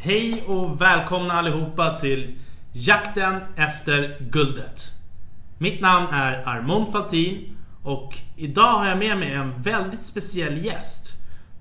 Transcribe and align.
Hej 0.00 0.44
och 0.46 0.80
välkomna 0.80 1.34
allihopa 1.34 1.98
till 2.00 2.38
Jakten 2.72 3.40
efter 3.56 4.16
guldet. 4.30 4.86
Mitt 5.58 5.80
namn 5.80 6.06
är 6.12 6.48
Armond 6.48 6.92
Faltin 6.92 7.56
och 7.82 8.18
idag 8.36 8.72
har 8.72 8.86
jag 8.86 8.98
med 8.98 9.18
mig 9.18 9.32
en 9.32 9.62
väldigt 9.62 10.02
speciell 10.02 10.64
gäst. 10.64 11.12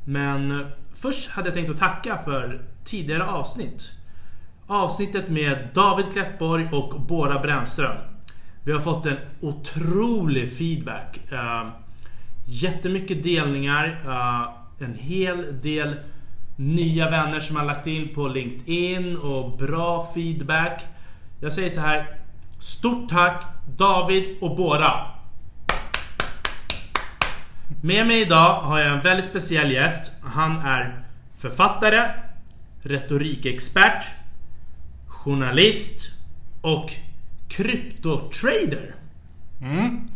Men 0.06 0.66
först 0.94 1.30
hade 1.30 1.48
jag 1.48 1.54
tänkt 1.54 1.70
att 1.70 1.78
tacka 1.78 2.18
för 2.18 2.62
tidigare 2.84 3.26
avsnitt. 3.26 3.92
Avsnittet 4.68 5.30
med 5.30 5.68
David 5.74 6.06
Klättborg 6.14 6.70
och 6.72 7.02
Bora 7.02 7.40
Brännström. 7.40 7.98
Vi 8.64 8.72
har 8.72 8.82
fått 8.82 9.06
en 9.06 9.18
otrolig 9.42 10.58
feedback. 10.58 11.20
Uh, 11.32 11.70
jättemycket 12.46 13.24
delningar. 13.24 14.02
Uh, 14.06 14.50
en 14.88 14.96
hel 14.96 15.62
del 15.62 15.96
nya 16.58 17.10
vänner 17.10 17.40
som 17.40 17.56
har 17.56 17.66
lagt 17.66 17.88
in 17.88 18.14
på 18.14 18.28
LinkedIn 18.28 19.18
och 19.18 19.58
bra 19.58 20.12
feedback. 20.14 20.84
Jag 21.42 21.54
säger 21.54 21.70
så 21.70 21.80
här. 21.80 22.18
Stort 22.60 23.10
tack 23.10 23.46
David 23.78 24.38
och 24.42 24.56
Bora. 24.56 24.92
Med 27.82 28.08
mig 28.08 28.22
idag 28.22 28.62
har 28.62 28.80
jag 28.80 28.94
en 28.94 29.02
väldigt 29.02 29.26
speciell 29.26 29.72
gäst. 29.72 30.12
Han 30.24 30.58
är 30.58 31.06
författare, 31.36 32.12
retorikexpert, 32.82 34.04
journalist 35.08 36.12
och 36.62 36.92
kryptotrader. 37.48 38.96
Mm. 39.62 40.10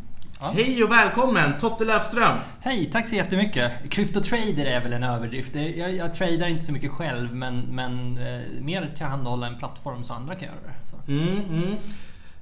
Ja. 0.43 0.51
Hej 0.55 0.83
och 0.83 0.91
välkommen 0.91 1.59
Totte 1.59 1.85
Löfström. 1.85 2.37
Hej, 2.59 2.89
tack 2.91 3.07
så 3.07 3.15
jättemycket. 3.15 3.71
Kryptotrader 3.89 4.65
är 4.65 4.81
väl 4.81 4.93
en 4.93 5.03
överdrift. 5.03 5.55
Jag, 5.55 5.95
jag 5.95 6.13
tradar 6.13 6.47
inte 6.47 6.65
så 6.65 6.71
mycket 6.71 6.91
själv 6.91 7.35
men, 7.35 7.59
men 7.59 8.17
eh, 8.17 8.41
mer 8.61 8.91
tillhandahålla 8.95 9.47
en 9.47 9.57
plattform 9.57 10.03
så 10.03 10.13
andra 10.13 10.35
kan 10.35 10.47
göra 10.47 10.57
det. 11.05 11.11
Mm, 11.11 11.45
mm. 11.49 11.75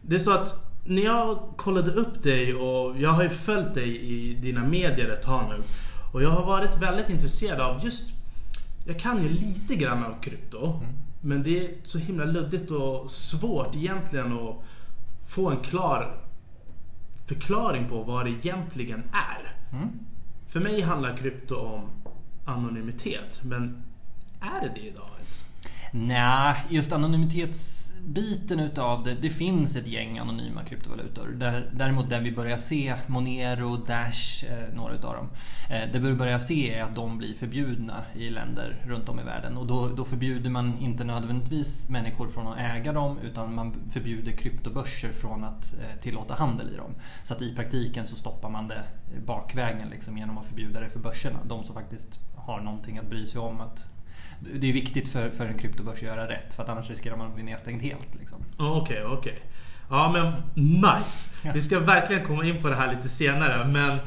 Det 0.01 0.15
är 0.15 0.19
så 0.19 0.31
att 0.31 0.47
när 0.85 1.01
jag 1.01 1.39
kollade 1.57 1.91
upp 1.91 2.23
dig 2.23 2.53
och 2.53 2.99
jag 2.99 3.09
har 3.09 3.23
ju 3.23 3.29
följt 3.29 3.73
dig 3.73 4.02
i 4.02 4.33
dina 4.33 4.63
medier 4.63 5.09
ett 5.09 5.21
tag 5.21 5.45
nu. 5.49 5.63
Och 6.13 6.23
jag 6.23 6.29
har 6.29 6.45
varit 6.45 6.81
väldigt 6.81 7.09
intresserad 7.09 7.61
av 7.61 7.85
just... 7.85 8.13
Jag 8.87 8.99
kan 8.99 9.23
ju 9.23 9.29
lite 9.29 9.75
grann 9.75 10.03
av 10.03 10.21
krypto. 10.21 10.65
Mm. 10.65 10.93
Men 11.21 11.43
det 11.43 11.59
är 11.59 11.71
så 11.83 11.97
himla 11.97 12.25
luddigt 12.25 12.71
och 12.71 13.11
svårt 13.11 13.75
egentligen 13.75 14.33
att 14.33 14.55
få 15.27 15.49
en 15.49 15.59
klar 15.59 16.28
förklaring 17.30 17.88
på 17.88 18.03
vad 18.03 18.25
det 18.25 18.31
egentligen 18.31 19.03
är. 19.11 19.55
Mm. 19.77 19.89
För 20.47 20.59
mig 20.59 20.81
handlar 20.81 21.17
krypto 21.17 21.55
om 21.55 21.89
anonymitet. 22.45 23.41
Men 23.44 23.83
är 24.41 24.61
det 24.61 24.71
det 24.75 24.88
idag? 24.88 25.08
Nej, 25.91 26.55
just 26.69 26.91
anonymitetsbiten 26.91 28.59
utav 28.59 29.03
det. 29.03 29.13
Det 29.13 29.29
finns 29.29 29.75
ett 29.75 29.87
gäng 29.87 30.17
anonyma 30.17 30.63
kryptovalutor. 30.63 31.27
Däremot 31.73 32.09
där 32.09 32.21
vi 32.21 32.31
börjar 32.31 32.57
se 32.57 32.95
Monero, 33.07 33.77
Dash, 33.77 34.45
eh, 34.45 34.75
några 34.75 34.93
utav 34.93 35.15
dem. 35.15 35.29
Eh, 35.69 35.91
det 35.93 35.99
vi 35.99 36.13
börjar 36.13 36.39
se 36.39 36.73
är 36.73 36.83
att 36.83 36.95
de 36.95 37.17
blir 37.17 37.33
förbjudna 37.33 37.95
i 38.15 38.29
länder 38.29 38.83
runt 38.85 39.09
om 39.09 39.19
i 39.19 39.23
världen. 39.23 39.57
Och 39.57 39.67
då, 39.67 39.87
då 39.87 40.05
förbjuder 40.05 40.49
man 40.49 40.79
inte 40.79 41.03
nödvändigtvis 41.03 41.89
människor 41.89 42.27
från 42.27 42.47
att 42.47 42.59
äga 42.59 42.93
dem 42.93 43.17
utan 43.23 43.55
man 43.55 43.75
förbjuder 43.91 44.31
kryptobörser 44.31 45.11
från 45.11 45.43
att 45.43 45.73
eh, 45.73 45.99
tillåta 46.01 46.33
handel 46.33 46.73
i 46.73 46.77
dem. 46.77 46.91
Så 47.23 47.33
att 47.33 47.41
i 47.41 47.55
praktiken 47.55 48.07
så 48.07 48.15
stoppar 48.15 48.49
man 48.49 48.67
det 48.67 48.83
bakvägen 49.25 49.89
liksom, 49.89 50.17
genom 50.17 50.37
att 50.37 50.45
förbjuda 50.45 50.79
det 50.79 50.89
för 50.89 50.99
börserna. 50.99 51.39
De 51.45 51.63
som 51.63 51.75
faktiskt 51.75 52.19
har 52.35 52.59
någonting 52.59 52.97
att 52.97 53.09
bry 53.09 53.27
sig 53.27 53.41
om 53.41 53.61
att 53.61 53.89
det 54.39 54.69
är 54.69 54.73
viktigt 54.73 55.09
för, 55.09 55.29
för 55.29 55.45
en 55.45 55.57
kryptobörs 55.57 55.93
att 55.93 56.01
göra 56.01 56.27
rätt 56.27 56.53
för 56.53 56.63
att 56.63 56.69
annars 56.69 56.89
riskerar 56.89 57.17
man 57.17 57.27
att 57.27 57.35
bli 57.35 57.43
nedstängd 57.43 57.81
helt. 57.81 58.15
Liksom. 58.19 58.45
Okej, 58.57 59.03
okay, 59.03 59.03
okej. 59.03 59.17
Okay. 59.17 59.43
Ja 59.89 60.11
men 60.11 60.33
nice! 60.65 61.35
Ja. 61.43 61.51
Vi 61.53 61.61
ska 61.61 61.79
verkligen 61.79 62.25
komma 62.25 62.45
in 62.45 62.61
på 62.61 62.67
det 62.69 62.75
här 62.75 62.95
lite 62.95 63.09
senare 63.09 63.67
men 63.67 63.99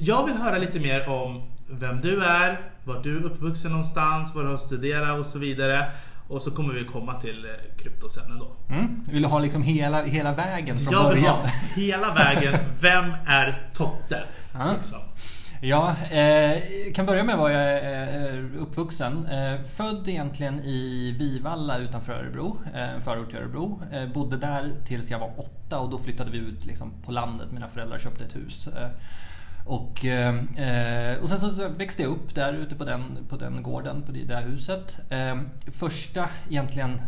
jag 0.00 0.26
vill 0.26 0.36
höra 0.36 0.58
lite 0.58 0.80
mer 0.80 1.08
om 1.08 1.42
vem 1.68 2.00
du 2.00 2.24
är, 2.24 2.60
var 2.84 3.02
du 3.02 3.16
är 3.18 3.22
uppvuxen 3.22 3.70
någonstans, 3.70 4.34
vad 4.34 4.44
du 4.44 4.48
har 4.48 4.56
studerat 4.56 5.18
och 5.18 5.26
så 5.26 5.38
vidare. 5.38 5.90
Och 6.28 6.42
så 6.42 6.50
kommer 6.50 6.74
vi 6.74 6.84
komma 6.84 7.20
till 7.20 7.44
eh, 7.44 7.82
krypto 7.82 8.08
sen 8.08 8.32
ändå. 8.32 8.50
Mm. 8.68 9.04
Vill 9.10 9.22
du 9.22 9.28
ha 9.28 9.38
liksom 9.38 9.62
hela, 9.62 10.02
hela 10.02 10.32
vägen 10.32 10.78
från 10.78 10.92
jag 10.92 11.04
början? 11.04 11.24
Jag 11.24 11.42
vill 11.42 11.92
ha 11.92 12.02
hela 12.06 12.14
vägen. 12.14 12.54
Vem 12.80 13.12
är 13.26 13.70
Totte? 13.74 14.22
Liksom. 14.74 14.98
Ja, 15.60 15.96
eh, 16.10 16.62
kan 16.94 17.06
börja 17.06 17.24
med 17.24 17.38
var 17.38 17.50
jag 17.50 17.62
är 17.62 18.34
eh, 18.34 18.62
uppvuxen. 18.62 19.26
Eh, 19.26 19.60
född 19.60 20.08
egentligen 20.08 20.60
i 20.60 21.14
Vivalla 21.18 21.78
utanför 21.78 22.12
Örebro, 22.12 22.58
eh, 22.74 22.94
en 22.94 23.00
förort 23.00 23.30
till 23.30 23.38
Örebro. 23.38 23.82
Eh, 23.92 24.06
bodde 24.06 24.36
där 24.36 24.74
tills 24.86 25.10
jag 25.10 25.18
var 25.18 25.32
åtta 25.36 25.78
och 25.78 25.90
då 25.90 25.98
flyttade 25.98 26.30
vi 26.30 26.38
ut 26.38 26.66
liksom, 26.66 26.92
på 27.04 27.12
landet. 27.12 27.52
Mina 27.52 27.68
föräldrar 27.68 27.98
köpte 27.98 28.24
ett 28.24 28.36
hus. 28.36 28.68
Eh, 28.68 28.90
Eh, 29.68 29.74
och, 29.74 30.04
eh, 30.04 31.22
och 31.22 31.28
sen 31.28 31.38
så 31.38 31.68
växte 31.68 32.02
jag 32.02 32.10
upp 32.12 32.34
där 32.34 32.52
ute 32.52 32.74
på 32.74 32.84
den, 32.84 33.26
på 33.28 33.36
den 33.36 33.62
gården, 33.62 34.02
på 34.02 34.12
det 34.12 34.24
där 34.24 34.42
huset. 34.42 35.00
Eh, 35.10 35.36
första 35.72 36.28
egentligen 36.50 37.00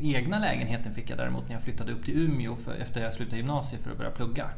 egna 0.00 0.38
lägenheten 0.38 0.94
fick 0.94 1.10
jag 1.10 1.18
däremot 1.18 1.48
när 1.48 1.54
jag 1.54 1.62
flyttade 1.62 1.92
upp 1.92 2.04
till 2.04 2.16
Umeå 2.16 2.56
för, 2.56 2.74
efter 2.74 3.02
jag 3.02 3.14
slutade 3.14 3.36
gymnasiet 3.36 3.82
för 3.82 3.90
att 3.90 3.98
börja 3.98 4.10
plugga. 4.10 4.50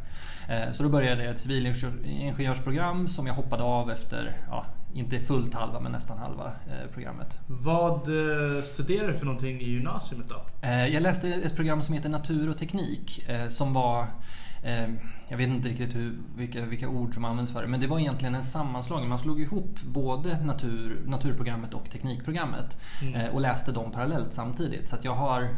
Eh, 0.49 0.73
så 0.73 0.83
då 0.83 0.89
började 0.89 1.25
jag 1.25 1.35
ett 1.35 1.41
civilingenjörsprogram 1.41 3.09
som 3.09 3.27
jag 3.27 3.35
hoppade 3.35 3.63
av 3.63 3.91
efter, 3.91 4.37
ja, 4.51 4.67
inte 4.95 5.21
fullt 5.21 5.55
halva 5.55 5.81
men 5.81 5.93
nästan 5.93 6.19
halva 6.19 6.53
programmet. 6.93 7.39
Vad 7.47 8.09
studerade 8.65 9.13
du 9.13 9.19
för 9.19 9.27
någonting 9.27 9.61
i 9.61 9.71
gymnasiet 9.71 10.29
då? 10.29 10.69
Jag 10.69 11.03
läste 11.03 11.29
ett 11.29 11.57
program 11.57 11.83
som 11.83 11.95
heter 11.95 12.09
Natur 12.09 12.51
och 12.51 12.59
teknik 12.59 13.27
som 13.49 13.73
var 13.73 14.07
jag 15.29 15.37
vet 15.37 15.49
inte 15.49 15.69
riktigt 15.69 15.95
hur, 15.95 16.19
vilka, 16.37 16.65
vilka 16.65 16.89
ord 16.89 17.15
som 17.15 17.25
används 17.25 17.53
för 17.53 17.63
det, 17.63 17.69
men 17.69 17.81
det 17.81 17.87
var 17.87 17.99
egentligen 17.99 18.35
en 18.35 18.45
sammanslagning. 18.45 19.09
Man 19.09 19.19
slog 19.19 19.41
ihop 19.41 19.81
både 19.83 20.45
natur, 20.45 21.03
naturprogrammet 21.07 21.75
och 21.75 21.91
teknikprogrammet 21.91 22.79
mm. 23.03 23.15
Eh, 23.15 23.35
och 23.35 23.41
läste 23.41 23.73
dem 23.73 23.91
parallellt 23.91 24.35
samtidigt. 24.35 24.89
Så 24.89 24.97
jag 25.03 25.15
har 25.15 25.49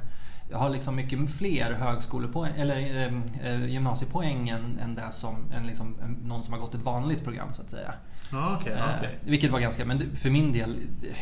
jag 0.50 0.58
har 0.58 0.70
liksom 0.70 0.96
mycket 0.96 1.30
fler 1.30 1.72
högskolepoäng, 1.72 2.52
eller 2.56 2.76
eh, 2.76 3.52
eh, 3.52 3.64
gymnasiepoäng 3.64 4.48
än, 4.48 4.78
än 4.78 4.94
det 4.94 5.12
som 5.12 5.52
än 5.52 5.66
liksom, 5.66 5.94
någon 6.24 6.44
som 6.44 6.52
har 6.52 6.60
gått 6.60 6.74
ett 6.74 6.82
vanligt 6.82 7.24
program 7.24 7.52
så 7.52 7.62
att 7.62 7.70
säga. 7.70 7.94
Ah, 8.32 8.56
okay, 8.56 8.72
okay. 8.72 9.14
Vilket 9.24 9.50
var 9.50 9.60
ganska, 9.60 9.84
men 9.84 10.16
för 10.16 10.30
min 10.30 10.52
del, 10.52 10.76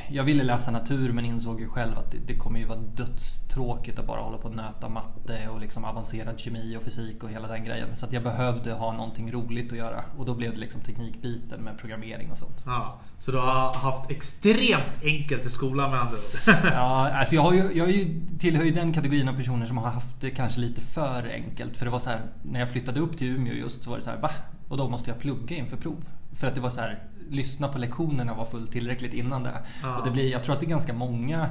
jag 0.08 0.24
ville 0.24 0.44
läsa 0.44 0.70
natur 0.70 1.12
men 1.12 1.24
insåg 1.24 1.60
ju 1.60 1.68
själv 1.68 1.98
att 1.98 2.12
det, 2.12 2.18
det 2.26 2.36
kommer 2.36 2.58
ju 2.58 2.66
vara 2.66 2.78
dödstråkigt 2.78 3.98
att 3.98 4.06
bara 4.06 4.20
hålla 4.20 4.38
på 4.38 4.48
och 4.48 4.56
nöta 4.56 4.88
matte 4.88 5.48
och 5.48 5.60
liksom 5.60 5.84
avancerad 5.84 6.40
kemi 6.40 6.76
och 6.76 6.82
fysik 6.82 7.22
och 7.22 7.30
hela 7.30 7.48
den 7.48 7.64
grejen. 7.64 7.96
Så 7.96 8.06
jag 8.10 8.22
behövde 8.22 8.72
ha 8.72 8.92
någonting 8.92 9.32
roligt 9.32 9.72
att 9.72 9.78
göra 9.78 10.04
och 10.18 10.26
då 10.26 10.34
blev 10.34 10.52
det 10.52 10.58
liksom 10.58 10.80
teknikbiten 10.80 11.60
med 11.60 11.78
programmering 11.78 12.30
och 12.30 12.38
sånt. 12.38 12.62
Ja, 12.66 13.00
så 13.18 13.30
du 13.30 13.38
har 13.38 13.74
haft 13.74 14.10
extremt 14.10 15.04
enkelt 15.04 15.46
i 15.46 15.50
skolan 15.50 15.90
med 15.90 16.00
andra 16.00 16.16
ord? 16.16 16.54
ja, 16.64 17.10
alltså 17.10 17.34
jag, 17.34 17.42
har 17.42 17.52
ju, 17.52 17.70
jag 17.74 17.90
ju 17.90 18.20
tillhör 18.38 18.64
ju 18.64 18.70
den 18.70 18.92
kategorin 18.92 19.28
av 19.28 19.36
personer 19.36 19.66
som 19.66 19.78
har 19.78 19.90
haft 19.90 20.20
det 20.20 20.30
kanske 20.30 20.60
lite 20.60 20.80
för 20.80 21.30
enkelt. 21.34 21.76
För 21.76 21.84
det 21.84 21.90
var 21.90 21.98
så 21.98 22.10
här, 22.10 22.20
när 22.42 22.60
jag 22.60 22.70
flyttade 22.70 23.00
upp 23.00 23.16
till 23.16 23.36
Umeå 23.36 23.54
just 23.54 23.84
så 23.84 23.90
var 23.90 23.96
det 23.96 24.04
så 24.04 24.10
här, 24.10 24.20
va? 24.20 24.30
Och 24.68 24.76
då 24.76 24.88
måste 24.88 25.10
jag 25.10 25.18
plugga 25.18 25.56
inför 25.56 25.76
prov. 25.76 26.04
För 26.36 26.46
att 26.46 26.54
det 26.54 26.60
var 26.60 26.70
så 26.70 26.80
här, 26.80 27.02
lyssna 27.30 27.68
på 27.68 27.78
lektionerna 27.78 28.34
var 28.34 28.44
fullt 28.44 28.70
tillräckligt 28.70 29.14
innan 29.14 29.42
det. 29.42 29.62
Ja. 29.82 29.98
Och 29.98 30.04
det 30.04 30.10
blir, 30.10 30.30
jag 30.30 30.44
tror 30.44 30.54
att 30.54 30.60
det 30.60 30.66
är 30.66 30.70
ganska 30.70 30.92
många 30.92 31.50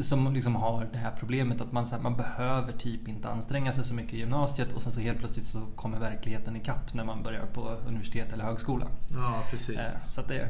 som 0.00 0.34
liksom 0.34 0.54
har 0.54 0.88
det 0.92 0.98
här 0.98 1.12
problemet 1.18 1.60
att 1.60 1.72
man, 1.72 1.86
så 1.86 1.94
här, 1.94 2.02
man 2.02 2.16
behöver 2.16 2.72
typ 2.72 3.08
inte 3.08 3.28
anstränga 3.28 3.72
sig 3.72 3.84
så 3.84 3.94
mycket 3.94 4.14
i 4.14 4.18
gymnasiet 4.18 4.72
och 4.72 4.82
sen 4.82 4.92
så 4.92 5.00
helt 5.00 5.18
plötsligt 5.18 5.46
så 5.46 5.60
kommer 5.76 5.98
verkligheten 5.98 6.56
ikapp 6.56 6.94
när 6.94 7.04
man 7.04 7.22
börjar 7.22 7.46
på 7.46 7.76
universitet 7.86 8.32
eller 8.32 8.44
högskola. 8.44 8.86
Ja, 9.08 9.42
precis. 9.50 9.78
Eh, 9.78 10.06
så 10.06 10.22
det, 10.22 10.48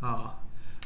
ja. 0.00 0.32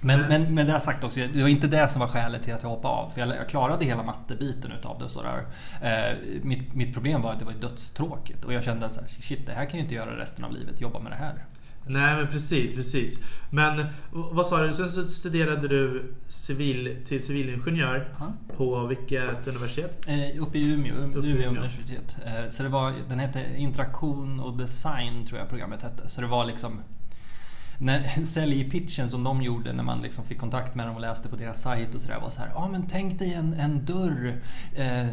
Men, 0.03 0.21
men 0.21 0.55
med 0.55 0.67
det 0.67 0.81
sagt 0.81 1.05
också, 1.05 1.21
det 1.21 1.43
var 1.43 1.49
inte 1.49 1.67
det 1.67 1.89
som 1.89 2.01
var 2.01 2.09
skälet 2.09 2.43
till 2.43 2.55
att 2.55 2.63
jag 2.63 2.71
hoppade 2.71 2.95
av. 2.95 3.11
För 3.11 3.21
jag, 3.21 3.49
klarade 3.49 3.85
hela 3.85 4.03
mattebiten 4.03 4.73
utav 4.73 4.99
det. 4.99 5.09
sådär. 5.09 5.47
Eh, 5.83 6.17
mitt, 6.43 6.75
mitt 6.75 6.95
problem 6.95 7.23
var 7.23 7.33
att 7.33 7.39
det 7.39 7.45
var 7.45 7.53
dödstråkigt. 7.53 8.45
Och 8.45 8.53
jag 8.53 8.65
kände 8.65 8.87
att 8.87 9.11
shit, 9.11 9.47
det 9.47 9.53
här 9.53 9.65
kan 9.65 9.79
jag 9.79 9.85
inte 9.85 9.95
göra 9.95 10.19
resten 10.19 10.45
av 10.45 10.53
livet. 10.53 10.81
Jobba 10.81 10.99
med 10.99 11.13
det 11.13 11.17
här. 11.17 11.45
Nej 11.89 12.17
men 12.17 12.27
precis, 12.27 12.75
precis. 12.75 13.19
Men 13.51 13.87
vad 14.11 14.47
sa 14.47 14.63
du? 14.63 14.73
Sen 14.73 14.91
så 14.91 15.03
studerade 15.05 15.69
du 15.69 16.13
civil, 16.29 16.97
till 17.07 17.27
civilingenjör 17.27 18.09
Aha. 18.17 18.33
på 18.57 18.87
vilket 18.87 19.47
universitet? 19.47 20.07
Eh, 20.09 20.43
uppe 20.43 20.59
i 20.59 20.73
Umeå, 20.75 20.95
uppe 20.95 21.19
Umeå, 21.19 21.33
Umeå 21.33 21.49
universitet. 21.49 22.17
Eh, 22.27 22.51
så 22.51 22.63
det 22.63 22.69
var, 22.69 22.95
den 23.09 23.19
hette 23.19 23.45
Interaktion 23.57 24.41
och 24.41 24.57
design 24.57 25.27
tror 25.27 25.41
jag 25.41 25.49
programmet 25.49 25.83
hette. 25.83 26.09
Så 26.09 26.21
det 26.21 26.27
var 26.27 26.45
liksom 26.45 26.81
när, 27.79 28.25
säljpitchen 28.25 29.11
som 29.11 29.25
de 29.25 29.43
gjorde 29.43 29.73
när 29.73 29.83
man 29.83 30.03
liksom 30.03 30.25
fick 30.25 30.39
kontakt 30.39 30.75
med 30.75 30.87
dem 30.87 30.95
och 30.95 31.01
läste 31.01 31.29
på 31.29 31.37
deras 31.37 31.63
sajt 31.63 31.95
och 31.95 32.01
sådär 32.01 32.21
var 32.21 32.31
så 32.31 32.41
här. 32.41 32.49
Ja 32.49 32.57
ah, 32.57 32.69
men 32.69 32.87
tänk 32.87 33.19
dig 33.19 33.35
en, 33.35 33.55
en 33.55 33.85
dörr. 33.85 34.41
Eh, 34.77 35.07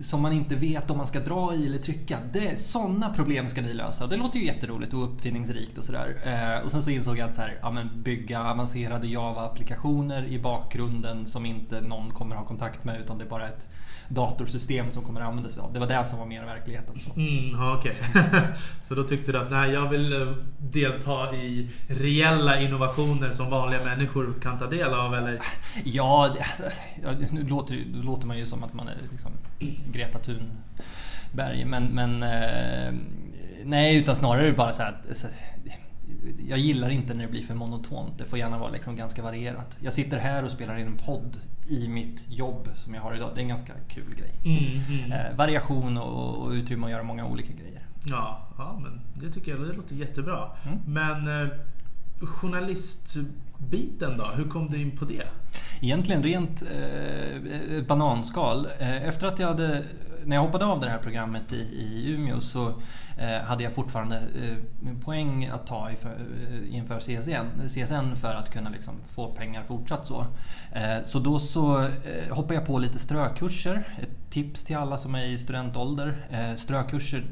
som 0.00 0.22
man 0.22 0.32
inte 0.32 0.54
vet 0.54 0.90
om 0.90 0.96
man 0.96 1.06
ska 1.06 1.20
dra 1.20 1.54
i 1.54 1.66
eller 1.66 1.78
trycka. 1.78 2.18
Det, 2.32 2.60
sådana 2.60 3.10
problem 3.10 3.48
ska 3.48 3.60
ni 3.60 3.74
lösa. 3.74 4.06
Det 4.06 4.16
låter 4.16 4.38
ju 4.38 4.44
jätteroligt 4.44 4.94
och 4.94 5.04
uppfinningsrikt 5.04 5.78
och 5.78 5.84
sådär. 5.84 6.16
Eh, 6.24 6.64
och 6.64 6.70
sen 6.70 6.82
så 6.82 6.90
insåg 6.90 7.18
jag 7.18 7.28
att 7.28 7.34
så 7.34 7.40
här, 7.40 7.58
ja, 7.62 7.70
men 7.70 8.02
bygga 8.02 8.44
avancerade 8.44 9.06
Java-applikationer 9.06 10.26
i 10.26 10.38
bakgrunden 10.38 11.26
som 11.26 11.46
inte 11.46 11.80
någon 11.80 12.10
kommer 12.10 12.36
ha 12.36 12.44
kontakt 12.44 12.84
med 12.84 13.00
utan 13.00 13.18
det 13.18 13.24
är 13.24 13.28
bara 13.28 13.48
ett 13.48 13.68
datorsystem 14.08 14.90
som 14.90 15.02
kommer 15.04 15.20
att 15.20 15.28
använda 15.28 15.50
sig 15.50 15.62
av. 15.62 15.72
Det 15.72 15.78
var 15.78 15.86
det 15.86 16.04
som 16.04 16.18
var 16.18 16.26
mer 16.26 16.44
verkligheten. 16.44 17.00
Så. 17.00 17.12
Mm, 17.12 17.72
okej. 17.78 17.96
så 18.88 18.94
då 18.94 19.02
tyckte 19.02 19.32
du 19.32 19.38
att 19.38 19.50
nej, 19.50 19.72
jag 19.72 19.88
vill 19.88 20.12
eh, 20.12 20.28
delta 20.58 21.34
i 21.34 21.70
reella 21.88 22.60
innovationer 22.60 23.32
som 23.32 23.50
vanliga 23.50 23.84
människor 23.84 24.34
kan 24.42 24.58
ta 24.58 24.66
del 24.66 24.94
av 24.94 25.14
eller? 25.14 25.40
Ja, 25.84 26.34
det, 26.34 27.32
nu 27.32 27.44
låter, 27.48 27.84
låter 28.02 28.26
man 28.26 28.38
ju 28.38 28.46
som 28.46 28.64
att 28.64 28.74
man 28.74 28.88
är 28.88 28.96
liksom 29.10 29.32
Greta 29.92 30.18
Thunberg. 30.18 31.64
Men, 31.64 31.84
men 31.84 32.22
eh, 32.22 32.94
nej, 33.64 33.96
utan 33.96 34.16
snarare 34.16 34.52
bara 34.52 34.72
så 34.72 34.82
här 34.82 34.90
att 35.10 35.16
jag 36.48 36.58
gillar 36.58 36.90
inte 36.90 37.14
när 37.14 37.24
det 37.24 37.30
blir 37.30 37.42
för 37.42 37.54
monotont. 37.54 38.18
Det 38.18 38.24
får 38.24 38.38
gärna 38.38 38.58
vara 38.58 38.70
liksom 38.70 38.96
ganska 38.96 39.22
varierat. 39.22 39.76
Jag 39.80 39.92
sitter 39.92 40.18
här 40.18 40.44
och 40.44 40.50
spelar 40.50 40.78
in 40.78 40.86
en 40.86 40.96
podd 40.96 41.36
i 41.68 41.88
mitt 41.88 42.26
jobb 42.28 42.68
som 42.76 42.94
jag 42.94 43.02
har 43.02 43.14
idag. 43.14 43.30
Det 43.34 43.40
är 43.40 43.42
en 43.42 43.48
ganska 43.48 43.72
kul 43.88 44.14
grej. 44.14 44.32
Mm, 44.44 44.80
mm. 44.88 45.12
Eh, 45.12 45.36
variation 45.36 45.96
och, 45.96 46.46
och 46.46 46.50
utrymme 46.50 46.86
att 46.86 46.92
göra 46.92 47.02
många 47.02 47.26
olika 47.26 47.52
grejer. 47.52 47.86
Ja, 48.04 48.48
ja 48.58 48.78
men 48.82 49.00
det 49.14 49.32
tycker 49.32 49.50
jag 49.50 49.60
det 49.60 49.72
låter 49.72 49.94
jättebra. 49.94 50.50
Mm. 50.64 50.78
Men 50.86 51.42
eh, 51.42 51.48
journalistbiten 52.20 54.16
då? 54.16 54.24
Hur 54.36 54.48
kom 54.48 54.70
du 54.70 54.80
in 54.80 54.96
på 54.96 55.04
det? 55.04 55.22
Egentligen 55.80 56.22
rent 56.22 56.62
eh, 56.62 57.82
bananskal. 57.86 58.66
Eh, 58.78 59.08
efter 59.08 59.26
att 59.26 59.38
jag 59.38 59.48
hade 59.48 59.84
när 60.26 60.36
jag 60.36 60.42
hoppade 60.42 60.64
av 60.64 60.80
det 60.80 60.88
här 60.88 60.98
programmet 60.98 61.52
i, 61.52 61.56
i 61.56 62.14
Umeå 62.14 62.40
så 62.40 62.68
eh, 63.18 63.42
hade 63.44 63.64
jag 63.64 63.72
fortfarande 63.72 64.16
eh, 64.16 64.96
poäng 65.04 65.46
att 65.46 65.66
ta 65.66 65.90
inför, 65.90 66.18
eh, 66.50 66.74
inför 66.74 67.00
CSN, 67.00 67.68
CSN 67.68 68.16
för 68.16 68.34
att 68.34 68.50
kunna 68.50 68.70
liksom 68.70 68.94
få 69.14 69.32
pengar 69.32 69.62
fortsatt 69.62 70.06
så. 70.06 70.26
Eh, 70.72 71.04
så 71.04 71.18
då 71.18 71.38
så 71.38 71.82
eh, 71.84 71.90
hoppade 72.30 72.54
jag 72.54 72.66
på 72.66 72.78
lite 72.78 72.98
strökurser. 72.98 73.98
Ett 74.02 74.30
tips 74.30 74.64
till 74.64 74.76
alla 74.76 74.96
som 74.96 75.14
är 75.14 75.24
i 75.24 75.38
studentålder. 75.38 76.26
Eh, 76.30 76.54
strökurser, 76.54 77.26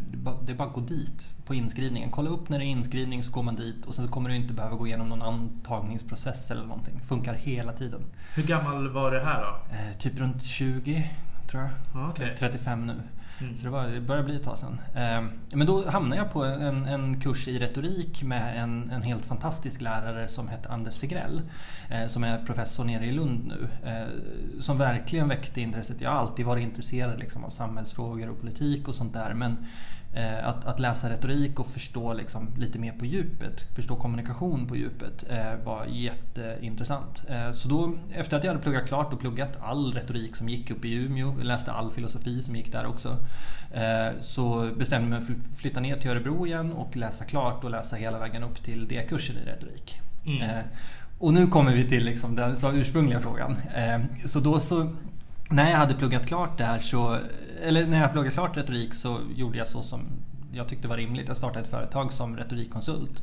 det 0.46 0.52
är 0.52 0.56
bara 0.56 0.68
att 0.68 0.74
gå 0.74 0.80
dit 0.80 1.28
på 1.46 1.54
inskrivningen. 1.54 2.10
Kolla 2.10 2.30
upp 2.30 2.48
när 2.48 2.58
det 2.58 2.64
är 2.64 2.66
inskrivning 2.66 3.22
så 3.22 3.32
går 3.32 3.42
man 3.42 3.56
dit 3.56 3.86
och 3.86 3.94
sen 3.94 4.08
kommer 4.08 4.30
du 4.30 4.36
inte 4.36 4.54
behöva 4.54 4.76
gå 4.76 4.86
igenom 4.86 5.08
någon 5.08 5.22
antagningsprocess 5.22 6.50
eller 6.50 6.62
någonting. 6.62 7.00
Funkar 7.00 7.34
hela 7.34 7.72
tiden. 7.72 8.00
Hur 8.34 8.42
gammal 8.42 8.88
var 8.88 9.10
det 9.10 9.20
här 9.20 9.42
då? 9.42 9.58
typ 9.98 10.18
runt 10.18 10.42
20 10.42 11.10
tror 11.46 11.62
jag. 11.92 12.10
Okay. 12.10 12.36
35 12.36 12.86
nu. 12.86 12.94
Mm. 13.40 13.56
Så 13.56 13.64
det, 13.64 13.70
var, 13.70 13.86
det 13.86 14.00
börjar 14.00 14.22
bli 14.22 14.36
ett 14.36 14.42
tag 14.42 14.58
sedan. 14.58 14.80
Ehm, 14.94 15.30
men 15.52 15.66
då 15.66 15.90
hamnade 15.90 16.22
jag 16.22 16.32
på 16.32 16.44
en, 16.44 16.86
en 16.86 17.20
kurs 17.20 17.48
i 17.48 17.58
retorik 17.58 18.22
med 18.22 18.62
en, 18.62 18.90
en, 18.90 19.02
helt 19.02 19.26
fantastisk 19.26 19.80
lärare 19.80 20.28
som 20.28 20.48
hette 20.48 20.68
Anders 20.68 20.94
Segrell. 20.94 21.42
Eh, 21.90 22.06
som 22.06 22.24
är 22.24 22.44
professor 22.44 22.84
nere 22.84 23.06
i 23.06 23.12
Lund 23.12 23.44
nu. 23.46 23.68
Eh, 23.90 24.08
som 24.60 24.78
verkligen 24.78 25.28
väckte 25.28 25.60
intresset. 25.60 26.00
Jag 26.00 26.10
har 26.10 26.18
alltid 26.18 26.46
varit 26.46 26.62
intresserad 26.62 27.18
liksom, 27.18 27.44
av 27.44 27.50
samhällsfrågor 27.50 28.30
och 28.30 28.40
politik 28.40 28.88
och 28.88 28.94
sånt 28.94 29.12
där. 29.12 29.34
Men 29.34 29.66
Eh, 30.03 30.03
att, 30.42 30.64
att, 30.64 30.80
läsa 30.80 31.10
retorik 31.10 31.60
och 31.60 31.66
förstå 31.66 32.12
liksom 32.12 32.48
lite 32.58 32.78
mer 32.78 32.92
på 32.92 33.04
djupet, 33.04 33.60
förstå 33.74 33.96
kommunikation 33.96 34.66
på 34.66 34.76
djupet 34.76 35.24
eh, 35.30 35.64
var 35.64 35.86
jätteintressant. 35.86 37.24
Eh, 37.28 37.52
så 37.52 37.68
då, 37.68 37.94
efter 38.12 38.36
att 38.36 38.44
jag 38.44 38.50
hade 38.50 38.62
pluggat 38.62 38.88
klart 38.88 39.12
och 39.12 39.20
pluggat 39.20 39.58
all 39.62 39.94
retorik 39.94 40.36
som 40.36 40.48
gick 40.48 40.70
upp 40.70 40.84
i 40.84 40.94
Umeå, 40.94 41.34
läste 41.42 41.72
all 41.72 41.90
filosofi 41.90 42.42
som 42.42 42.56
gick 42.56 42.72
där 42.72 42.86
också, 42.86 43.16
så 44.20 44.70
bestämde 44.78 45.08
jag 45.08 45.10
mig 45.10 45.26
för 45.26 45.32
att 45.32 45.58
flytta 45.58 45.80
ner 45.80 45.96
till 45.96 46.10
Örebro 46.10 46.46
igen 46.46 46.72
och 46.72 46.96
läsa 46.96 47.24
klart 47.24 47.64
och 47.64 47.70
läsa 47.70 47.96
hela 47.96 48.18
vägen 48.18 48.42
upp 48.42 48.62
till 48.62 48.88
D-kursen 48.88 49.36
i 49.36 49.50
retorik. 49.50 50.00
Mm. 50.26 50.64
Och 51.18 51.34
nu 51.34 51.46
kommer 51.46 51.72
vi 51.72 51.88
till 51.88 52.04
liksom 52.04 52.34
den 52.34 52.56
ursprungliga 52.74 53.20
frågan. 53.20 53.56
Så 54.24 54.40
då 54.40 54.58
så 54.58 54.90
när 55.54 55.70
jag 55.70 55.76
hade 55.76 55.94
pluggat 55.94 56.26
klart 56.26 56.58
där 56.58 56.78
så, 56.78 57.18
eller 57.62 57.86
när 57.86 58.00
jag 58.00 58.12
pluggat 58.12 58.34
klart 58.34 58.56
retorik 58.56 58.94
så 58.94 59.18
gjorde 59.36 59.58
jag 59.58 59.68
så 59.68 59.82
som 59.82 60.00
jag 60.52 60.68
tyckte 60.68 60.88
var 60.88 60.96
rimligt. 60.96 61.28
Jag 61.28 61.36
startade 61.36 61.60
ett 61.60 61.70
företag 61.70 62.12
som 62.12 62.36
retorikkonsult. 62.36 63.22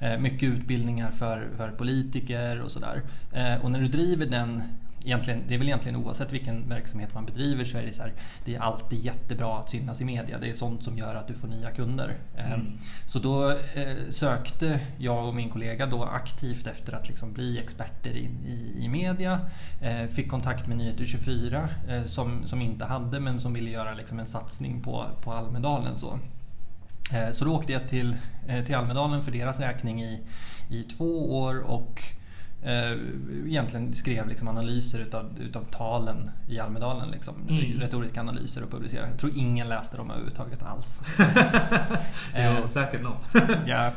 Eh, 0.00 0.18
mycket 0.18 0.42
utbildningar 0.42 1.10
för, 1.10 1.48
för 1.56 1.70
politiker 1.70 2.60
och 2.60 2.70
sådär. 2.70 3.02
Eh, 3.32 3.64
och 3.64 3.70
när 3.70 3.80
du 3.80 3.88
driver 3.88 4.26
den 4.26 4.62
egentligen, 5.04 5.42
det 5.48 5.54
är 5.54 5.58
väl 5.58 5.66
egentligen 5.66 5.96
oavsett 5.96 6.32
vilken 6.32 6.68
verksamhet 6.68 7.14
man 7.14 7.24
bedriver 7.24 7.64
så 7.64 7.78
är 7.78 7.82
det 7.82 7.92
så 7.92 8.02
här, 8.02 8.12
det 8.44 8.54
är 8.54 8.60
alltid 8.60 9.04
jättebra 9.04 9.58
att 9.58 9.70
synas 9.70 10.00
i 10.00 10.04
media. 10.04 10.38
Det 10.38 10.50
är 10.50 10.54
sånt 10.54 10.84
som 10.84 10.98
gör 10.98 11.14
att 11.14 11.28
du 11.28 11.34
får 11.34 11.48
nya 11.48 11.70
kunder. 11.70 12.14
Ehm, 12.36 12.52
mm. 12.52 12.78
Så 13.06 13.18
då 13.18 13.50
eh, 13.50 13.96
sökte 14.10 14.80
jag 14.98 15.28
och 15.28 15.34
min 15.34 15.50
kollega 15.50 15.86
då 15.86 16.04
aktivt 16.04 16.66
efter 16.66 16.92
att 16.92 17.08
liksom 17.08 17.32
bli 17.32 17.58
experter 17.58 18.10
i, 18.10 18.30
i, 18.46 18.84
i 18.84 18.88
media. 18.88 19.40
Eh, 19.80 20.06
fick 20.06 20.28
kontakt 20.28 20.66
med 20.66 20.76
Nyheter 20.76 21.04
24 21.04 21.68
eh, 21.88 22.04
som, 22.04 22.46
som 22.46 22.62
inte 22.62 22.84
hade 22.84 23.20
men 23.20 23.40
som 23.40 23.52
ville 23.52 23.70
göra 23.70 23.94
liksom 23.94 24.18
en 24.18 24.26
satsning 24.26 24.82
på, 24.82 25.06
på 25.22 25.32
Almedalen. 25.32 25.96
Så. 25.96 26.18
Så 27.32 27.44
då 27.44 27.54
åkte 27.54 27.72
jag 27.72 27.88
till, 27.88 28.16
till 28.66 28.74
Almedalen 28.74 29.22
för 29.22 29.32
deras 29.32 29.60
räkning 29.60 30.02
i, 30.02 30.20
i 30.70 30.82
två 30.82 31.40
år 31.40 31.60
och 31.60 32.02
eh, 32.62 32.92
egentligen 33.46 33.94
skrev 33.94 34.28
liksom 34.28 34.48
analyser 34.48 35.00
utav, 35.00 35.38
utav 35.40 35.64
talen 35.64 36.30
i 36.48 36.58
Almedalen. 36.58 37.10
Liksom. 37.10 37.34
Mm. 37.48 37.80
Retoriska 37.80 38.20
analyser 38.20 38.62
och 38.62 38.70
publicerade. 38.70 39.08
Jag 39.08 39.18
tror 39.18 39.32
ingen 39.36 39.68
läste 39.68 39.96
dem 39.96 40.10
överhuvudtaget 40.10 40.62
alls. 40.62 41.00
det 42.32 42.60
var 42.60 42.66
säkert 42.66 43.02
någon. 43.02 43.16
ja, 43.66 43.92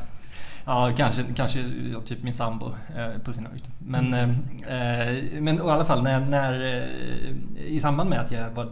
Ja, 0.67 0.94
kanske, 0.97 1.25
kanske 1.35 1.63
typ 2.06 2.23
min 2.23 2.33
sambo 2.33 2.65
eh, 2.95 3.21
på 3.23 3.33
sin 3.33 3.45
höjd. 3.45 3.63
Men, 3.79 4.13
mm. 4.13 4.29
eh, 4.67 5.41
men 5.41 5.57
i 5.57 5.62
alla 5.62 5.85
fall 5.85 6.03
när, 6.03 6.19
när, 6.19 6.77
eh, 6.77 7.65
i 7.65 7.79
samband 7.79 8.09
med 8.09 8.19
att 8.19 8.31
jag 8.31 8.50
var, 8.50 8.71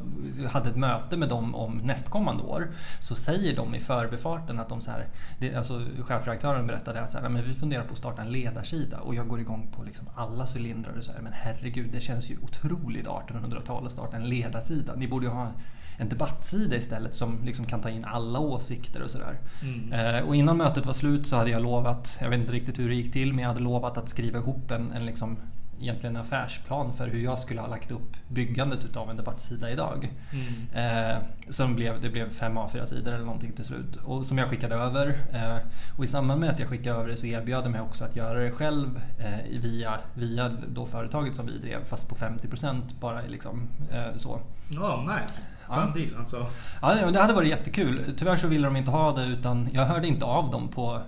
hade 0.51 0.69
ett 0.69 0.75
möte 0.75 1.17
med 1.17 1.29
dem 1.29 1.55
om 1.55 1.77
nästkommande 1.83 2.43
år 2.43 2.67
så 2.99 3.15
säger 3.15 3.55
de 3.55 3.75
i 3.75 3.79
förbifarten 3.79 4.59
att 4.59 4.69
de 4.69 4.81
så 4.81 4.91
här, 4.91 5.07
det, 5.39 5.55
alltså 5.55 5.81
chefredaktören 6.03 6.67
berättade 6.67 7.01
att 7.01 7.09
så 7.09 7.19
här, 7.19 7.29
men 7.29 7.45
vi 7.45 7.53
funderar 7.53 7.83
på 7.83 7.91
att 7.91 7.97
starta 7.97 8.21
en 8.21 8.31
ledarsida 8.31 8.99
och 8.99 9.15
jag 9.15 9.27
går 9.27 9.39
igång 9.39 9.67
på 9.75 9.83
liksom 9.83 10.07
alla 10.15 10.47
cylindrar 10.55 10.97
och 10.97 11.03
så 11.03 11.11
här, 11.11 11.21
men 11.21 11.33
herregud 11.35 11.89
det 11.91 12.01
känns 12.01 12.31
ju 12.31 12.37
otroligt 12.41 13.07
1800-tal 13.07 13.85
att 13.85 13.91
starta 13.91 14.17
en 14.17 14.29
ledarsida. 14.29 14.93
Ni 14.95 15.07
borde 15.07 15.25
ju 15.25 15.31
ha 15.31 15.51
en 15.97 16.09
debattsida 16.09 16.75
istället 16.75 17.15
som 17.15 17.45
liksom 17.45 17.65
kan 17.65 17.81
ta 17.81 17.89
in 17.89 18.05
alla 18.05 18.39
åsikter 18.39 19.01
och 19.01 19.11
sådär. 19.11 19.39
Mm. 19.61 19.93
Eh, 19.93 20.27
och 20.27 20.35
innan 20.35 20.57
mötet 20.57 20.85
var 20.85 20.93
slut 20.93 21.27
så 21.27 21.35
hade 21.35 21.49
jag 21.49 21.61
lovat, 21.61 22.17
jag 22.21 22.29
vet 22.29 22.39
inte 22.39 22.51
riktigt 22.51 22.79
hur 22.79 22.89
det 22.89 22.95
gick 22.95 23.13
till, 23.13 23.33
men 23.33 23.41
jag 23.41 23.49
hade 23.49 23.63
lovat 23.63 23.97
att 23.97 24.09
skriva 24.09 24.37
ihop 24.37 24.71
en, 24.71 24.91
en 24.91 25.05
liksom, 25.05 25.37
egentligen 25.83 26.17
affärsplan 26.17 26.93
för 26.93 27.07
hur 27.07 27.19
jag 27.19 27.39
skulle 27.39 27.61
ha 27.61 27.67
lagt 27.67 27.91
upp 27.91 28.17
byggandet 28.27 28.85
utav 28.85 29.09
en 29.09 29.17
debattsida 29.17 29.71
idag. 29.71 30.13
Mm. 30.31 31.11
Eh, 31.11 31.17
som 31.49 31.75
blev, 31.75 32.01
det 32.01 32.09
blev 32.09 32.29
fem 32.29 32.57
A4-sidor 32.57 33.13
eller 33.13 33.25
någonting 33.25 33.51
till 33.51 33.65
slut. 33.65 33.95
Och 33.95 34.25
som 34.25 34.37
jag 34.37 34.49
skickade 34.49 34.75
över. 34.75 35.07
Eh, 35.33 35.57
och 35.97 36.03
i 36.03 36.07
samband 36.07 36.39
med 36.39 36.49
att 36.49 36.59
jag 36.59 36.69
skickade 36.69 36.95
över 36.95 37.09
det 37.09 37.17
så 37.17 37.25
erbjöd 37.25 37.63
jag 37.63 37.71
mig 37.71 37.81
också 37.81 38.05
att 38.05 38.15
göra 38.15 38.39
det 38.39 38.51
själv 38.51 39.01
eh, 39.19 39.59
via, 39.61 39.99
via 40.13 40.51
då 40.67 40.85
företaget 40.85 41.35
som 41.35 41.45
vi 41.45 41.57
drev 41.57 41.85
fast 41.85 42.09
på 42.09 42.15
50% 42.15 42.81
bara 42.99 43.21
liksom 43.21 43.69
eh, 43.91 44.15
så. 44.15 44.39
Ja, 44.69 44.95
oh, 44.95 45.15
nice. 45.15 45.39
Ja. 45.75 45.99
deal 45.99 46.19
alltså. 46.19 46.45
Ja, 46.81 47.11
det 47.11 47.19
hade 47.19 47.33
varit 47.33 47.49
jättekul. 47.49 48.13
Tyvärr 48.17 48.37
så 48.37 48.47
ville 48.47 48.67
de 48.67 48.75
inte 48.75 48.91
ha 48.91 49.11
det 49.11 49.25
utan 49.25 49.69
jag 49.73 49.85
hörde 49.85 50.07
inte 50.07 50.25
av 50.25 50.51
dem 50.51 50.67
på, 50.67 51.01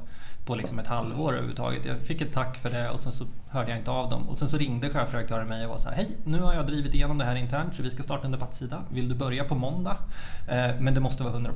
på 0.45 0.55
liksom 0.55 0.79
ett 0.79 0.87
halvår 0.87 1.31
överhuvudtaget. 1.31 1.85
Jag 1.85 1.97
fick 1.99 2.21
ett 2.21 2.33
tack 2.33 2.57
för 2.57 2.69
det 2.69 2.89
och 2.89 2.99
sen 2.99 3.11
så 3.11 3.25
hörde 3.49 3.69
jag 3.69 3.79
inte 3.79 3.91
av 3.91 4.09
dem. 4.09 4.29
Och 4.29 4.37
sen 4.37 4.49
så 4.49 4.57
ringde 4.57 4.89
chefredaktören 4.89 5.47
mig 5.47 5.65
och 5.65 5.69
var 5.69 5.77
så 5.77 5.89
här, 5.89 5.95
Hej, 5.95 6.17
nu 6.23 6.39
har 6.41 6.53
jag 6.53 6.67
drivit 6.67 6.93
igenom 6.93 7.17
det 7.17 7.25
här 7.25 7.35
internt 7.35 7.75
så 7.75 7.83
vi 7.83 7.91
ska 7.91 8.03
starta 8.03 8.25
en 8.25 8.31
debattsida. 8.31 8.81
Vill 8.91 9.09
du 9.09 9.15
börja 9.15 9.43
på 9.43 9.55
måndag? 9.55 9.97
Eh, 10.47 10.71
men 10.79 10.93
det 10.93 10.99
måste 10.99 11.23
vara 11.23 11.33
100%. 11.33 11.47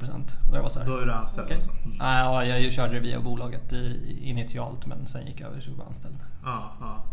Och 0.50 0.58
jag 0.58 0.62
var 0.62 0.70
så 0.70 0.80
här, 0.80 0.88
Då 0.88 0.98
är 0.98 1.06
du 1.06 1.12
anställd 1.12 1.46
okay. 1.46 1.56
alltså? 1.56 1.72
Mm. 1.72 1.98
Ja, 2.00 2.46
jag 2.46 2.72
körde 2.72 2.94
det 2.94 3.00
via 3.00 3.20
bolaget 3.20 3.74
initialt 4.22 4.86
men 4.86 5.08
sen 5.08 5.26
gick 5.28 5.42
jag 5.42 5.50
över 5.50 5.62
till 5.62 5.72
att 5.72 5.78
vara 5.78 5.88
anställd. 5.88 6.18
Ja, 6.44 6.72
ja. 6.80 7.04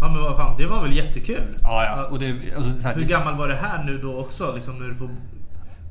Ja 0.00 0.08
men 0.08 0.22
vad 0.22 0.36
fan, 0.36 0.56
det 0.56 0.66
var 0.66 0.82
väl 0.82 0.96
jättekul? 0.96 1.56
Ja, 1.62 1.84
ja. 1.84 2.04
Och 2.04 2.18
det, 2.18 2.36
alltså, 2.56 2.88
här, 2.88 2.94
Hur 2.94 3.04
gammal 3.04 3.36
var 3.36 3.48
det 3.48 3.54
här 3.54 3.84
nu 3.84 3.98
då 3.98 4.16
också? 4.18 4.54
Liksom 4.54 4.78
när 4.78 4.88
du 4.88 4.94
får 4.94 5.10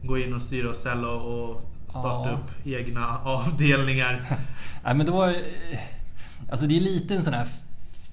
gå 0.03 0.17
in 0.17 0.33
och 0.33 0.41
styra 0.41 0.69
och 0.69 0.75
ställa 0.75 1.07
och 1.07 1.61
starta 1.87 2.29
ja. 2.29 2.35
upp 2.35 2.67
egna 2.67 3.17
avdelningar. 3.23 4.25
Nej 4.83 4.95
men 4.95 5.05
det 5.05 5.11
var... 5.11 5.35
Alltså 6.51 6.65
det 6.65 6.77
är 6.77 6.81
lite 6.81 7.15
en 7.15 7.21
sån 7.21 7.33
här 7.33 7.47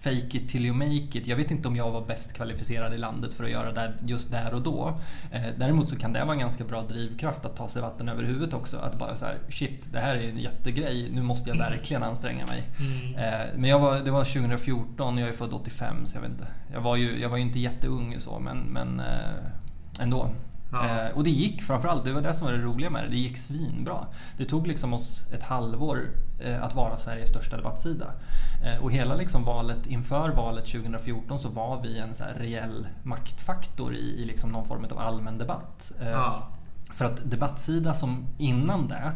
fake 0.06 0.38
it 0.38 0.48
till 0.48 0.66
you 0.66 0.74
make 0.74 1.18
it. 1.18 1.26
Jag 1.26 1.36
vet 1.36 1.50
inte 1.50 1.68
om 1.68 1.76
jag 1.76 1.90
var 1.90 2.06
bäst 2.06 2.32
kvalificerad 2.32 2.94
i 2.94 2.98
landet 2.98 3.34
för 3.34 3.44
att 3.44 3.50
göra 3.50 3.72
det 3.72 3.92
just 4.06 4.30
där 4.30 4.54
och 4.54 4.62
då. 4.62 5.00
Eh, 5.30 5.42
däremot 5.58 5.88
så 5.88 5.96
kan 5.96 6.12
det 6.12 6.24
vara 6.24 6.32
en 6.32 6.38
ganska 6.38 6.64
bra 6.64 6.82
drivkraft 6.82 7.44
att 7.44 7.56
ta 7.56 7.68
sig 7.68 7.82
vatten 7.82 8.08
över 8.08 8.24
huvudet 8.24 8.54
också. 8.54 8.76
Att 8.76 8.98
bara 8.98 9.16
så 9.16 9.24
här, 9.24 9.38
shit, 9.48 9.92
det 9.92 9.98
här 9.98 10.16
är 10.16 10.28
en 10.28 10.38
jättegrej. 10.38 11.08
Nu 11.12 11.22
måste 11.22 11.50
jag 11.50 11.56
verkligen 11.56 12.02
anstränga 12.02 12.46
mig. 12.46 12.62
Mm. 12.78 13.14
Eh, 13.14 13.46
men 13.56 13.70
jag 13.70 13.78
var, 13.78 14.00
det 14.00 14.10
var 14.10 14.24
2014 14.24 15.14
och 15.14 15.20
jag 15.20 15.28
är 15.28 15.32
född 15.32 15.52
85 15.52 16.06
så 16.06 16.16
jag 16.16 16.22
vet 16.22 16.32
inte. 16.32 16.46
Jag 16.72 16.80
var 16.80 16.96
ju, 16.96 17.20
jag 17.20 17.28
var 17.28 17.36
ju 17.36 17.42
inte 17.42 17.58
jätteung 17.58 18.14
så 18.18 18.38
men, 18.38 18.58
men 18.58 19.00
eh, 19.00 20.02
ändå. 20.02 20.30
Ja. 20.72 21.08
Och 21.14 21.24
det 21.24 21.30
gick 21.30 21.62
framförallt, 21.62 22.04
det 22.04 22.12
var 22.12 22.20
det 22.20 22.34
som 22.34 22.46
var 22.46 22.54
det 22.54 22.62
roliga 22.62 22.90
med 22.90 23.04
det, 23.04 23.08
det 23.08 23.16
gick 23.16 23.36
svinbra. 23.36 24.06
Det 24.36 24.44
tog 24.44 24.66
liksom 24.66 24.92
oss 24.92 25.24
ett 25.32 25.42
halvår 25.42 26.10
att 26.62 26.74
vara 26.74 26.96
Sveriges 26.96 27.28
största 27.28 27.56
debattsida. 27.56 28.06
Eh, 28.64 28.82
och 28.84 28.92
hela 28.92 29.14
liksom 29.14 29.44
valet, 29.44 29.86
inför 29.86 30.28
valet 30.28 30.66
2014 30.66 31.38
så 31.38 31.48
var 31.48 31.82
vi 31.82 31.98
en 31.98 32.14
så 32.14 32.24
här 32.24 32.34
reell 32.34 32.86
maktfaktor 33.02 33.94
i, 33.94 34.22
i 34.22 34.24
liksom 34.24 34.52
någon 34.52 34.64
form 34.64 34.84
av 34.84 34.98
allmän 34.98 35.38
debatt. 35.38 35.92
Ja. 36.00 36.48
För 36.90 37.04
att 37.04 37.30
debattsida 37.30 37.94
som 37.94 38.26
innan 38.38 38.88
det 38.88 39.12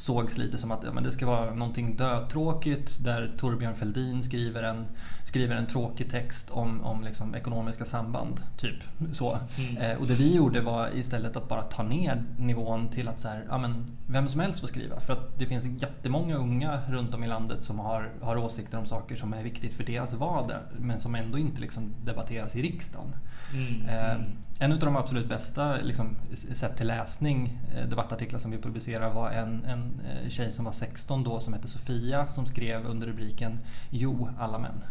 sågs 0.00 0.38
lite 0.38 0.58
som 0.58 0.72
att 0.72 0.84
ja, 0.84 0.92
men 0.92 1.04
det 1.04 1.10
ska 1.10 1.26
vara 1.26 1.54
någonting 1.54 1.96
dötråkigt 1.96 3.04
där 3.04 3.34
Torbjörn 3.38 3.74
Fälldin 3.74 4.22
skriver 4.22 4.62
en, 4.62 4.86
skriver 5.24 5.56
en 5.56 5.66
tråkig 5.66 6.10
text 6.10 6.50
om, 6.50 6.80
om 6.80 7.04
liksom 7.04 7.34
ekonomiska 7.34 7.84
samband. 7.84 8.40
Typ 8.56 8.76
så. 9.12 9.38
Mm. 9.58 9.76
Eh, 9.76 9.98
och 9.98 10.06
det 10.06 10.14
vi 10.14 10.34
gjorde 10.34 10.60
var 10.60 10.88
istället 10.94 11.36
att 11.36 11.48
bara 11.48 11.62
ta 11.62 11.82
ner 11.82 12.24
nivån 12.38 12.88
till 12.88 13.08
att 13.08 13.20
så 13.20 13.28
här, 13.28 13.44
ja, 13.48 13.58
men 13.58 13.96
vem 14.06 14.28
som 14.28 14.40
helst 14.40 14.60
får 14.60 14.68
skriva. 14.68 15.00
För 15.00 15.12
att 15.12 15.38
det 15.38 15.46
finns 15.46 15.82
jättemånga 15.82 16.36
unga 16.36 16.78
runt 16.88 17.14
om 17.14 17.24
i 17.24 17.28
landet 17.28 17.64
som 17.64 17.78
har, 17.78 18.12
har 18.22 18.36
åsikter 18.36 18.78
om 18.78 18.86
saker 18.86 19.16
som 19.16 19.32
är 19.32 19.42
viktigt 19.42 19.74
för 19.74 19.84
deras 19.84 20.14
vardag 20.14 20.58
men 20.78 21.00
som 21.00 21.14
ändå 21.14 21.38
inte 21.38 21.60
liksom 21.60 21.94
debatteras 22.04 22.56
i 22.56 22.62
riksdagen. 22.62 23.14
Mm. 23.54 23.88
Eh, 23.88 24.14
mm. 24.14 24.36
En 24.62 24.72
av 24.72 24.78
de 24.78 24.96
absolut 24.96 25.28
bästa 25.28 25.76
liksom, 25.76 26.16
sett 26.34 26.76
till 26.76 26.86
läsning 26.86 27.58
eh, 27.76 27.88
debattartiklar 27.88 28.38
som 28.38 28.50
vi 28.50 28.58
publicerade 28.58 29.14
var 29.14 29.30
en, 29.30 29.64
en 29.64 30.00
eh, 30.00 30.28
tjej 30.28 30.52
som 30.52 30.64
var 30.64 30.72
16 30.72 31.24
då 31.24 31.40
som 31.40 31.52
hette 31.52 31.68
Sofia 31.68 32.26
som 32.26 32.46
skrev 32.46 32.86
under 32.86 33.06
rubriken 33.06 33.58
Jo, 33.90 34.28
alla 34.38 34.58
män. 34.58 34.84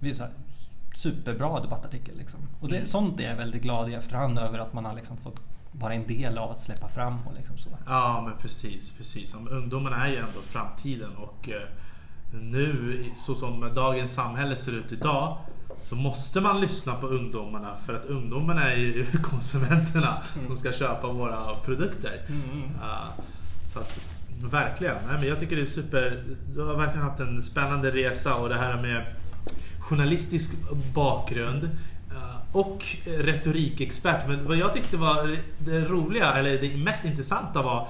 Är 0.00 0.12
så 0.12 0.22
här, 0.22 0.32
superbra 0.94 1.60
debattartikel. 1.60 2.18
Liksom. 2.18 2.40
Och 2.60 2.68
det, 2.68 2.76
mm. 2.76 2.86
sånt 2.86 3.20
är 3.20 3.28
jag 3.28 3.36
väldigt 3.36 3.62
glad 3.62 3.90
i 3.90 3.94
efterhand 3.94 4.38
över 4.38 4.58
att 4.58 4.72
man 4.72 4.84
har 4.84 4.94
liksom 4.94 5.16
fått 5.16 5.40
vara 5.72 5.94
en 5.94 6.06
del 6.06 6.38
av 6.38 6.50
att 6.50 6.60
släppa 6.60 6.88
fram. 6.88 7.26
Och 7.26 7.34
liksom 7.34 7.58
så. 7.58 7.70
Ja, 7.86 8.22
men 8.28 8.38
precis. 8.38 8.96
precis. 8.96 9.34
Ungdomarna 9.50 10.06
är 10.06 10.10
ju 10.10 10.16
ändå 10.16 10.40
framtiden 10.40 11.16
och 11.16 11.48
nu 12.32 13.04
så 13.16 13.34
som 13.34 13.72
dagens 13.74 14.14
samhälle 14.14 14.56
ser 14.56 14.72
ut 14.72 14.92
idag 14.92 15.38
så 15.80 15.96
måste 15.96 16.40
man 16.40 16.60
lyssna 16.60 16.94
på 16.94 17.06
ungdomarna 17.06 17.74
för 17.86 17.94
att 17.94 18.06
ungdomarna 18.06 18.72
är 18.72 18.76
ju 18.76 19.06
konsumenterna 19.22 20.22
mm. 20.34 20.46
som 20.46 20.56
ska 20.56 20.72
köpa 20.72 21.08
våra 21.08 21.54
produkter. 21.54 22.20
Mm. 22.28 22.62
Uh, 22.62 23.24
så 23.64 23.78
att, 23.78 24.00
verkligen. 24.50 24.94
Nej, 25.06 25.16
men 25.18 25.28
jag 25.28 25.40
tycker 25.40 25.56
det 25.56 25.62
är 25.62 25.66
super. 25.66 26.22
Du 26.54 26.62
har 26.62 26.74
verkligen 26.74 27.06
haft 27.06 27.20
en 27.20 27.42
spännande 27.42 27.90
resa 27.90 28.34
och 28.34 28.48
det 28.48 28.54
här 28.54 28.82
med 28.82 29.06
journalistisk 29.80 30.54
bakgrund 30.94 31.64
uh, 31.64 32.56
och 32.56 32.84
retorikexpert. 33.04 34.28
Men 34.28 34.44
vad 34.44 34.56
jag 34.56 34.74
tyckte 34.74 34.96
var 34.96 35.38
det 35.58 35.84
roliga, 35.84 36.32
eller 36.32 36.60
det 36.60 36.76
mest 36.76 37.04
intressanta 37.04 37.62
var 37.62 37.88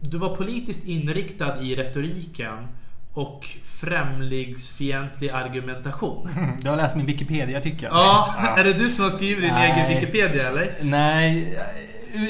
du 0.00 0.18
var 0.18 0.36
politiskt 0.36 0.86
inriktad 0.86 1.62
i 1.62 1.76
retoriken 1.76 2.68
och 3.16 3.44
främlingsfientlig 3.62 5.28
argumentation. 5.30 6.30
Du 6.62 6.68
har 6.68 6.76
läst 6.76 6.96
min 6.96 7.06
Wikipedia-artikel. 7.06 7.88
Ja, 7.92 8.34
är 8.58 8.64
det 8.64 8.72
du 8.72 8.90
som 8.90 9.04
har 9.04 9.10
skrivit 9.10 9.44
din 9.44 9.52
Nej. 9.52 9.70
egen 9.70 10.00
Wikipedia 10.00 10.48
eller? 10.48 10.72
Nej, 10.82 11.58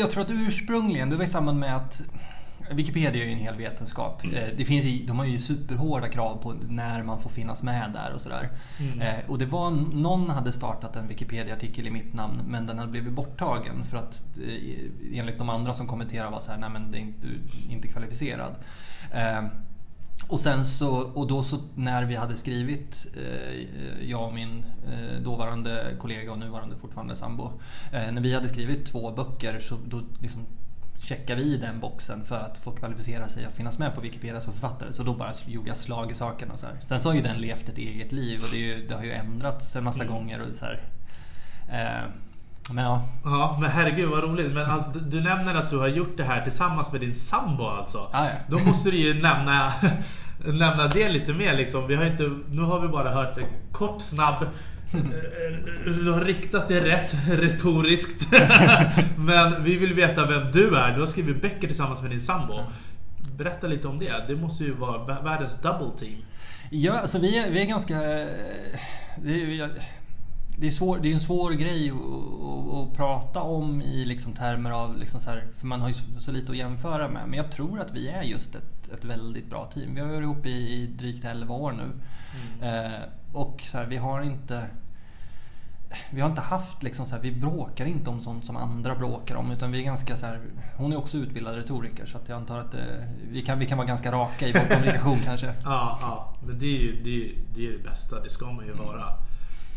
jag 0.00 0.10
tror 0.10 0.22
att 0.22 0.30
ursprungligen, 0.30 1.10
det 1.10 1.16
var 1.16 1.24
i 1.24 1.26
samband 1.26 1.58
med 1.58 1.76
att 1.76 2.02
Wikipedia 2.70 3.22
är 3.22 3.26
ju 3.26 3.32
en 3.32 3.38
hel 3.38 3.56
vetenskap. 3.56 4.24
Mm. 4.24 4.36
Eh, 4.36 4.48
det 4.56 4.64
finns 4.64 4.84
ju, 4.84 5.06
de 5.06 5.18
har 5.18 5.26
ju 5.26 5.38
superhårda 5.38 6.08
krav 6.08 6.36
på 6.42 6.54
när 6.68 7.02
man 7.02 7.20
får 7.20 7.30
finnas 7.30 7.62
med 7.62 7.90
där 7.92 8.12
och 8.14 8.20
sådär. 8.20 8.48
Mm. 8.80 9.00
Eh, 9.00 9.14
och 9.28 9.38
det 9.38 9.46
var, 9.46 9.70
någon 9.92 10.30
hade 10.30 10.52
startat 10.52 10.96
en 10.96 11.08
Wikipedia-artikel 11.08 11.86
i 11.86 11.90
mitt 11.90 12.14
namn 12.14 12.42
men 12.46 12.66
den 12.66 12.78
hade 12.78 12.90
blivit 12.90 13.12
borttagen 13.12 13.84
för 13.84 13.96
att 13.96 14.24
eh, 14.36 15.18
enligt 15.18 15.38
de 15.38 15.48
andra 15.48 15.74
som 15.74 15.86
kommenterade 15.86 16.30
var 16.30 16.40
så 16.40 16.50
här, 16.50 16.58
nej 16.58 16.70
men 16.70 16.90
det 16.90 16.98
är 16.98 17.00
inte, 17.00 17.26
inte 17.70 17.88
kvalificerad. 17.88 18.54
Och 20.28 20.40
sen 20.40 20.64
så, 20.64 20.88
och 20.90 21.26
då 21.26 21.42
så 21.42 21.58
när 21.74 22.04
vi 22.04 22.14
hade 22.14 22.36
skrivit, 22.36 23.06
eh, 23.16 24.08
jag 24.08 24.26
och 24.26 24.34
min 24.34 24.64
eh, 24.86 25.22
dåvarande 25.22 25.96
kollega 25.98 26.32
och 26.32 26.38
nuvarande 26.38 26.76
fortfarande 26.76 27.16
sambo. 27.16 27.52
Eh, 27.92 28.12
när 28.12 28.22
vi 28.22 28.34
hade 28.34 28.48
skrivit 28.48 28.86
två 28.86 29.10
böcker 29.10 29.58
så 29.58 29.76
då 29.88 30.02
liksom 30.20 30.46
checkade 31.00 31.42
vi 31.42 31.56
den 31.56 31.80
boxen 31.80 32.24
för 32.24 32.40
att 32.40 32.58
få 32.58 32.70
kvalificera 32.70 33.28
sig 33.28 33.44
att 33.44 33.54
finnas 33.54 33.78
med 33.78 33.94
på 33.94 34.00
Wikipedia 34.00 34.40
som 34.40 34.52
författare. 34.52 34.92
Så 34.92 35.02
då 35.02 35.14
bara 35.14 35.32
gjorde 35.46 35.68
jag 35.68 35.76
slag 35.76 36.10
i 36.10 36.14
saken 36.14 36.50
och 36.50 36.58
så 36.58 36.66
här. 36.66 36.76
Sen 36.80 37.00
så 37.00 37.08
har 37.08 37.16
ju 37.16 37.22
den 37.22 37.40
levt 37.40 37.68
ett 37.68 37.78
eget 37.78 38.12
liv 38.12 38.40
och 38.42 38.48
det, 38.50 38.58
ju, 38.58 38.86
det 38.88 38.94
har 38.94 39.04
ju 39.04 39.12
ändrats 39.12 39.76
en 39.76 39.84
massa 39.84 40.02
mm. 40.02 40.14
gånger 40.14 40.48
och 40.48 40.54
så 40.54 40.64
här. 40.64 40.82
Eh, 42.68 42.74
men 42.74 42.84
ja. 42.84 43.08
Ja, 43.24 43.58
men 43.60 43.70
herregud 43.70 44.10
vad 44.10 44.24
roligt. 44.24 44.52
Men 44.52 44.70
alltså, 44.70 45.00
du 45.00 45.20
nämner 45.20 45.54
att 45.54 45.70
du 45.70 45.78
har 45.78 45.88
gjort 45.88 46.16
det 46.16 46.24
här 46.24 46.42
tillsammans 46.42 46.92
med 46.92 47.00
din 47.00 47.14
sambo 47.14 47.64
alltså. 47.64 47.98
Ah, 48.12 48.24
ja. 48.24 48.30
Då 48.48 48.58
måste 48.58 48.90
du 48.90 48.96
ju 48.96 49.14
nämna, 49.14 49.72
nämna 50.46 50.88
det 50.88 51.08
lite 51.08 51.32
mer 51.32 51.56
liksom. 51.56 51.86
Vi 51.86 51.94
har 51.94 52.04
inte, 52.04 52.30
nu 52.50 52.62
har 52.62 52.80
vi 52.80 52.88
bara 52.88 53.10
hört 53.10 53.38
en 53.38 53.46
kort, 53.72 54.00
snabb 54.02 54.46
du 55.84 56.12
har 56.12 56.20
riktat 56.20 56.68
det 56.68 56.80
rätt 56.80 57.14
retoriskt. 57.28 58.32
Men 59.16 59.64
vi 59.64 59.76
vill 59.76 59.94
veta 59.94 60.26
vem 60.26 60.52
du 60.52 60.76
är. 60.76 60.94
Du 60.94 61.00
har 61.00 61.06
skrivit 61.06 61.42
böcker 61.42 61.66
tillsammans 61.66 62.02
med 62.02 62.10
din 62.10 62.20
sambo. 62.20 62.60
Berätta 63.36 63.66
lite 63.66 63.88
om 63.88 63.98
det. 63.98 64.12
Det 64.28 64.36
måste 64.36 64.64
ju 64.64 64.74
vara 64.74 65.20
världens 65.22 65.54
double 65.62 65.98
team. 65.98 66.24
Ja, 66.70 66.98
alltså 66.98 67.18
vi 67.18 67.38
är, 67.38 67.50
vi 67.50 67.62
är 67.62 67.66
ganska... 67.66 67.94
Det 69.16 69.42
är, 69.42 69.70
det 70.58 70.66
är, 70.66 70.70
svår, 70.70 70.98
det 70.98 71.08
är 71.08 71.12
en 71.12 71.20
svår 71.20 71.50
grej 71.50 71.90
att, 71.90 72.96
prata 72.96 73.42
om 73.42 73.82
i 73.82 74.04
liksom 74.04 74.32
termer 74.32 74.70
av, 74.70 74.98
liksom 74.98 75.20
så 75.20 75.30
här, 75.30 75.48
för 75.56 75.66
man 75.66 75.80
har 75.80 75.88
ju 75.88 75.94
så, 75.94 76.02
så, 76.18 76.32
lite 76.32 76.52
att 76.52 76.58
jämföra 76.58 77.08
med. 77.08 77.22
Men 77.28 77.36
jag 77.36 77.52
tror 77.52 77.80
att 77.80 77.92
vi 77.92 78.08
är 78.08 78.22
just 78.22 78.54
ett, 78.54 78.92
ett 78.92 79.04
väldigt 79.04 79.50
bra 79.50 79.64
team. 79.64 79.94
Vi 79.94 80.00
har 80.00 80.08
varit 80.08 80.22
ihop 80.22 80.46
i, 80.46 80.50
i 80.50 80.86
drygt 80.86 81.24
11 81.24 81.54
år 81.54 81.72
nu. 81.72 81.90
Mm. 82.60 82.84
Eh, 82.84 83.00
och 83.32 83.62
så 83.64 83.78
här, 83.78 83.86
vi 83.86 83.96
har 83.96 84.22
inte 84.22 84.66
vi 86.10 86.20
har 86.20 86.28
inte 86.28 86.40
haft 86.40 86.82
liksom 86.82 87.06
så 87.06 87.14
här, 87.14 87.22
vi 87.22 87.32
bråkar 87.32 87.86
inte 87.86 88.10
om 88.10 88.20
sånt 88.20 88.44
som 88.44 88.56
andra 88.56 88.94
bråkar 88.94 89.36
om 89.36 89.50
utan 89.50 89.72
vi 89.72 89.78
är 89.78 89.84
ganska 89.84 90.16
så 90.16 90.26
här, 90.26 90.40
hon 90.76 90.92
är 90.92 90.96
också 90.96 91.16
utbildad 91.16 91.54
retoriker 91.54 92.06
så 92.06 92.18
att 92.18 92.28
jag 92.28 92.36
antar 92.36 92.58
att 92.58 92.74
eh, 92.74 92.80
vi, 93.30 93.42
kan, 93.42 93.58
vi 93.58 93.66
kan 93.66 93.78
vara 93.78 93.88
ganska 93.88 94.12
raka 94.12 94.48
i 94.48 94.52
vår 94.52 94.74
kommunikation 94.74 95.18
kanske. 95.24 95.46
Ja, 95.46 95.98
ja, 96.00 96.34
men 96.46 96.58
det 96.58 96.66
är 96.66 96.80
ju 96.80 97.02
det, 97.02 97.32
det, 97.54 97.66
är 97.66 97.72
det 97.72 97.78
bästa, 97.78 98.20
det 98.20 98.30
ska 98.30 98.46
man 98.46 98.64
ju 98.64 98.72
mm. 98.72 98.86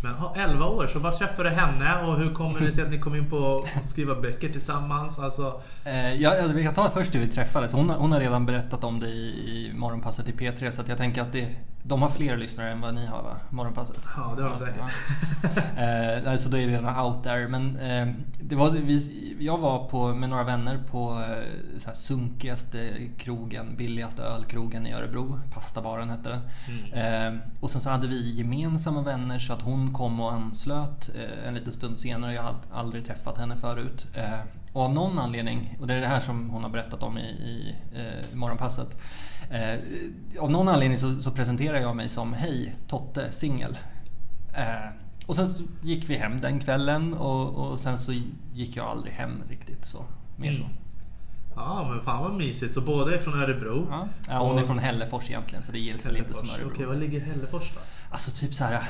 Men 0.01 0.13
11 0.35 0.65
år, 0.65 0.87
så 0.87 0.99
var 0.99 1.11
träffade 1.11 1.49
du 1.49 1.55
henne 1.55 2.03
och 2.03 2.17
hur 2.17 2.33
kommer 2.33 2.61
det 2.61 2.71
sig 2.71 2.83
att 2.83 2.91
ni 2.91 2.99
kom 2.99 3.15
in 3.15 3.29
på 3.29 3.65
att 3.77 3.85
skriva 3.85 4.15
böcker 4.15 4.49
tillsammans? 4.49 5.19
Alltså... 5.19 5.61
Eh, 5.85 6.21
ja, 6.21 6.41
alltså, 6.41 6.53
vi 6.53 6.63
kan 6.63 6.73
ta 6.73 6.89
först 6.89 7.15
hur 7.15 7.19
vi 7.19 7.27
träffades. 7.27 7.73
Hon, 7.73 7.89
hon 7.89 8.11
har 8.11 8.19
redan 8.19 8.45
berättat 8.45 8.83
om 8.83 8.99
det 8.99 9.07
i, 9.07 9.27
i 9.49 9.71
Morgonpasset 9.75 10.29
i 10.29 10.31
P3 10.31 10.71
så 10.71 10.81
att 10.81 10.87
jag 10.87 10.97
tänker 10.97 11.21
att 11.21 11.33
det, 11.33 11.55
de 11.89 12.01
har 12.01 12.09
fler 12.09 12.37
lyssnare 12.37 12.71
än 12.71 12.81
vad 12.81 12.93
ni 12.93 13.05
har 13.05 13.23
va? 13.23 13.37
Morgonpasset? 13.49 14.07
Ja, 14.15 14.33
det 14.37 14.43
har 14.43 14.49
de 14.49 14.57
säkert. 14.57 16.25
eh, 16.27 16.35
så 16.35 16.49
det 16.49 16.61
är 16.61 16.67
redan 16.67 17.05
out 17.05 17.23
there. 17.23 17.47
Men 17.47 17.77
eh, 17.77 18.07
det 18.41 18.55
var, 18.55 18.69
vi, 18.69 19.35
jag 19.39 19.57
var 19.57 19.87
på, 19.87 20.07
med 20.07 20.29
några 20.29 20.43
vänner 20.43 20.77
på 20.91 21.11
eh, 21.11 21.79
så 21.79 21.87
här, 21.87 21.95
sunkigaste 21.95 22.89
krogen, 23.17 23.75
billigaste 23.77 24.23
ölkrogen 24.23 24.87
i 24.87 24.93
Örebro. 24.93 25.39
Pastabaren 25.53 26.09
hette 26.09 26.29
det. 26.29 26.41
Mm. 26.93 27.33
Eh, 27.33 27.41
och 27.59 27.69
sen 27.69 27.81
så 27.81 27.89
hade 27.89 28.07
vi 28.07 28.35
gemensamma 28.35 29.01
vänner 29.01 29.39
så 29.39 29.53
att 29.53 29.61
hon 29.61 29.93
kom 29.93 30.19
och 30.19 30.33
anslöt 30.33 31.09
eh, 31.15 31.47
en 31.47 31.53
liten 31.53 31.73
stund 31.73 31.99
senare. 31.99 32.33
Jag 32.33 32.43
hade 32.43 32.57
aldrig 32.73 33.05
träffat 33.05 33.37
henne 33.37 33.55
förut. 33.55 34.07
Eh, 34.15 34.39
och 34.73 34.81
av 34.81 34.93
någon 34.93 35.19
anledning, 35.19 35.77
och 35.81 35.87
det 35.87 35.93
är 35.93 36.01
det 36.01 36.07
här 36.07 36.19
som 36.19 36.49
hon 36.49 36.63
har 36.63 36.69
berättat 36.69 37.03
om 37.03 37.17
i, 37.17 37.21
i 37.21 37.75
Morgonpasset. 38.33 38.97
Eh, 39.49 39.79
av 40.39 40.51
någon 40.51 40.67
anledning 40.67 40.97
så, 40.97 41.21
så 41.21 41.31
presenterar 41.31 41.79
jag 41.79 41.95
mig 41.95 42.09
som 42.09 42.33
Hej, 42.33 42.75
Totte, 42.87 43.31
singel. 43.31 43.77
Eh, 44.53 44.89
och 45.25 45.35
sen 45.35 45.47
så 45.47 45.63
gick 45.81 46.09
vi 46.09 46.17
hem 46.17 46.39
den 46.39 46.59
kvällen 46.59 47.13
och, 47.13 47.49
och 47.49 47.79
sen 47.79 47.97
så 47.97 48.13
gick 48.53 48.75
jag 48.75 48.85
aldrig 48.85 49.13
hem 49.13 49.43
riktigt 49.49 49.85
så. 49.85 50.05
Mer 50.37 50.53
så. 50.53 50.63
Mm. 50.63 50.75
Ja 51.55 51.89
men 51.89 52.03
fan 52.03 52.23
vad 52.23 52.33
mysigt. 52.33 52.73
Så 52.73 52.81
båda 52.81 53.15
är 53.15 53.17
från 53.17 53.41
Örebro? 53.41 53.87
Ja, 53.89 54.07
ja 54.29 54.39
hon 54.39 54.57
är 54.57 54.63
från 54.63 54.79
Hällefors 54.79 55.29
egentligen 55.29 55.63
så 55.63 55.71
det 55.71 55.79
gills 55.79 56.05
väl 56.05 56.17
inte 56.17 56.33
som 56.33 56.49
Örebro. 56.49 56.71
Okej, 56.73 56.85
var 56.85 56.95
ligger 56.95 57.19
Hällefors 57.19 57.71
då? 57.73 57.79
Alltså 58.11 58.31
typ 58.31 58.53
så 58.53 58.63
här 58.63 58.83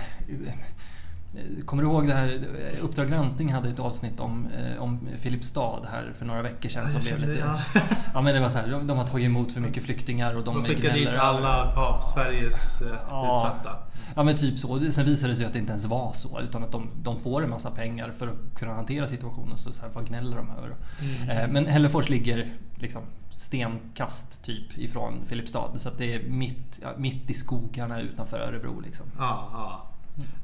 Kommer 1.65 1.83
du 1.83 1.89
ihåg 1.89 2.07
det 2.07 2.13
här? 2.13 2.39
Uppdrag 2.81 3.09
granskning 3.09 3.53
hade 3.53 3.69
ett 3.69 3.79
avsnitt 3.79 4.19
om, 4.19 4.47
eh, 4.47 4.83
om 4.83 4.99
Filipstad 5.15 5.85
här 5.91 6.13
för 6.17 6.25
några 6.25 6.41
veckor 6.41 6.69
sedan. 6.69 6.91
som 6.91 7.01
blev 7.01 7.19
lite, 7.19 7.39
ja. 7.39 7.59
ja. 8.13 8.21
men 8.21 8.33
det 8.33 8.39
var 8.39 8.49
så 8.49 8.57
här, 8.57 8.67
de, 8.67 8.87
de, 8.87 8.97
har 8.97 9.07
tagit 9.07 9.25
emot 9.25 9.51
för 9.51 9.61
mycket 9.61 9.83
flyktingar 9.83 10.35
och 10.35 10.43
de, 10.43 10.55
de 10.55 10.65
skickade 10.65 10.93
dit 10.93 11.07
alla 11.07 11.73
av 11.75 12.01
Sveriges 12.01 12.81
eh, 12.81 12.87
ja. 13.09 13.35
utsatta. 13.35 13.75
Ja 14.15 14.23
men 14.23 14.35
typ 14.35 14.59
så. 14.59 14.79
Sen 14.91 15.05
visade 15.05 15.33
det 15.33 15.35
sig 15.35 15.45
att 15.45 15.53
det 15.53 15.59
inte 15.59 15.71
ens 15.71 15.85
var 15.85 16.11
så. 16.13 16.39
Utan 16.41 16.63
att 16.63 16.71
de, 16.71 16.89
de 17.03 17.19
får 17.19 17.43
en 17.43 17.49
massa 17.49 17.71
pengar 17.71 18.13
för 18.17 18.27
att 18.27 18.59
kunna 18.59 18.73
hantera 18.73 19.07
situationen. 19.07 19.57
Så, 19.57 19.71
så 19.71 19.81
här, 19.81 19.89
vad 19.93 20.07
gnäller 20.07 20.37
de 20.37 20.49
över? 20.49 20.75
Mm. 21.01 21.29
Eh, 21.29 21.47
men 21.47 21.65
Hällefors 21.65 22.09
ligger 22.09 22.53
liksom 22.75 23.01
stenkast 23.31 24.43
typ 24.43 24.77
ifrån 24.77 25.13
Filipstad. 25.25 25.71
Så 25.75 25.89
att 25.89 25.97
det 25.97 26.13
är 26.13 26.29
mitt, 26.29 26.79
ja, 26.81 26.89
mitt 26.97 27.29
i 27.29 27.33
skogarna 27.33 28.01
utanför 28.01 28.39
Örebro. 28.39 28.79
Liksom. 28.79 29.05
Ja, 29.17 29.49
ja. 29.53 29.88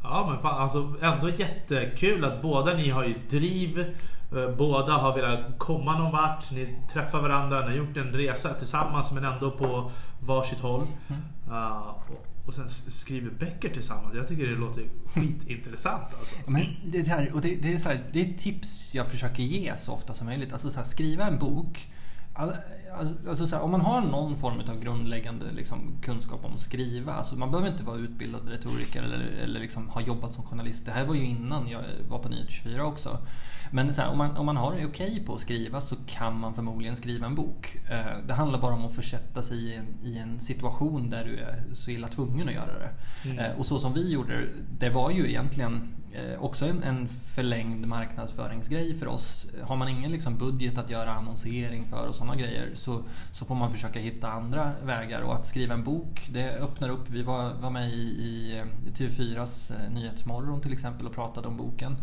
Ja 0.03 0.27
men 0.29 0.41
fan, 0.41 0.61
alltså 0.61 0.93
ändå 1.01 1.29
jättekul 1.29 2.25
att 2.25 2.41
båda 2.41 2.73
ni 2.73 2.89
har 2.89 3.03
ju 3.03 3.15
driv 3.29 3.79
eh, 4.35 4.55
båda 4.57 4.93
har 4.93 5.15
velat 5.15 5.39
komma 5.57 5.97
någon 5.97 6.11
vart. 6.11 6.51
Ni 6.51 6.79
träffar 6.93 7.21
varandra, 7.21 7.59
ni 7.59 7.65
har 7.65 7.73
gjort 7.73 7.97
en 7.97 8.13
resa 8.13 8.53
tillsammans 8.53 9.11
men 9.11 9.25
ändå 9.25 9.51
på 9.51 9.91
varsitt 10.19 10.59
håll. 10.59 10.87
Mm. 11.07 11.21
Uh, 11.49 11.87
och, 11.87 12.47
och 12.47 12.53
sen 12.53 12.69
skriver 12.69 13.31
böcker 13.31 13.69
tillsammans. 13.69 14.15
Jag 14.15 14.27
tycker 14.27 14.47
det 14.47 14.55
låter 14.55 14.83
skitintressant 15.05 16.13
alltså. 16.19 16.35
Men 16.45 16.65
det, 16.85 17.07
här, 17.07 17.31
och 17.33 17.41
det, 17.41 17.55
det, 17.55 17.73
är 17.73 17.77
så 17.77 17.89
här, 17.89 18.03
det 18.13 18.21
är 18.21 18.29
ett 18.29 18.37
tips 18.37 18.95
jag 18.95 19.07
försöker 19.07 19.43
ge 19.43 19.77
så 19.77 19.93
ofta 19.93 20.13
som 20.13 20.27
möjligt. 20.27 20.53
Alltså 20.53 20.69
så 20.69 20.77
här, 20.77 20.85
skriva 20.85 21.27
en 21.27 21.39
bok. 21.39 21.87
All, 22.33 22.53
alltså, 22.99 23.29
alltså 23.29 23.47
så 23.47 23.55
här, 23.55 23.63
om 23.63 23.71
man 23.71 23.81
har 23.81 24.01
någon 24.01 24.35
form 24.35 24.59
av 24.69 24.79
grundläggande 24.79 25.45
liksom, 25.51 25.97
kunskap 26.01 26.45
om 26.45 26.53
att 26.53 26.59
skriva. 26.59 27.13
Alltså, 27.13 27.35
man 27.35 27.51
behöver 27.51 27.71
inte 27.71 27.83
vara 27.83 27.97
utbildad 27.97 28.49
retoriker 28.49 29.03
eller, 29.03 29.19
eller 29.43 29.59
liksom, 29.59 29.89
ha 29.89 30.01
jobbat 30.01 30.33
som 30.33 30.43
journalist. 30.43 30.85
Det 30.85 30.91
här 30.91 31.05
var 31.05 31.15
ju 31.15 31.25
innan 31.25 31.67
jag 31.67 31.81
var 32.09 32.19
på 32.19 32.29
Nyheter 32.29 32.51
24 32.51 32.85
också. 32.85 33.17
Men 33.71 33.89
här, 33.89 34.09
om, 34.09 34.17
man, 34.17 34.37
om 34.37 34.45
man 34.45 34.57
har 34.57 34.75
det 34.75 34.85
okej 34.85 35.23
på 35.25 35.33
att 35.33 35.39
skriva 35.39 35.81
så 35.81 35.95
kan 36.07 36.39
man 36.39 36.53
förmodligen 36.53 36.95
skriva 36.95 37.25
en 37.25 37.35
bok. 37.35 37.77
Eh, 37.91 38.27
det 38.27 38.33
handlar 38.33 38.59
bara 38.61 38.73
om 38.73 38.85
att 38.85 38.95
försätta 38.95 39.41
sig 39.43 39.57
i 39.57 39.75
en, 39.75 39.85
i 40.03 40.17
en 40.17 40.39
situation 40.39 41.09
där 41.09 41.25
du 41.25 41.37
är 41.37 41.63
så 41.73 41.91
illa 41.91 42.07
tvungen 42.07 42.47
att 42.47 42.53
göra 42.53 42.79
det. 42.79 42.89
Mm. 43.29 43.39
Eh, 43.39 43.57
och 43.57 43.65
så 43.65 43.79
som 43.79 43.93
vi 43.93 44.11
gjorde 44.11 44.33
det, 44.33 44.47
det 44.79 44.89
var 44.89 45.11
ju 45.11 45.29
egentligen 45.29 45.95
också 46.39 46.65
en, 46.65 46.83
en 46.83 47.07
förlängd 47.07 47.87
marknadsföringsgrej 47.87 48.93
för 48.93 49.07
oss. 49.07 49.47
Har 49.63 49.75
man 49.75 49.87
ingen 49.87 50.11
liksom 50.11 50.37
budget 50.37 50.77
att 50.77 50.89
göra 50.89 51.11
annonsering 51.11 51.85
för 51.85 52.07
och 52.07 52.15
sådana 52.15 52.35
grejer 52.35 52.69
så, 52.73 53.03
så 53.31 53.45
får 53.45 53.55
man 53.55 53.71
försöka 53.71 53.99
hitta 53.99 54.27
andra 54.27 54.71
vägar. 54.83 55.21
Och 55.21 55.35
att 55.35 55.47
skriva 55.47 55.73
en 55.73 55.83
bok, 55.83 56.29
det 56.33 56.51
öppnar 56.51 56.89
upp. 56.89 57.09
Vi 57.09 57.23
var, 57.23 57.53
var 57.61 57.69
med 57.69 57.89
i, 57.89 58.01
i 58.01 58.61
TV4s 58.93 59.73
Nyhetsmorgon 59.93 60.61
till 60.61 60.73
exempel 60.73 61.07
och 61.07 61.13
pratade 61.13 61.47
om 61.47 61.57
boken. 61.57 61.97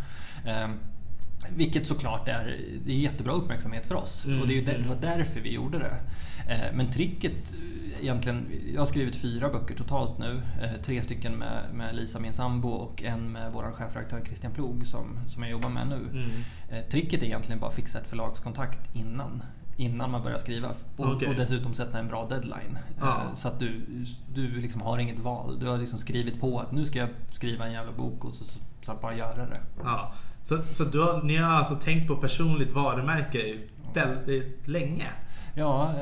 Vilket 1.49 1.87
såklart 1.87 2.29
är, 2.29 2.59
det 2.85 2.93
är 2.93 2.97
jättebra 2.97 3.33
uppmärksamhet 3.33 3.87
för 3.87 3.95
oss 3.95 4.27
mm. 4.27 4.41
och 4.41 4.49
det, 4.49 4.59
är, 4.59 4.79
det 4.79 4.89
var 4.89 4.97
därför 5.01 5.41
vi 5.41 5.53
gjorde 5.53 5.79
det. 5.79 5.97
Eh, 6.49 6.75
men 6.75 6.91
tricket 6.91 7.53
eh, 7.53 8.03
egentligen, 8.03 8.47
jag 8.73 8.81
har 8.81 8.87
skrivit 8.87 9.17
fyra 9.17 9.49
böcker 9.49 9.75
totalt 9.75 10.19
nu. 10.19 10.43
Eh, 10.63 10.83
tre 10.85 11.03
stycken 11.03 11.33
med, 11.33 11.63
med 11.75 11.97
Lisa, 11.97 12.19
min 12.19 12.33
sambo 12.33 12.69
och 12.69 13.03
en 13.03 13.33
med 13.33 13.53
vår 13.53 13.73
chefredaktör 13.73 14.25
Christian 14.25 14.53
Plog 14.53 14.87
som, 14.87 15.19
som 15.27 15.43
jag 15.43 15.53
jobbar 15.53 15.69
med 15.69 15.89
nu. 15.89 16.09
Mm. 16.11 16.89
Tricket 16.91 17.23
är 17.23 17.27
egentligen 17.27 17.61
bara 17.61 17.71
att 17.71 17.77
fixa 17.77 17.99
ett 17.99 18.09
förlagskontakt 18.09 18.97
innan 18.97 19.43
innan 19.77 20.11
man 20.11 20.23
börjar 20.23 20.39
skriva. 20.39 20.69
Och, 20.97 21.07
okay. 21.07 21.29
och 21.29 21.35
dessutom 21.35 21.75
sätta 21.75 21.99
en 21.99 22.09
bra 22.09 22.27
deadline. 22.29 22.79
Ja. 23.01 23.23
Så 23.35 23.49
att 23.49 23.59
du, 23.59 23.81
du 24.35 24.61
liksom 24.61 24.83
har 24.83 24.99
inget 24.99 25.19
val. 25.19 25.59
Du 25.61 25.67
har 25.67 25.79
liksom 25.79 25.99
skrivit 25.99 26.41
på 26.41 26.59
att 26.59 26.73
nu 26.73 26.87
ska 26.87 26.99
jag 26.99 27.09
skriva 27.31 27.67
en 27.67 27.73
jävla 27.73 27.93
bok 27.93 28.25
och 28.25 28.35
så, 28.35 28.45
så 28.81 28.95
bara 29.03 29.17
göra 29.17 29.47
det. 29.47 29.61
Ja. 29.85 30.13
Så, 30.43 30.63
så 30.71 30.85
du 30.85 31.01
har, 31.01 31.23
ni 31.23 31.37
har 31.37 31.53
alltså 31.53 31.75
tänkt 31.75 32.09
på 32.09 32.17
personligt 32.17 32.73
varumärke 32.73 33.59
väldigt 33.95 34.69
länge? 34.69 35.07
Ja, 35.55 35.95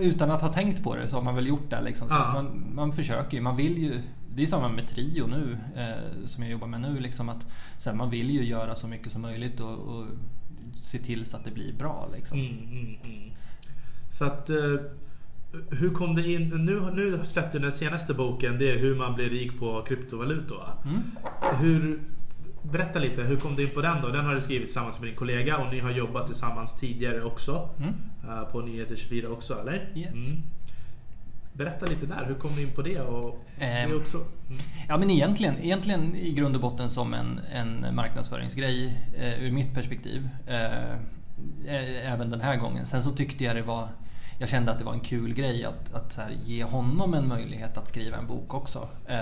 utan 0.00 0.30
att 0.30 0.42
ha 0.42 0.52
tänkt 0.52 0.82
på 0.82 0.96
det 0.96 1.08
så 1.08 1.16
har 1.16 1.22
man 1.22 1.34
väl 1.34 1.46
gjort 1.46 1.70
det. 1.70 1.80
Liksom. 1.80 2.08
Så 2.08 2.14
ja. 2.14 2.32
man, 2.32 2.72
man 2.74 2.92
försöker 2.92 3.36
ju, 3.36 3.42
man 3.42 3.56
vill 3.56 3.78
ju 3.78 4.00
det 4.36 4.42
är 4.42 4.46
samma 4.46 4.68
med 4.68 4.88
Trio 4.88 5.26
nu, 5.26 5.58
eh, 5.76 6.26
som 6.26 6.42
jag 6.42 6.52
jobbar 6.52 6.66
med 6.66 6.80
nu. 6.80 7.00
Liksom 7.00 7.28
att, 7.28 7.46
så 7.78 7.90
här, 7.90 7.96
man 7.96 8.10
vill 8.10 8.30
ju 8.30 8.44
göra 8.44 8.74
så 8.74 8.88
mycket 8.88 9.12
som 9.12 9.22
möjligt 9.22 9.60
och, 9.60 9.78
och 9.78 10.06
se 10.82 10.98
till 10.98 11.26
så 11.26 11.36
att 11.36 11.44
det 11.44 11.50
blir 11.50 11.72
bra. 11.72 12.08
Liksom. 12.14 12.38
Mm, 12.38 12.58
mm, 12.58 12.96
mm. 13.04 13.32
Så 14.10 14.24
att... 14.24 14.50
Eh, 14.50 14.76
hur 15.70 15.90
kom 15.90 16.14
det 16.14 16.32
in? 16.32 16.48
Nu, 16.48 16.80
nu 16.94 17.20
släppte 17.24 17.58
du 17.58 17.62
den 17.62 17.72
senaste 17.72 18.14
boken. 18.14 18.58
Det 18.58 18.70
är 18.70 18.78
hur 18.78 18.96
man 18.96 19.14
blir 19.14 19.30
rik 19.30 19.58
på 19.58 19.82
kryptovalutor. 19.82 20.62
Mm. 20.84 21.02
Hur, 21.60 22.00
Berätta 22.70 22.98
lite, 22.98 23.22
hur 23.22 23.36
kom 23.36 23.56
du 23.56 23.62
in 23.62 23.70
på 23.70 23.82
den 23.82 24.02
då? 24.02 24.08
Den 24.08 24.24
har 24.24 24.34
du 24.34 24.40
skrivit 24.40 24.66
tillsammans 24.66 25.00
med 25.00 25.08
din 25.08 25.16
kollega 25.16 25.56
och 25.56 25.72
ni 25.72 25.80
har 25.80 25.90
jobbat 25.90 26.26
tillsammans 26.26 26.80
tidigare 26.80 27.22
också. 27.22 27.68
Mm. 27.78 27.94
Uh, 28.28 28.50
på 28.50 28.60
Nyheter 28.60 28.96
24 28.96 29.28
också, 29.28 29.60
eller? 29.60 29.92
Yes. 29.94 30.30
Mm. 30.30 30.42
Berätta 31.52 31.86
lite 31.86 32.06
där, 32.06 32.24
hur 32.26 32.34
kom 32.34 32.50
du 32.56 32.62
in 32.62 32.70
på 32.70 32.82
det? 32.82 33.00
Och 33.00 33.44
det 33.58 33.64
ehm, 33.64 33.96
också? 33.96 34.16
Mm. 34.16 34.60
Ja 34.88 34.98
men 34.98 35.10
egentligen, 35.10 35.58
egentligen 35.58 36.16
i 36.16 36.32
grund 36.32 36.54
och 36.54 36.60
botten 36.60 36.90
som 36.90 37.14
en, 37.14 37.40
en 37.52 37.94
marknadsföringsgrej 37.94 38.96
eh, 39.18 39.44
ur 39.44 39.50
mitt 39.50 39.74
perspektiv. 39.74 40.28
Eh, 40.46 42.12
även 42.12 42.30
den 42.30 42.40
här 42.40 42.56
gången. 42.56 42.86
Sen 42.86 43.02
så 43.02 43.10
tyckte 43.10 43.44
jag 43.44 43.56
det 43.56 43.62
var 43.62 43.88
jag 44.38 44.48
kände 44.48 44.72
att 44.72 44.78
det 44.78 44.84
var 44.84 44.92
en 44.92 45.00
kul 45.00 45.34
grej 45.34 45.64
att, 45.64 45.94
att 45.94 46.16
här, 46.16 46.36
ge 46.44 46.64
honom 46.64 47.14
en 47.14 47.28
möjlighet 47.28 47.76
att 47.76 47.88
skriva 47.88 48.16
en 48.16 48.26
bok 48.26 48.54
också. 48.54 48.88
Eh, 49.06 49.18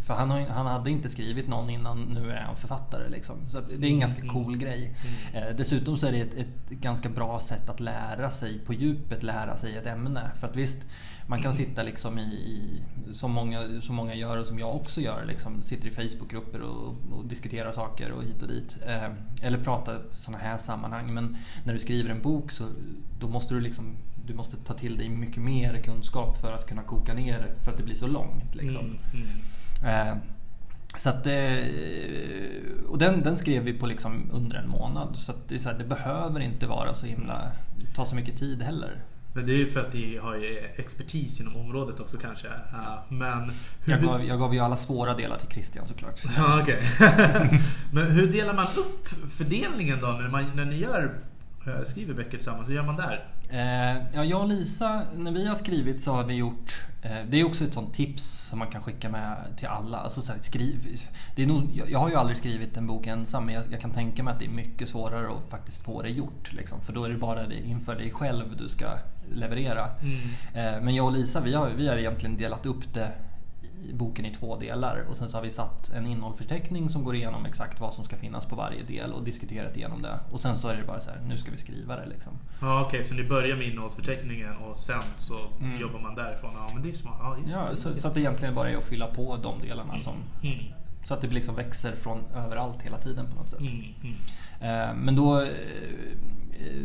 för 0.00 0.14
han, 0.14 0.30
har, 0.30 0.40
han 0.40 0.66
hade 0.66 0.90
inte 0.90 1.08
skrivit 1.08 1.48
någon 1.48 1.70
innan, 1.70 2.02
nu 2.02 2.30
är 2.30 2.40
han 2.40 2.56
författare. 2.56 3.08
Liksom. 3.08 3.36
Så 3.48 3.60
det 3.60 3.86
är 3.86 3.90
en 3.90 4.00
ganska 4.00 4.20
mm. 4.20 4.34
cool 4.34 4.56
grej. 4.56 4.96
Mm. 5.34 5.48
Eh, 5.48 5.56
dessutom 5.56 5.96
så 5.96 6.06
är 6.06 6.12
det 6.12 6.20
ett, 6.20 6.34
ett, 6.34 6.70
ganska 6.70 7.08
bra 7.08 7.40
sätt 7.40 7.70
att 7.70 7.80
lära 7.80 8.30
sig, 8.30 8.58
på 8.58 8.72
djupet 8.72 9.22
lära 9.22 9.56
sig 9.56 9.76
ett 9.76 9.86
ämne. 9.86 10.30
För 10.40 10.46
att 10.46 10.56
visst, 10.56 10.78
man 11.26 11.42
kan 11.42 11.52
sitta 11.52 11.82
liksom 11.82 12.18
i, 12.18 12.22
i 12.22 12.82
som, 13.12 13.32
många, 13.32 13.80
som 13.80 13.94
många 13.94 14.14
gör 14.14 14.38
och 14.38 14.46
som 14.46 14.58
jag 14.58 14.76
också 14.76 15.00
gör, 15.00 15.24
liksom, 15.26 15.62
sitter 15.62 15.88
i 15.88 15.90
Facebookgrupper 15.90 16.60
och, 16.60 16.94
och 17.12 17.26
diskuterar 17.26 17.72
saker 17.72 18.12
och 18.12 18.24
hit 18.24 18.42
och 18.42 18.48
dit. 18.48 18.76
Eh, 18.86 19.10
eller 19.42 19.58
prata 19.58 19.92
sådana 20.12 20.44
här 20.44 20.58
sammanhang. 20.58 21.14
Men 21.14 21.36
när 21.64 21.72
du 21.72 21.78
skriver 21.78 22.10
en 22.10 22.22
bok 22.22 22.50
så 22.50 22.64
då 23.20 23.28
måste 23.28 23.54
du 23.54 23.60
liksom 23.60 23.96
du 24.28 24.34
måste 24.34 24.56
ta 24.56 24.74
till 24.74 24.98
dig 24.98 25.08
mycket 25.08 25.42
mer 25.42 25.82
kunskap 25.82 26.40
för 26.40 26.52
att 26.52 26.66
kunna 26.66 26.82
koka 26.82 27.14
ner 27.14 27.38
det 27.38 27.64
för 27.64 27.70
att 27.70 27.76
det 27.76 27.84
blir 27.84 27.94
så 27.94 28.06
långt. 28.06 28.54
Liksom. 28.54 28.80
Mm, 28.80 29.26
mm. 29.84 30.08
Eh, 30.08 30.16
så 30.96 31.10
att, 31.10 31.26
eh, 31.26 31.58
och 32.88 32.98
den, 32.98 33.22
den 33.22 33.36
skrev 33.36 33.62
vi 33.62 33.72
på 33.72 33.86
liksom 33.86 34.30
under 34.32 34.56
en 34.56 34.68
månad. 34.68 35.16
Så, 35.16 35.32
det, 35.48 35.58
så 35.58 35.68
här, 35.68 35.78
det 35.78 35.84
behöver 35.84 36.40
inte 36.40 36.66
vara 36.66 36.94
så 36.94 37.06
himla, 37.06 37.52
ta 37.94 38.04
så 38.04 38.14
mycket 38.14 38.36
tid 38.36 38.62
heller. 38.62 39.02
Men 39.32 39.46
det 39.46 39.52
är 39.52 39.56
ju 39.56 39.70
för 39.70 39.80
att 39.80 39.92
ni 39.92 40.16
har 40.16 40.40
expertis 40.76 41.40
inom 41.40 41.56
området 41.56 42.00
också 42.00 42.16
kanske. 42.16 42.48
Men 43.08 43.50
hur... 43.84 43.92
jag, 43.92 44.02
gav, 44.02 44.24
jag 44.24 44.38
gav 44.38 44.54
ju 44.54 44.60
alla 44.60 44.76
svåra 44.76 45.14
delar 45.14 45.36
till 45.36 45.48
Christian 45.48 45.86
såklart. 45.86 46.20
Ja, 46.36 46.62
okay. 46.62 46.82
Men 47.92 48.06
hur 48.10 48.32
delar 48.32 48.54
man 48.54 48.66
upp 48.76 49.08
fördelningen 49.30 50.00
då 50.00 50.06
när, 50.06 50.28
man, 50.28 50.50
när 50.54 50.64
ni 50.64 50.76
gör, 50.76 51.20
eh, 51.66 51.84
skriver 51.84 52.14
böcker 52.14 52.30
tillsammans? 52.30 52.68
Hur 52.68 52.74
gör 52.74 52.82
man 52.82 52.96
där? 52.96 53.24
Eh, 53.50 53.96
ja, 54.14 54.24
jag 54.24 54.40
och 54.40 54.48
Lisa, 54.48 55.02
när 55.16 55.32
vi 55.32 55.46
har 55.46 55.54
skrivit 55.54 56.02
så 56.02 56.12
har 56.12 56.24
vi 56.24 56.34
gjort... 56.34 56.84
Eh, 57.02 57.16
det 57.30 57.40
är 57.40 57.44
också 57.44 57.64
ett 57.64 57.74
sånt 57.74 57.94
tips 57.94 58.24
som 58.24 58.58
man 58.58 58.68
kan 58.68 58.82
skicka 58.82 59.08
med 59.08 59.36
till 59.56 59.68
alla. 59.68 59.98
Alltså, 59.98 60.22
så 60.22 60.32
här, 60.32 60.40
skriv, 60.40 61.00
det 61.36 61.42
är 61.42 61.46
nog, 61.46 61.82
jag 61.88 61.98
har 61.98 62.08
ju 62.08 62.14
aldrig 62.14 62.36
skrivit 62.36 62.76
en 62.76 62.86
bok 62.86 63.06
ensam 63.06 63.44
men 63.44 63.54
jag, 63.54 63.64
jag, 63.70 63.80
kan 63.80 63.90
tänka 63.90 64.22
mig 64.22 64.32
att 64.32 64.38
det 64.38 64.44
är 64.44 64.50
mycket 64.50 64.88
svårare 64.88 65.28
att 65.28 65.50
faktiskt 65.50 65.82
få 65.82 66.02
det 66.02 66.10
gjort. 66.10 66.52
Liksom, 66.52 66.80
för 66.80 66.92
då 66.92 67.04
är 67.04 67.08
det 67.08 67.18
bara 67.18 67.46
det 67.46 67.66
inför 67.66 67.94
dig 67.96 68.10
själv 68.10 68.56
du 68.58 68.68
ska 68.68 68.86
leverera. 69.32 69.88
Mm. 70.02 70.74
Eh, 70.76 70.82
men 70.82 70.94
jag 70.94 71.06
och 71.06 71.12
Lisa 71.12 71.40
vi 71.40 71.54
har, 71.54 71.70
vi 71.70 71.88
har 71.88 71.96
egentligen 71.96 72.36
delat 72.36 72.66
upp 72.66 72.94
det 72.94 73.12
boken 73.92 74.26
i 74.26 74.30
två 74.30 74.56
delar 74.56 75.04
och 75.10 75.16
sen 75.16 75.28
så 75.28 75.36
har 75.36 75.42
vi 75.42 75.50
satt 75.50 75.90
en 75.90 76.06
innehållsförteckning 76.06 76.88
som 76.88 77.04
går 77.04 77.14
igenom 77.14 77.46
exakt 77.46 77.80
vad 77.80 77.94
som 77.94 78.04
ska 78.04 78.16
finnas 78.16 78.46
på 78.46 78.56
varje 78.56 78.82
del 78.82 79.12
och 79.12 79.24
diskuterat 79.24 79.76
igenom 79.76 80.02
det. 80.02 80.20
Och 80.32 80.40
sen 80.40 80.58
så 80.58 80.68
är 80.68 80.76
det 80.76 80.86
bara 80.86 81.00
så 81.00 81.10
här, 81.10 81.20
nu 81.28 81.36
ska 81.36 81.50
vi 81.50 81.58
skriva 81.58 81.96
det 81.96 82.06
liksom. 82.06 82.32
Ja 82.60 82.80
okej, 82.80 82.86
okay, 82.86 83.04
så 83.04 83.14
ni 83.14 83.24
börjar 83.24 83.56
med 83.56 83.66
innehållsförteckningen 83.66 84.56
och 84.56 84.76
sen 84.76 85.02
så 85.16 85.38
mm. 85.60 85.80
jobbar 85.80 86.00
man 86.00 86.14
därifrån. 86.14 86.50
Ja 86.54 86.70
men 86.74 86.82
det 86.82 86.90
är 86.90 86.94
smart. 86.94 87.16
Ja, 87.20 87.36
ja 87.50 87.76
så, 87.76 87.94
så, 87.94 88.08
att 88.08 88.14
det 88.14 88.20
egentligen 88.20 88.54
bara 88.54 88.70
är 88.70 88.76
att 88.76 88.84
fylla 88.84 89.06
på 89.06 89.36
de 89.42 89.60
delarna 89.60 89.92
mm. 89.92 90.00
som 90.00 90.14
mm. 90.42 90.64
Så 91.04 91.14
att 91.14 91.20
det 91.20 91.28
liksom 91.28 91.54
växer 91.54 91.92
från 91.96 92.18
överallt 92.34 92.82
hela 92.82 92.98
tiden 92.98 93.26
på 93.26 93.36
något 93.36 93.50
sätt. 93.50 93.60
Mm, 93.60 93.74
mm. 93.74 94.16
Men 94.94 95.16
då 95.16 95.40
eh, 95.40 95.48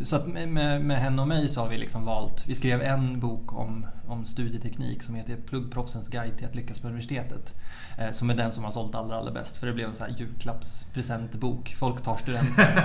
så 0.02 0.16
att 0.16 0.26
med, 0.26 0.80
med 0.82 0.98
henne 0.98 1.22
och 1.22 1.28
mig 1.28 1.48
så 1.48 1.60
har 1.60 1.68
vi 1.68 1.78
liksom 1.78 2.04
valt, 2.04 2.44
vi 2.46 2.54
skrev 2.54 2.82
en 2.82 3.20
bok 3.20 3.52
om, 3.52 3.86
om 4.08 4.24
studieteknik 4.24 5.02
som 5.02 5.14
heter 5.14 5.36
Pluggproffsens 5.36 6.08
guide 6.08 6.38
till 6.38 6.46
att 6.46 6.54
lyckas 6.54 6.80
på 6.80 6.86
universitetet. 6.86 7.54
Eh, 7.98 8.10
som 8.10 8.30
är 8.30 8.34
den 8.34 8.52
som 8.52 8.64
har 8.64 8.70
sålt 8.70 8.94
allra, 8.94 9.16
allra 9.16 9.32
bäst 9.32 9.56
för 9.56 9.66
det 9.66 9.72
blev 9.72 9.88
en 9.88 9.94
sån 9.94 10.06
här 10.10 10.18
julklappspresentbok. 10.18 11.74
Folk 11.78 12.02
tar 12.02 12.16
studenten. 12.16 12.64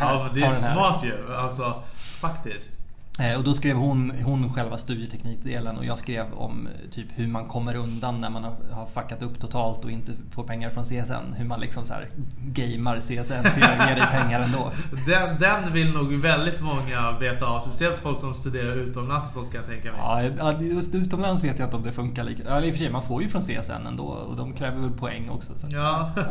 ja, 0.00 0.30
det 0.34 0.40
är 0.40 0.50
smart 0.50 1.04
ju. 1.04 1.34
Alltså, 1.34 1.82
faktiskt. 1.96 2.83
Eh, 3.18 3.38
och 3.38 3.44
då 3.44 3.54
skrev 3.54 3.76
hon, 3.76 4.12
hon 4.24 4.52
själva 4.52 4.78
studieteknikdelen 4.78 5.78
och 5.78 5.84
jag 5.84 5.98
skrev 5.98 6.32
om 6.34 6.68
typ 6.90 7.06
hur 7.14 7.28
man 7.28 7.48
kommer 7.48 7.74
undan 7.74 8.20
när 8.20 8.30
man 8.30 8.44
har 8.72 8.86
fuckat 8.86 9.22
upp 9.22 9.40
totalt 9.40 9.84
och 9.84 9.90
inte 9.90 10.12
får 10.30 10.44
pengar 10.44 10.70
från 10.70 10.84
CSN. 10.84 11.34
Hur 11.36 11.44
man 11.44 11.60
liksom 11.60 11.86
så 11.86 11.94
här 11.94 12.08
gamear 12.38 13.00
CSN 13.00 13.54
till 13.54 13.64
att 13.64 13.88
ge 13.88 13.94
dig 13.94 14.06
pengar 14.10 14.40
ändå. 14.40 14.72
Den, 15.06 15.38
den 15.38 15.72
vill 15.72 15.92
nog 15.92 16.14
väldigt 16.14 16.60
många 16.60 17.18
veta 17.20 17.46
av. 17.46 17.60
Speciellt 17.60 17.98
folk 17.98 18.20
som 18.20 18.34
studerar 18.34 18.74
utomlands 18.74 19.26
och 19.26 19.32
sånt 19.32 19.52
kan 19.52 19.60
jag 19.60 19.70
tänka 19.70 19.92
mig. 19.92 20.32
Ja, 20.38 20.52
just 20.60 20.94
utomlands 20.94 21.44
vet 21.44 21.58
jag 21.58 21.66
inte 21.66 21.76
om 21.76 21.82
det 21.82 21.92
funkar 21.92 22.24
lika. 22.24 22.42
Ja, 22.46 22.60
i 22.60 22.70
och 22.70 22.74
för 22.74 22.78
sig, 22.78 22.90
man 22.90 23.02
får 23.02 23.22
ju 23.22 23.28
från 23.28 23.42
CSN 23.42 23.86
ändå 23.86 24.04
och 24.04 24.36
de 24.36 24.52
kräver 24.52 24.80
väl 24.80 24.90
poäng 24.90 25.28
också. 25.28 25.52
Så. 25.58 25.66
Ja. 25.70 26.10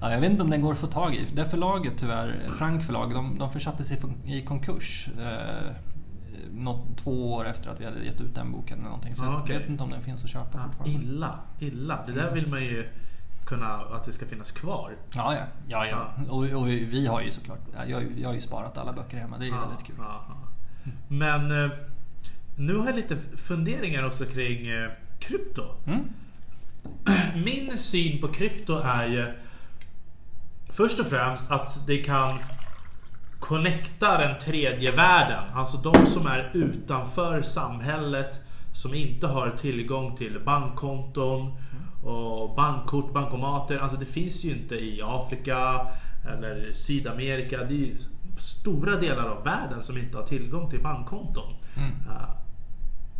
Ja, 0.00 0.12
jag 0.12 0.20
vet 0.20 0.30
inte 0.30 0.42
om 0.42 0.50
den 0.50 0.60
går 0.60 0.72
att 0.72 0.78
få 0.78 0.86
tag 0.86 1.14
i. 1.14 1.26
Det 1.32 1.44
förlaget 1.44 1.92
tyvärr, 1.96 2.50
Frank 2.58 2.84
förlag, 2.84 3.14
de, 3.14 3.38
de 3.38 3.52
försatte 3.52 3.84
sig 3.84 3.98
i 4.24 4.42
konkurs. 4.42 5.08
Eh, 5.18 5.72
något, 6.52 6.98
två 6.98 7.32
år 7.32 7.46
efter 7.46 7.70
att 7.70 7.80
vi 7.80 7.84
hade 7.84 8.04
gett 8.04 8.20
ut 8.20 8.34
den 8.34 8.52
boken 8.52 8.78
eller 8.78 8.88
någonting. 8.88 9.14
Så 9.14 9.24
ah, 9.24 9.42
okay. 9.42 9.54
jag 9.54 9.60
vet 9.60 9.68
inte 9.68 9.82
om 9.82 9.90
den 9.90 10.02
finns 10.02 10.24
att 10.24 10.30
köpa 10.30 10.58
ah, 10.58 10.62
fortfarande. 10.62 11.04
Illa, 11.04 11.38
illa. 11.58 11.98
Det 12.06 12.12
där 12.12 12.34
vill 12.34 12.46
man 12.48 12.64
ju 12.64 12.88
kunna, 13.46 13.74
att 13.74 14.04
det 14.04 14.12
ska 14.12 14.26
finnas 14.26 14.52
kvar. 14.52 14.92
Ja, 15.14 15.34
ja. 15.34 15.42
ja, 15.68 15.86
ja. 15.86 16.24
Och, 16.28 16.60
och 16.60 16.68
vi 16.68 17.06
har 17.06 17.20
ju 17.20 17.30
såklart, 17.30 17.58
jag, 17.88 18.06
jag 18.18 18.28
har 18.28 18.34
ju 18.34 18.40
sparat 18.40 18.78
alla 18.78 18.92
böcker 18.92 19.16
hemma. 19.16 19.38
Det 19.38 19.44
är 19.44 19.46
ju 19.46 19.54
Ja, 19.54 19.60
väldigt 19.60 19.86
kul. 19.86 19.96
ja, 19.98 20.24
ja. 20.28 20.36
Men 21.08 21.64
eh, 21.64 21.70
nu 22.56 22.76
har 22.76 22.86
jag 22.86 22.96
lite 22.96 23.16
funderingar 23.36 24.06
också 24.06 24.24
kring 24.24 24.66
eh, 24.66 24.90
krypto. 25.18 25.62
Mm. 25.86 26.00
Min 27.44 27.78
syn 27.78 28.20
på 28.20 28.28
krypto 28.28 28.78
är 28.78 29.06
ju 29.06 29.32
först 30.76 31.00
och 31.00 31.06
främst 31.06 31.50
att 31.50 31.86
det 31.86 31.98
kan 31.98 32.38
connecta 33.40 34.18
den 34.18 34.38
tredje 34.38 34.90
världen. 34.90 35.44
Alltså 35.54 35.76
de 35.76 36.06
som 36.06 36.26
är 36.26 36.50
utanför 36.54 37.42
samhället 37.42 38.40
som 38.72 38.94
inte 38.94 39.26
har 39.26 39.50
tillgång 39.50 40.16
till 40.16 40.40
bankkonton 40.44 41.56
och 42.04 42.56
bankkort, 42.56 43.12
bankomater. 43.12 43.78
Alltså 43.78 43.96
det 43.96 44.06
finns 44.06 44.44
ju 44.44 44.50
inte 44.50 44.74
i 44.74 45.00
Afrika 45.04 45.86
eller 46.24 46.72
Sydamerika. 46.72 47.58
Det 47.58 47.74
är 47.74 47.86
ju 47.86 47.96
stora 48.38 48.96
delar 48.96 49.28
av 49.28 49.44
världen 49.44 49.82
som 49.82 49.98
inte 49.98 50.16
har 50.16 50.24
tillgång 50.24 50.70
till 50.70 50.82
bankkonton. 50.82 51.54
Ja. 52.06 52.42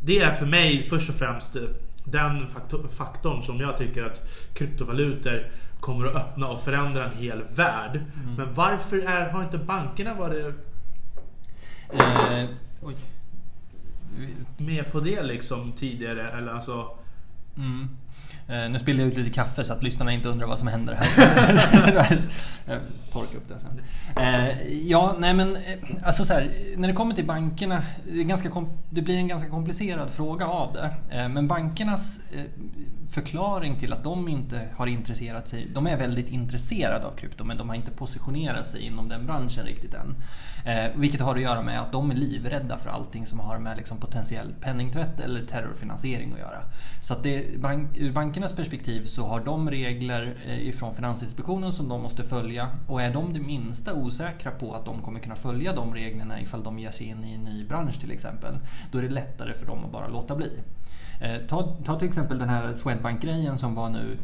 Det 0.03 0.19
är 0.19 0.33
för 0.33 0.47
mig 0.47 0.83
först 0.83 1.11
och 1.11 1.16
främst 1.16 1.57
den 2.05 2.49
faktor, 2.49 2.88
faktorn 2.88 3.42
som 3.42 3.61
jag 3.61 3.77
tycker 3.77 4.05
att 4.05 4.29
kryptovalutor 4.55 5.47
kommer 5.87 6.07
att 6.07 6.14
öppna 6.16 6.49
och 6.49 6.61
förändra 6.61 7.11
en 7.11 7.16
hel 7.16 7.42
värld. 7.57 8.05
Men 8.37 8.55
varför 8.55 8.99
är, 8.99 9.31
har 9.31 9.44
inte 9.44 9.59
bankerna 9.59 10.14
varit 10.14 10.55
Eh, 11.92 12.49
med 14.57 14.92
på 14.92 15.01
det 15.01 15.22
liksom 15.22 15.72
tidigare? 15.72 16.31
Eller 16.31 16.53
alltså... 16.53 16.99
Mm. 17.57 17.88
Eh, 18.49 18.71
nu 18.71 18.79
spillde 18.79 19.03
jag 19.03 19.13
ut 19.13 19.19
lite 19.19 19.31
kaffe 19.31 19.65
så 19.65 19.73
att 19.73 19.83
lyssnarna 19.83 20.13
inte 20.13 20.29
undrar 20.29 20.47
vad 20.47 20.59
som 20.59 20.69
händer 20.69 20.95
här. 20.95 21.09
Jag 22.67 22.79
Torka 23.13 23.37
upp 23.37 23.49
det 23.49 23.59
sen. 23.59 23.81
Eh, 24.17 24.73
ja, 24.73 25.17
nej 25.19 25.35
men 25.35 25.57
eh, 25.57 25.63
alltså 26.05 26.25
så 26.25 26.33
här, 26.33 26.53
när 26.77 26.89
det 26.89 26.95
kommer 26.95 27.15
till 27.15 27.27
bankerna. 27.27 27.83
Det, 28.05 28.21
är 28.21 28.25
ganska 28.25 28.67
det 28.91 29.03
blir 29.03 29.17
en 29.17 29.29
ganska 29.29 29.51
komplicerad 29.51 30.11
fråga 30.11 30.47
av 30.47 30.73
det. 30.73 30.95
Men 31.29 31.49
bankernas 31.49 32.21
förklaring 33.11 33.79
till 33.79 33.93
att 33.93 34.05
de 34.05 34.29
inte 34.29 34.69
har 34.77 34.87
intresserat 34.87 35.49
sig. 35.49 35.69
De 35.75 35.87
är 35.87 35.97
väldigt 35.97 36.31
intresserade 36.31 37.07
av 37.07 37.13
krypto 37.13 37.45
men 37.45 37.57
de 37.57 37.69
har 37.69 37.77
inte 37.77 37.91
positionerat 37.91 38.69
sig 38.69 38.83
inom 38.83 39.09
den 39.09 39.27
branschen 39.27 39.67
riktigt 39.67 39.95
än. 39.95 40.15
Vilket 40.95 41.21
har 41.21 41.35
att 41.35 41.43
göra 41.43 41.63
med 41.63 41.81
att 41.81 41.93
de 41.93 42.11
är 42.11 42.15
livrädda 42.15 42.79
för 42.79 42.91
allting 42.91 43.27
som 43.27 43.41
har 43.41 43.59
med 43.59 43.77
liksom, 43.77 43.99
potentiell 43.99 44.55
penningtvätt 44.61 45.21
eller 45.21 45.47
terrorfinansiering 45.47 46.33
att 46.33 46.39
göra. 46.39 46.59
Så 47.03 47.15
att 47.15 47.23
det, 47.23 47.61
bank, 47.61 47.97
ur 47.97 48.13
bankernas 48.37 48.57
perspektiv 48.57 49.05
så 49.05 49.27
har 49.27 49.40
de 49.40 49.70
regler 49.70 50.37
eh, 50.46 50.68
ifrån 50.68 50.94
Finansinspektionen 50.94 51.72
som 51.72 51.88
de 51.88 52.03
måste 52.03 52.22
följa. 52.22 52.68
Och 52.88 53.03
är 53.03 53.12
de 53.12 53.33
det 53.33 53.40
minsta 53.40 53.94
osäkra 53.94 54.51
på 54.51 54.72
att 54.72 54.85
de 54.85 55.03
kommer 55.03 55.20
kunna 55.20 55.37
följa 55.37 55.72
de 55.72 55.94
reglerna 55.94 56.40
ifall 56.40 56.62
de 56.62 56.79
ger 56.79 56.90
sig 56.90 57.07
in 57.07 57.25
i 57.25 57.35
en 57.35 57.44
ny 57.44 57.64
bransch 57.64 58.01
till 58.01 58.11
exempel. 58.11 58.55
Då 58.92 58.99
är 58.99 59.03
det 59.03 59.09
lättare 59.09 59.55
för 59.55 59.66
dem 59.66 59.85
att 59.85 59.92
bara 59.92 60.09
låta 60.09 60.37
bli. 60.37 60.51
Eh, 61.20 61.46
ta, 61.49 61.77
ta 61.85 61.99
till 61.99 62.09
exempel 62.09 62.38
den 62.38 62.49
här 62.49 62.75
Swedbank-grejen 62.75 63.59
som 63.59 63.75
var 63.75 63.90
nu 63.90 64.18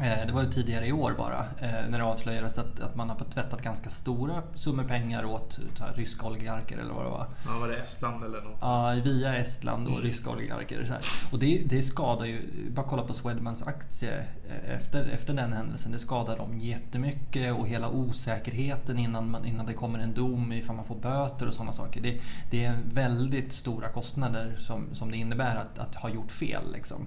det 0.00 0.32
var 0.32 0.42
ju 0.42 0.50
tidigare 0.50 0.86
i 0.86 0.92
år 0.92 1.14
bara 1.18 1.38
eh, 1.38 1.88
när 1.88 1.98
det 1.98 2.04
avslöjades 2.04 2.58
att, 2.58 2.80
att 2.80 2.96
man 2.96 3.08
har 3.08 3.16
tvättat 3.16 3.62
ganska 3.62 3.90
stora 3.90 4.42
summor 4.54 4.84
pengar 4.84 5.24
åt 5.24 5.60
ryska 5.94 6.26
oligarker 6.26 6.78
eller 6.78 6.92
vad 6.92 7.04
det 7.04 7.10
var. 7.10 7.26
Ja, 7.46 7.58
var 7.60 7.68
det 7.68 7.76
Estland 7.76 8.24
eller 8.24 8.42
något? 8.42 8.58
Ja, 8.60 8.94
via 9.04 9.36
Estland 9.36 9.88
och 9.88 10.02
ryska 10.02 10.30
oligarker. 10.30 10.84
Så 10.84 10.92
här. 10.92 11.02
Och 11.32 11.38
det, 11.38 11.62
det 11.66 11.82
skadar 11.82 12.24
ju, 12.24 12.70
bara 12.70 12.86
kolla 12.86 13.02
på 13.02 13.14
Swedbanks 13.14 13.62
aktie 13.62 14.24
eh, 14.48 14.74
efter, 14.76 15.04
efter 15.04 15.34
den 15.34 15.52
händelsen. 15.52 15.92
Det 15.92 15.98
skadar 15.98 16.36
dem 16.36 16.58
jättemycket 16.58 17.54
och 17.54 17.68
hela 17.68 17.88
osäkerheten 17.88 18.98
innan, 18.98 19.30
man, 19.30 19.44
innan 19.44 19.66
det 19.66 19.72
kommer 19.72 19.98
en 19.98 20.14
dom 20.14 20.52
ifall 20.52 20.76
man 20.76 20.84
får 20.84 20.96
böter 20.96 21.46
och 21.46 21.54
sådana 21.54 21.72
saker. 21.72 22.00
Det, 22.00 22.20
det 22.50 22.64
är 22.64 22.78
väldigt 22.94 23.52
stora 23.52 23.88
kostnader 23.88 24.56
som, 24.58 24.94
som 24.94 25.10
det 25.10 25.16
innebär 25.16 25.56
att, 25.56 25.78
att 25.78 25.94
ha 25.94 26.08
gjort 26.08 26.32
fel. 26.32 26.72
Liksom. 26.72 27.06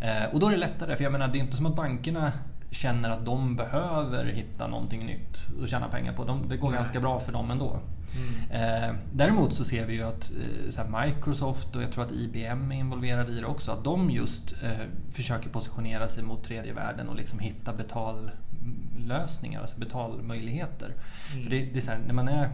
Eh, 0.00 0.24
och 0.32 0.40
då 0.40 0.46
är 0.46 0.50
det 0.50 0.56
lättare, 0.56 0.96
för 0.96 1.04
jag 1.04 1.12
menar 1.12 1.28
det 1.28 1.38
är 1.38 1.40
inte 1.40 1.56
som 1.56 1.66
att 1.66 1.76
bankerna 1.76 2.32
känner 2.70 3.10
att 3.10 3.26
de 3.26 3.56
behöver 3.56 4.24
hitta 4.24 4.66
någonting 4.66 5.06
nytt 5.06 5.48
och 5.62 5.68
tjäna 5.68 5.88
pengar 5.88 6.12
på. 6.12 6.24
De, 6.24 6.48
det 6.48 6.56
går 6.56 6.70
Nej. 6.70 6.78
ganska 6.78 7.00
bra 7.00 7.18
för 7.18 7.32
dem 7.32 7.50
ändå. 7.50 7.80
Mm. 8.16 8.84
Eh, 8.90 8.96
däremot 9.12 9.54
så 9.54 9.64
ser 9.64 9.86
vi 9.86 9.94
ju 9.94 10.02
att 10.02 10.32
eh, 10.78 11.00
Microsoft 11.00 11.76
och 11.76 11.82
jag 11.82 11.92
tror 11.92 12.04
att 12.04 12.12
IBM 12.12 12.72
är 12.72 12.76
involverade 12.76 13.32
i 13.32 13.40
det 13.40 13.46
också. 13.46 13.72
Att 13.72 13.84
de 13.84 14.10
just 14.10 14.54
eh, 14.62 14.86
försöker 15.12 15.50
positionera 15.50 16.08
sig 16.08 16.24
mot 16.24 16.44
tredje 16.44 16.72
världen 16.72 17.08
och 17.08 17.16
liksom 17.16 17.38
hitta 17.38 17.72
betallösningar, 17.72 19.60
alltså 19.60 19.78
betalmöjligheter. 19.78 20.94
Mm. 21.32 21.42
För 21.42 21.50
det, 21.50 21.64
det 21.64 21.76
är 21.76 21.80
så 21.80 21.90
här, 21.90 21.98
när 22.06 22.14
man 22.14 22.28
är 22.28 22.50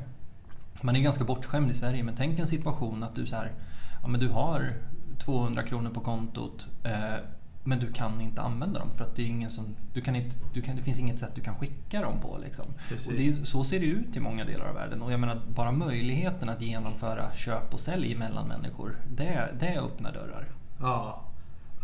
man 0.83 0.97
är 0.97 1.01
ganska 1.01 1.25
bortskämd 1.25 1.71
i 1.71 1.75
Sverige 1.75 2.03
men 2.03 2.15
tänk 2.15 2.39
en 2.39 2.47
situation 2.47 3.03
att 3.03 3.15
du 3.15 3.27
så 3.27 3.37
här, 3.37 3.53
ja, 4.03 4.09
men 4.09 4.21
du 4.21 4.29
har 4.29 4.73
200 5.25 5.63
kronor 5.63 5.91
på 5.91 6.01
kontot 6.01 6.69
eh, 6.85 7.17
men 7.65 7.79
du 7.79 7.93
kan 7.93 8.21
inte 8.21 8.43
använda 8.43 8.81
dem 8.81 8.91
för 8.91 9.05
att 9.05 9.17
det, 9.17 9.23
är 9.23 9.27
ingen 9.27 9.51
som, 9.51 9.77
du 9.95 10.01
kan 10.01 10.17
inte, 10.17 10.37
du 10.53 10.63
kan, 10.63 10.77
det 10.77 10.83
finns 10.83 11.01
inget 11.01 11.19
sätt 11.19 11.33
du 11.35 11.41
kan 11.41 11.55
skicka 11.55 12.01
dem 12.01 12.21
på. 12.21 12.39
Liksom. 12.43 12.65
Och 13.07 13.13
är, 13.13 13.45
så 13.45 13.65
ser 13.65 13.81
det 13.81 13.87
ut 13.87 14.17
i 14.17 14.21
många 14.21 14.45
delar 14.45 14.67
av 14.67 14.75
världen. 14.75 15.03
Och 15.03 15.13
jag 15.13 15.21
menar, 15.21 15.41
bara 15.49 15.73
möjligheten 15.73 16.49
att 16.49 16.63
genomföra 16.63 17.33
köp 17.35 17.75
och 17.75 17.81
sälj 17.81 18.15
mellan 18.15 18.49
människor, 18.49 18.97
det, 19.11 19.55
det 19.61 19.79
öppnar 19.79 20.13
dörrar. 20.13 20.49
Ja. 20.81 21.23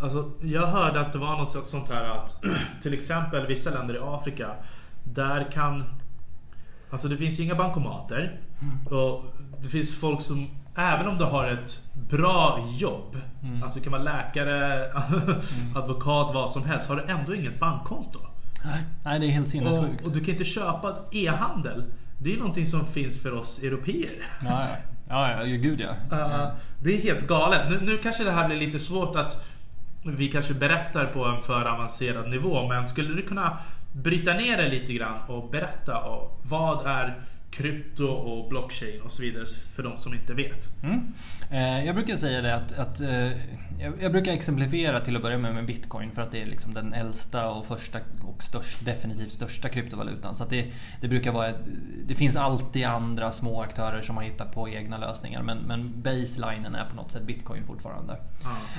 Alltså, 0.00 0.30
jag 0.42 0.66
hörde 0.66 1.00
att 1.00 1.12
det 1.12 1.18
var 1.18 1.38
något 1.38 1.66
sånt 1.66 1.88
här 1.88 2.04
att 2.04 2.42
till 2.82 2.94
exempel 2.94 3.46
vissa 3.46 3.70
länder 3.70 3.94
i 3.94 3.98
Afrika 4.02 4.56
där 5.04 5.52
kan 5.52 5.84
Alltså 6.90 7.08
det 7.08 7.16
finns 7.16 7.40
ju 7.40 7.44
inga 7.44 7.54
bankomater 7.54 8.40
och 8.90 9.24
det 9.62 9.68
finns 9.68 10.00
folk 10.00 10.20
som 10.20 10.48
Även 10.78 11.08
om 11.08 11.18
du 11.18 11.24
har 11.24 11.48
ett 11.48 11.82
bra 11.94 12.68
jobb 12.78 13.16
Alltså 13.62 13.78
du 13.78 13.84
kan 13.84 13.92
vara 13.92 14.02
läkare, 14.02 14.82
advokat, 15.74 16.34
vad 16.34 16.50
som 16.50 16.64
helst 16.64 16.88
Har 16.88 16.96
du 16.96 17.02
ändå 17.02 17.34
inget 17.34 17.60
bankkonto. 17.60 18.18
Nej, 18.64 18.84
nej 19.04 19.20
det 19.20 19.26
är 19.26 19.30
helt 19.30 19.46
Och, 19.46 19.50
sinnessjukt. 19.50 20.06
och 20.06 20.12
du 20.12 20.20
kan 20.20 20.28
inte 20.28 20.44
köpa 20.44 20.94
e-handel. 21.12 21.84
Det 22.18 22.32
är 22.32 22.38
någonting 22.38 22.66
som 22.66 22.86
finns 22.86 23.22
för 23.22 23.34
oss 23.34 23.62
europeer. 23.62 24.10
Ja, 24.44 24.66
ja. 24.68 24.76
Ja, 25.08 25.30
ja, 25.30 25.56
gud 25.56 25.80
ja. 25.80 26.18
Uh, 26.18 26.48
det 26.82 26.94
är 26.94 27.02
helt 27.02 27.26
galet. 27.26 27.70
Nu, 27.70 27.80
nu 27.82 27.98
kanske 27.98 28.24
det 28.24 28.30
här 28.30 28.46
blir 28.48 28.56
lite 28.56 28.78
svårt 28.78 29.16
att 29.16 29.46
vi 30.04 30.28
kanske 30.28 30.54
berättar 30.54 31.06
på 31.06 31.24
en 31.24 31.42
för 31.42 31.64
avancerad 31.64 32.30
nivå. 32.30 32.68
Men 32.68 32.88
skulle 32.88 33.14
du 33.14 33.22
kunna 33.22 33.58
bryta 33.92 34.32
ner 34.32 34.56
det 34.56 34.68
lite 34.68 34.92
grann 34.92 35.18
och 35.28 35.50
berätta 35.50 35.98
och 35.98 36.40
vad 36.42 36.86
är 36.86 37.22
krypto 37.50 38.04
och 38.04 38.48
blockchain 38.48 39.00
och 39.00 39.12
så 39.12 39.22
vidare 39.22 39.46
för 39.46 39.82
de 39.82 39.98
som 39.98 40.14
inte 40.14 40.34
vet. 40.34 40.68
Mm. 40.82 41.14
Eh, 41.50 41.86
jag 41.86 41.94
brukar 41.94 42.16
säga 42.16 42.42
det 42.42 42.54
att, 42.54 42.72
att 42.72 43.00
eh, 43.00 43.30
jag, 44.00 44.12
brukar 44.12 44.32
exemplifiera 44.32 45.00
till 45.00 45.16
att 45.16 45.22
börja 45.22 45.38
med 45.38 45.54
med 45.54 45.66
bitcoin 45.66 46.10
för 46.10 46.22
att 46.22 46.32
det 46.32 46.42
är 46.42 46.46
liksom 46.46 46.74
den 46.74 46.92
äldsta 46.92 47.50
och 47.50 47.66
första 47.66 47.98
och 48.22 48.42
störst, 48.42 48.84
definitivt 48.84 49.30
största 49.30 49.68
kryptovalutan. 49.68 50.34
Så 50.34 50.44
att 50.44 50.50
det, 50.50 50.72
det 51.00 51.08
brukar 51.08 51.32
vara, 51.32 51.52
det 52.06 52.14
finns 52.14 52.36
alltid 52.36 52.84
andra 52.84 53.32
små 53.32 53.62
aktörer 53.62 54.02
som 54.02 54.16
har 54.16 54.24
hittat 54.24 54.54
på 54.54 54.68
egna 54.68 54.98
lösningar 54.98 55.42
men, 55.42 55.58
men 55.58 56.02
baselinen 56.02 56.74
är 56.74 56.84
på 56.84 56.96
något 56.96 57.10
sätt 57.10 57.22
bitcoin 57.22 57.64
fortfarande. 57.66 58.20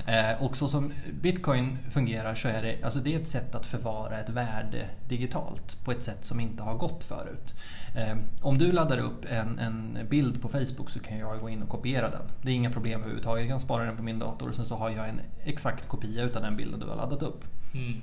Eh, 0.05 0.43
och 0.43 0.57
så 0.57 0.67
som 0.67 0.93
bitcoin 1.21 1.77
fungerar 1.91 2.35
så 2.35 2.47
är 2.47 2.61
det, 2.61 2.83
alltså 2.83 2.99
det 2.99 3.15
är 3.15 3.19
ett 3.19 3.29
sätt 3.29 3.55
att 3.55 3.65
förvara 3.65 4.19
ett 4.19 4.29
värde 4.29 4.85
digitalt 5.07 5.85
på 5.85 5.91
ett 5.91 6.03
sätt 6.03 6.25
som 6.25 6.39
inte 6.39 6.63
har 6.63 6.75
gått 6.75 7.03
förut. 7.03 7.53
Eh, 7.95 8.17
om 8.41 8.57
du 8.57 8.71
laddar 8.71 8.97
upp 8.97 9.25
en, 9.25 9.59
en 9.59 10.07
bild 10.09 10.41
på 10.41 10.47
Facebook 10.47 10.89
så 10.89 10.99
kan 10.99 11.17
jag 11.17 11.39
gå 11.39 11.49
in 11.49 11.63
och 11.63 11.69
kopiera 11.69 12.09
den. 12.09 12.21
Det 12.41 12.51
är 12.51 12.55
inga 12.55 12.71
problem 12.71 12.99
överhuvudtaget. 12.99 13.41
Jag 13.41 13.49
kan 13.49 13.59
spara 13.59 13.83
den 13.83 13.97
på 13.97 14.03
min 14.03 14.19
dator 14.19 14.49
och 14.49 14.55
sen 14.55 14.65
så 14.65 14.75
har 14.75 14.89
jag 14.89 15.09
en 15.09 15.21
exakt 15.43 15.87
kopia 15.87 16.23
utav 16.23 16.41
den 16.41 16.57
bilden 16.57 16.79
du 16.79 16.85
har 16.85 16.95
laddat 16.95 17.21
upp. 17.23 17.45
Mm. 17.73 18.01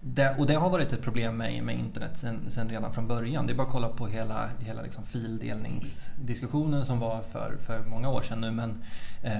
Det, 0.00 0.34
och 0.38 0.46
det 0.46 0.54
har 0.54 0.70
varit 0.70 0.92
ett 0.92 1.02
problem 1.02 1.36
med, 1.36 1.62
med 1.62 1.78
internet 1.78 2.10
sen, 2.14 2.50
sen 2.50 2.68
redan 2.68 2.92
från 2.92 3.08
början. 3.08 3.46
Det 3.46 3.52
är 3.52 3.54
bara 3.54 3.66
att 3.66 3.72
kolla 3.72 3.88
på 3.88 4.06
hela, 4.06 4.48
hela 4.60 4.82
liksom 4.82 5.04
fildelningsdiskussionen 5.04 6.84
som 6.84 6.98
var 6.98 7.22
för, 7.22 7.56
för 7.66 7.84
många 7.84 8.08
år 8.08 8.22
sedan 8.22 8.40
nu. 8.40 8.50
Men 8.50 8.82
eh, 9.22 9.32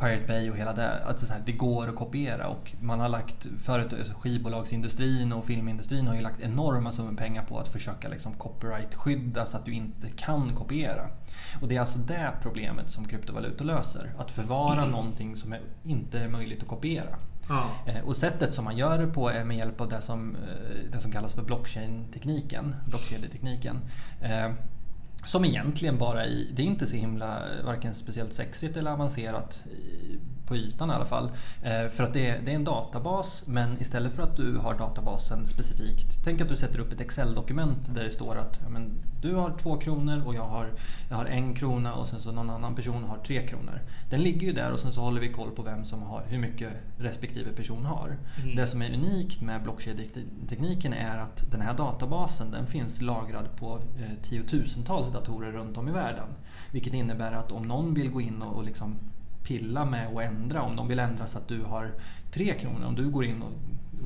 Pirate 0.00 0.24
Bay 0.26 0.50
och 0.50 0.56
hela 0.56 0.72
det. 0.72 1.04
Att 1.04 1.20
det, 1.20 1.32
här, 1.32 1.42
det 1.46 1.52
går 1.52 1.88
att 1.88 1.96
kopiera 1.96 2.48
och 2.48 2.72
man 2.80 3.00
har 3.00 3.08
lagt, 3.08 3.46
förut, 3.58 3.92
alltså 3.92 4.12
skivbolagsindustrin 4.12 5.32
och 5.32 5.44
filmindustrin 5.44 6.06
har 6.06 6.14
ju 6.14 6.20
lagt 6.20 6.40
enorma 6.40 6.92
summor 6.92 7.16
pengar 7.16 7.44
på 7.44 7.58
att 7.58 7.68
försöka 7.68 8.08
liksom 8.08 8.34
copyright-skydda 8.34 9.44
så 9.44 9.56
att 9.56 9.64
du 9.64 9.72
inte 9.72 10.08
kan 10.16 10.50
kopiera. 10.50 11.08
Och 11.60 11.68
det 11.68 11.76
är 11.76 11.80
alltså 11.80 11.98
det 11.98 12.32
problemet 12.42 12.90
som 12.90 13.04
kryptovalutor 13.04 13.64
löser. 13.64 14.12
Att 14.18 14.30
förvara 14.30 14.84
någonting 14.86 15.36
som 15.36 15.52
är, 15.52 15.60
inte 15.84 16.18
är 16.18 16.28
möjligt 16.28 16.62
att 16.62 16.68
kopiera. 16.68 17.18
Ja. 17.48 17.70
Eh, 17.86 18.04
och 18.04 18.16
sättet 18.16 18.54
som 18.54 18.64
man 18.64 18.76
gör 18.76 18.98
det 18.98 19.06
på 19.06 19.28
är 19.28 19.44
med 19.44 19.56
hjälp 19.56 19.80
av 19.80 19.88
det 19.88 20.00
som, 20.00 20.36
eh, 20.36 20.90
det 20.92 21.00
som 21.00 21.12
kallas 21.12 21.34
för 21.34 21.42
blockchain-tekniken. 21.42 22.76
Blockkedjetekniken. 22.86 23.80
Eh, 24.22 24.52
som 25.24 25.44
egentligen 25.44 25.98
bara 25.98 26.26
i, 26.26 26.52
det 26.56 26.62
är 26.62 26.66
inte 26.66 26.86
så 26.86 26.96
himla, 26.96 27.42
varken 27.64 27.94
speciellt 27.94 28.32
sexigt 28.32 28.76
eller 28.76 28.90
avancerat. 28.90 29.64
På 30.46 30.56
ytan 30.56 30.90
i 30.90 30.92
alla 30.92 31.04
fall. 31.04 31.30
Eh, 31.62 31.88
för 31.88 32.04
att 32.04 32.12
det 32.12 32.28
är, 32.28 32.40
det 32.44 32.50
är 32.50 32.54
en 32.54 32.64
databas 32.64 33.44
men 33.46 33.80
istället 33.80 34.12
för 34.12 34.22
att 34.22 34.36
du 34.36 34.56
har 34.56 34.78
databasen 34.78 35.46
specifikt. 35.46 36.24
Tänk 36.24 36.40
att 36.40 36.48
du 36.48 36.56
sätter 36.56 36.78
upp 36.78 36.92
ett 36.92 37.00
Excel-dokument 37.00 37.94
där 37.94 38.04
det 38.04 38.10
står 38.10 38.36
att 38.36 38.60
ja, 38.62 38.68
men, 38.68 38.90
du 39.22 39.34
har 39.34 39.54
två 39.58 39.76
kronor 39.76 40.22
och 40.26 40.34
jag 40.34 40.48
har, 40.48 40.70
jag 41.08 41.16
har 41.16 41.24
en 41.24 41.54
krona 41.54 41.94
och 41.94 42.06
sen 42.06 42.20
så 42.20 42.32
någon 42.32 42.50
annan 42.50 42.74
person 42.74 43.04
har 43.04 43.18
tre 43.18 43.46
kronor. 43.46 43.80
Den 44.10 44.22
ligger 44.22 44.46
ju 44.46 44.52
där 44.52 44.72
och 44.72 44.80
sen 44.80 44.92
så 44.92 45.00
håller 45.00 45.20
vi 45.20 45.32
koll 45.32 45.50
på 45.50 45.62
vem 45.62 45.84
som 45.84 46.02
har, 46.02 46.24
hur 46.28 46.38
mycket 46.38 46.72
respektive 46.98 47.52
person 47.52 47.84
har. 47.84 48.16
Mm. 48.42 48.56
Det 48.56 48.66
som 48.66 48.82
är 48.82 48.94
unikt 48.94 49.40
med 49.40 49.62
blockkedjetekniken 49.62 50.92
är 50.92 51.18
att 51.18 51.50
den 51.50 51.60
här 51.60 51.74
databasen 51.74 52.50
den 52.50 52.66
finns 52.66 53.00
lagrad 53.00 53.56
på 53.56 53.78
eh, 53.98 54.22
tiotusentals 54.22 55.12
datorer 55.12 55.52
runt 55.52 55.76
om 55.76 55.88
i 55.88 55.92
världen. 55.92 56.28
Vilket 56.70 56.94
innebär 56.94 57.32
att 57.32 57.52
om 57.52 57.68
någon 57.68 57.94
vill 57.94 58.10
gå 58.10 58.20
in 58.20 58.42
och, 58.42 58.56
och 58.56 58.64
liksom 58.64 58.98
pilla 59.44 59.84
med 59.84 60.08
och 60.14 60.22
ändra, 60.22 60.62
om 60.62 60.76
de 60.76 60.88
vill 60.88 60.98
ändra 60.98 61.26
så 61.26 61.38
att 61.38 61.48
du 61.48 61.62
har 61.62 61.90
tre 62.30 62.54
kronor, 62.54 62.86
om 62.86 62.94
du 62.94 63.10
går 63.10 63.24
in 63.24 63.42
och 63.42 63.52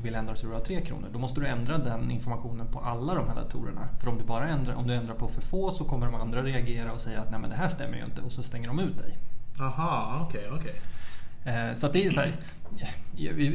vill 0.03 0.15
ändra 0.15 0.35
så 0.35 0.45
att 0.45 0.51
du 0.51 0.57
har 0.57 0.65
tre 0.65 0.81
kronor, 0.81 1.09
då 1.13 1.19
måste 1.19 1.41
du 1.41 1.47
ändra 1.47 1.77
den 1.77 2.11
informationen 2.11 2.67
på 2.67 2.79
alla 2.79 3.13
de 3.13 3.27
här 3.27 3.35
datorerna. 3.35 3.87
För 3.99 4.09
om 4.09 4.17
du 4.17 4.23
bara 4.23 4.47
ändrar, 4.47 4.73
om 4.75 4.87
du 4.87 4.93
ändrar 4.93 5.15
på 5.15 5.27
för 5.27 5.41
få 5.41 5.71
så 5.71 5.83
kommer 5.83 6.05
de 6.05 6.15
andra 6.15 6.43
reagera 6.43 6.91
och 6.91 7.01
säga 7.01 7.21
att 7.21 7.31
nej 7.31 7.39
men 7.39 7.49
det 7.49 7.55
här 7.55 7.69
stämmer 7.69 7.97
ju 7.97 8.05
inte 8.05 8.21
och 8.21 8.31
så 8.31 8.43
stänger 8.43 8.67
de 8.67 8.79
ut 8.79 8.97
dig. 8.97 9.17
Aha, 9.59 10.25
okej, 10.27 10.39
okay, 10.39 10.59
okej. 10.59 10.81
Okay. 11.41 11.69
Eh, 11.69 11.73
så 11.73 11.87
det 11.87 12.05
är 12.05 12.11
så 12.11 12.19
här, 12.19 12.35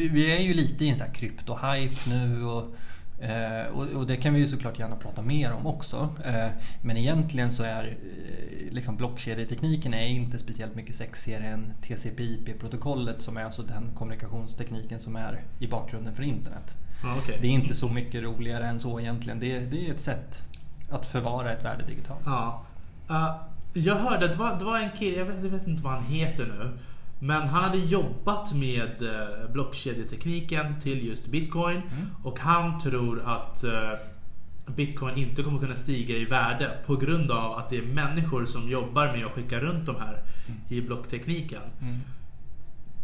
vi 0.08 0.36
är 0.36 0.40
ju 0.40 0.54
lite 0.54 0.84
i 0.84 0.88
en 0.88 0.96
så 0.96 1.04
här 1.04 1.12
krypto-hype 1.12 2.08
nu 2.08 2.44
och 2.44 2.74
Eh, 3.18 3.72
och, 3.72 3.86
och, 3.86 4.06
det 4.06 4.16
kan 4.16 4.34
vi 4.34 4.40
ju 4.40 4.48
såklart 4.48 4.78
gärna 4.78 4.96
prata 4.96 5.22
mer 5.22 5.52
om 5.52 5.66
också. 5.66 6.08
Eh, 6.24 6.48
men 6.82 6.96
egentligen 6.96 7.52
så 7.52 7.62
är 7.62 7.84
eh, 7.84 8.72
liksom 8.72 8.96
blockkedjetekniken 8.96 9.94
är 9.94 10.06
inte 10.06 10.38
speciellt 10.38 10.74
mycket 10.74 10.96
sexigare 10.96 11.44
än 11.44 11.72
TCP/IP-protokollet 11.82 13.22
som 13.22 13.36
är 13.36 13.44
alltså 13.44 13.62
den 13.62 13.90
kommunikationstekniken 13.94 15.00
som 15.00 15.16
är 15.16 15.42
i 15.58 15.66
bakgrunden 15.66 16.14
för 16.14 16.22
internet. 16.22 16.76
Ah, 17.04 17.18
okay. 17.18 17.38
Det 17.40 17.46
är 17.46 17.50
inte 17.50 17.74
så 17.74 17.88
mycket 17.88 18.22
roligare 18.22 18.66
än 18.66 18.80
så 18.80 19.00
egentligen. 19.00 19.40
Det, 19.40 19.58
det 19.58 19.88
är 19.88 19.90
ett 19.90 20.00
sätt 20.00 20.42
att 20.90 21.06
förvara 21.06 21.52
ett 21.52 21.64
värde 21.64 21.84
digitalt. 21.86 22.22
Ja. 22.24 22.64
Uh, 23.10 23.36
jag 23.72 23.94
hörde 23.94 24.28
det 24.28 24.34
var, 24.34 24.58
det 24.58 24.64
var 24.64 24.78
en 24.78 24.90
kille, 24.90 25.18
jag 25.18 25.26
vet, 25.26 25.44
jag 25.44 25.50
vet 25.50 25.66
inte 25.66 25.82
vad 25.82 25.92
han 25.92 26.04
heter 26.04 26.44
nu. 26.44 26.78
Men 27.24 27.48
han 27.48 27.64
hade 27.64 27.78
jobbat 27.78 28.54
med 28.54 29.02
eh, 29.02 29.50
blockkedjetekniken 29.52 30.80
till 30.80 31.06
just 31.06 31.26
Bitcoin. 31.26 31.76
Mm. 31.76 32.06
Och 32.22 32.38
han 32.38 32.78
tror 32.78 33.22
att 33.24 33.64
eh, 33.64 33.92
Bitcoin 34.66 35.18
inte 35.18 35.42
kommer 35.42 35.60
kunna 35.60 35.74
stiga 35.74 36.16
i 36.16 36.24
värde 36.24 36.70
på 36.86 36.96
grund 36.96 37.30
av 37.30 37.52
att 37.52 37.68
det 37.68 37.78
är 37.78 37.82
människor 37.82 38.44
som 38.46 38.70
jobbar 38.70 39.06
med 39.06 39.26
att 39.26 39.32
skicka 39.32 39.60
runt 39.60 39.86
de 39.86 39.96
här 39.96 40.22
mm. 40.46 40.60
i 40.68 40.80
blocktekniken. 40.80 41.62
Mm. 41.80 42.00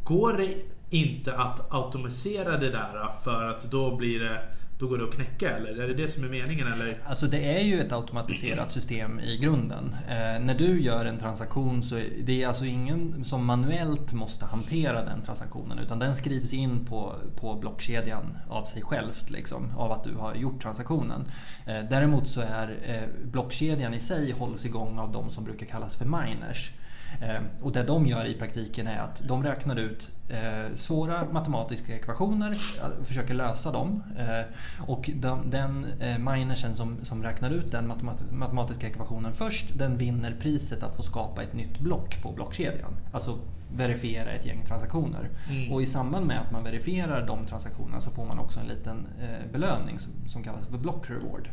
Går 0.04 0.33
det 0.33 0.54
inte 0.90 1.37
att 1.37 1.72
automatisera 1.74 2.56
det 2.56 2.70
där 2.70 3.09
för 3.24 3.44
att 3.44 3.70
då 3.70 3.96
blir 3.96 4.20
det 4.20 4.42
då 4.81 4.87
går 4.87 4.99
det 4.99 5.05
att 5.05 5.14
knäcka 5.14 5.57
eller? 5.57 5.83
Är 5.83 5.88
det 5.88 5.95
det 5.95 6.09
som 6.09 6.25
är 6.25 6.29
meningen 6.29 6.66
eller? 6.73 6.99
Alltså 7.07 7.27
det 7.27 7.59
är 7.59 7.61
ju 7.61 7.81
ett 7.81 7.93
automatiserat 7.93 8.73
system 8.73 9.21
i 9.21 9.38
grunden. 9.38 9.97
Eh, 10.09 10.40
när 10.40 10.55
du 10.55 10.81
gör 10.81 11.05
en 11.05 11.19
transaktion 11.19 11.83
så 11.83 11.97
är 11.97 12.11
det 12.23 12.45
alltså 12.45 12.64
ingen 12.64 13.25
som 13.25 13.45
manuellt 13.45 14.12
måste 14.12 14.45
hantera 14.45 15.05
den 15.05 15.23
transaktionen 15.23 15.79
utan 15.79 15.99
den 15.99 16.14
skrivs 16.14 16.53
in 16.53 16.85
på, 16.85 17.14
på 17.40 17.55
blockkedjan 17.55 18.38
av 18.49 18.64
sig 18.64 18.83
självt 18.83 19.31
liksom, 19.31 19.73
av 19.77 19.93
att 19.93 20.05
du 20.05 20.14
har 20.14 20.35
gjort 20.35 20.62
transaktionen. 20.62 21.25
Eh, 21.66 21.81
däremot 21.90 22.29
så 22.29 22.40
är 22.40 22.77
eh, 22.85 23.25
blockkedjan 23.25 23.95
i 23.95 24.01
sig 24.01 24.33
hålls 24.33 24.64
igång 24.64 24.99
av 24.99 25.12
de 25.12 25.31
som 25.31 25.45
brukar 25.45 25.66
kallas 25.66 25.97
för 25.97 26.05
miners. 26.05 26.73
Ehm, 27.20 27.44
och 27.62 27.73
det 27.73 27.83
de 27.83 28.07
gör 28.07 28.25
i 28.25 28.35
praktiken 28.35 28.87
är 28.87 28.99
att 28.99 29.23
de 29.29 29.42
räknar 29.42 29.77
ut 29.77 30.11
eh, 30.29 30.75
svåra 30.75 31.25
matematiska 31.33 31.94
ekvationer, 31.96 32.51
eh, 32.51 33.05
försöker 33.05 33.35
lösa 33.35 33.73
dem. 33.73 34.03
Eh, 34.18 34.44
och 34.87 35.11
den 35.44 35.87
minersen 36.18 36.77
som, 36.77 37.05
som 37.05 37.23
räknar 37.23 37.51
ut 37.51 37.73
den 37.73 37.92
matematiska 38.31 38.87
ekvationen 38.87 39.33
först, 39.33 39.79
den 39.79 39.96
vinner 39.96 40.37
priset 40.40 40.83
att 40.83 40.96
få 40.96 41.03
skapa 41.03 41.42
ett 41.42 41.55
nytt 41.55 41.79
block 41.79 42.23
på 42.23 42.33
blockkedjan. 42.33 42.96
Alltså 43.12 43.38
verifiera 43.77 44.31
ett 44.31 44.46
gäng 44.46 44.64
transaktioner. 44.66 45.29
Mm. 45.51 45.73
Och 45.73 45.83
i 45.83 45.87
samband 45.87 46.27
med 46.27 46.40
att 46.40 46.53
man 46.53 46.64
verifierar 46.64 47.27
de 47.27 47.46
transaktionerna 47.46 48.01
så 48.01 48.11
får 48.11 48.27
man 48.27 48.38
också 48.38 48.61
en 48.61 48.66
liten 48.66 49.07
belöning 49.53 49.99
som, 49.99 50.12
som 50.29 50.42
kallas 50.42 50.66
för 50.66 50.79
block 50.79 51.11
reward. 51.11 51.49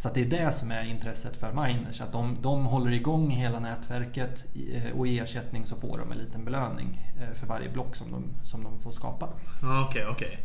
Så 0.00 0.08
det 0.14 0.20
är 0.20 0.26
det 0.26 0.52
som 0.52 0.70
är 0.70 0.84
intresset 0.84 1.36
för 1.36 1.52
miners. 1.52 2.00
Att 2.00 2.12
de, 2.12 2.36
de 2.42 2.66
håller 2.66 2.92
igång 2.92 3.30
hela 3.30 3.60
nätverket 3.60 4.44
eh, 4.72 4.98
och 4.98 5.06
i 5.06 5.18
ersättning 5.18 5.66
så 5.66 5.76
får 5.76 5.98
de 5.98 6.12
en 6.12 6.18
liten 6.18 6.44
belöning 6.44 7.00
eh, 7.20 7.34
för 7.34 7.46
varje 7.46 7.68
block 7.68 7.96
som 7.96 8.12
de, 8.12 8.24
som 8.46 8.64
de 8.64 8.80
får 8.80 8.90
skapa. 8.90 9.28
Okej, 9.62 9.86
okay, 9.88 10.04
okej. 10.04 10.10
Okay. 10.10 10.38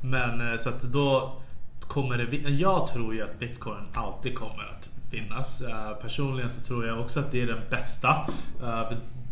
Men 0.00 0.52
eh, 0.52 0.56
så 0.56 0.68
att 0.68 0.82
då 0.82 1.36
kommer 1.80 2.18
det... 2.18 2.50
Jag 2.50 2.86
tror 2.86 3.14
ju 3.14 3.22
att 3.22 3.38
bitcoin 3.38 3.84
alltid 3.94 4.34
kommer 4.38 4.74
att 4.78 4.88
finnas. 5.10 5.62
Personligen 6.02 6.50
så 6.50 6.60
tror 6.60 6.86
jag 6.86 7.00
också 7.00 7.20
att 7.20 7.32
det 7.32 7.42
är 7.42 7.46
den 7.46 7.62
bästa. 7.70 8.16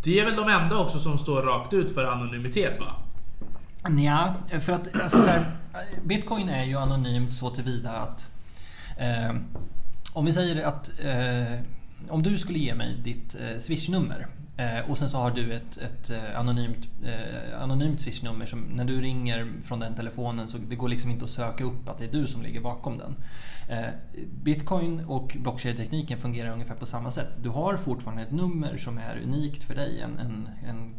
Det 0.02 0.20
är 0.20 0.24
väl 0.24 0.36
de 0.36 0.48
enda 0.48 0.78
också 0.78 0.98
som 0.98 1.18
står 1.18 1.42
rakt 1.42 1.72
ut 1.72 1.94
för 1.94 2.04
anonymitet 2.04 2.80
va? 2.80 2.94
Ja, 4.04 4.34
för 4.60 4.72
att 4.72 5.00
alltså, 5.02 5.18
här, 5.18 5.56
Bitcoin 6.04 6.48
är 6.48 6.64
ju 6.64 6.76
anonymt 6.76 7.34
så 7.34 7.50
tillvida 7.50 7.90
att 7.90 8.30
Eh, 8.98 9.34
om 10.12 10.24
vi 10.24 10.32
säger 10.32 10.62
att 10.62 10.90
eh, 11.04 11.60
om 12.08 12.22
du 12.22 12.38
skulle 12.38 12.58
ge 12.58 12.74
mig 12.74 12.96
ditt 13.04 13.34
eh, 13.34 13.58
swishnummer 13.58 14.26
eh, 14.56 14.90
och 14.90 14.98
sen 14.98 15.10
så 15.10 15.18
har 15.18 15.30
du 15.30 15.52
ett, 15.52 15.76
ett 15.78 16.10
eh, 16.10 16.40
anonymt, 16.40 16.88
eh, 17.04 17.62
anonymt 17.62 18.00
swishnummer 18.00 18.46
som 18.46 18.60
när 18.60 18.84
du 18.84 19.00
ringer 19.00 19.52
från 19.62 19.80
den 19.80 19.94
telefonen 19.94 20.48
så 20.48 20.58
det 20.58 20.76
går 20.76 20.88
liksom 20.88 21.10
inte 21.10 21.24
att 21.24 21.30
söka 21.30 21.64
upp 21.64 21.88
att 21.88 21.98
det 21.98 22.04
är 22.04 22.12
du 22.12 22.26
som 22.26 22.42
ligger 22.42 22.60
bakom 22.60 22.98
den. 22.98 23.14
Eh, 23.68 23.88
bitcoin 24.42 25.00
och 25.00 25.36
blockkedjetekniken 25.40 26.18
fungerar 26.18 26.50
ungefär 26.50 26.74
på 26.74 26.86
samma 26.86 27.10
sätt. 27.10 27.28
Du 27.42 27.48
har 27.48 27.76
fortfarande 27.76 28.22
ett 28.22 28.32
nummer 28.32 28.76
som 28.76 28.98
är 28.98 29.20
unikt 29.24 29.64
för 29.64 29.74
dig. 29.74 30.00
En, 30.00 30.18
en, 30.18 30.48
en 30.68 30.94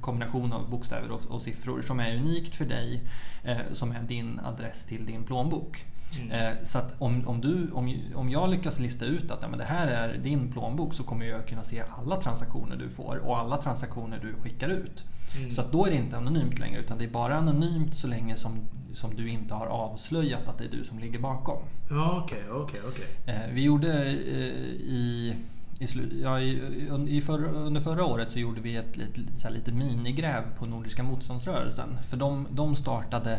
kombination 0.00 0.52
av 0.52 0.70
bokstäver 0.70 1.10
och, 1.10 1.24
och, 1.28 1.42
siffror 1.42 1.82
som 1.82 2.00
är 2.00 2.16
unikt 2.16 2.54
för 2.54 2.64
dig. 2.64 3.02
Eh, 3.44 3.56
som 3.72 3.92
är 3.92 4.02
din 4.02 4.40
adress 4.44 4.84
till 4.84 5.06
din 5.06 5.24
plånbok. 5.24 5.86
Mm. 6.20 6.30
Eh, 6.30 6.52
så 6.62 6.78
att 6.78 6.94
om, 6.98 7.28
om, 7.28 7.40
du, 7.40 7.70
om, 7.72 7.96
om 8.14 8.30
jag 8.30 8.50
lyckas 8.50 8.80
lista 8.80 9.04
ut 9.04 9.30
att 9.30 9.38
ja, 9.42 9.48
men 9.48 9.58
det 9.58 9.64
här 9.64 9.86
är 9.86 10.18
din 10.18 10.52
plånbok 10.52 10.94
så 10.94 11.02
kommer 11.02 11.26
jag 11.26 11.46
kunna 11.48 11.64
se 11.64 11.82
alla 11.98 12.16
transaktioner 12.16 12.76
du 12.76 12.90
får 12.90 13.16
och 13.16 13.38
alla 13.38 13.56
transaktioner 13.56 14.18
du 14.22 14.42
skickar 14.42 14.68
ut. 14.68 15.04
Mm. 15.36 15.50
Så 15.50 15.60
att 15.60 15.72
då 15.72 15.86
är 15.86 15.90
det 15.90 15.96
inte 15.96 16.16
anonymt 16.16 16.58
längre 16.58 16.80
utan 16.80 16.98
det 16.98 17.04
är 17.04 17.08
bara 17.08 17.36
anonymt 17.36 17.94
så 17.94 18.06
länge 18.06 18.36
som, 18.36 18.58
som 18.92 19.14
du 19.14 19.28
inte 19.28 19.54
har 19.54 19.66
avslöjat 19.66 20.48
att 20.48 20.58
det 20.58 20.64
är 20.64 20.70
du 20.70 20.84
som 20.84 20.98
ligger 20.98 21.18
bakom. 21.18 21.58
Ja, 21.90 22.22
okej, 22.24 22.42
okej, 22.50 22.80
okej. 22.88 23.06
Eh, 23.26 23.54
vi 23.54 23.64
gjorde 23.64 24.06
eh, 24.06 24.72
i 24.86 25.36
i, 25.82 26.20
ja, 26.22 26.40
i, 26.40 26.60
i 27.08 27.20
för, 27.20 27.44
under 27.44 27.80
förra 27.80 28.04
året 28.04 28.32
så 28.32 28.38
gjorde 28.38 28.60
vi 28.60 28.76
ett 28.76 28.96
litet, 28.96 29.52
lite 29.52 29.72
minigräv 29.72 30.42
på 30.58 30.66
Nordiska 30.66 31.02
motståndsrörelsen. 31.02 31.98
För 32.02 32.16
de, 32.16 32.46
de 32.50 32.74
startade 32.74 33.32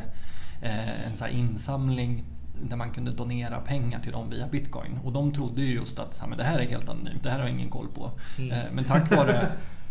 eh, 0.62 1.07
en 1.07 1.17
så 1.17 1.27
insamling 1.27 2.23
där 2.62 2.78
man 2.78 2.92
kunde 2.92 3.12
donera 3.12 3.60
pengar 3.60 4.00
till 4.00 4.12
dem 4.12 4.30
via 4.30 4.48
bitcoin. 4.48 5.00
Och 5.04 5.12
de 5.12 5.34
trodde 5.34 5.62
ju 5.62 5.74
just 5.74 6.00
att 6.00 6.24
men 6.30 6.38
det 6.38 6.44
här 6.44 6.60
är 6.60 6.66
helt 6.66 6.89
anonymt, 6.89 7.24
det 7.24 7.30
här 7.30 7.39
har 7.39 7.46
jag 7.46 7.56
ingen 7.56 7.70
koll 7.70 7.88
på. 7.88 8.12
Mm. 8.38 8.52
Eh, 8.52 8.63
men 8.72 8.86
tack 8.86 9.12
vare 9.12 9.48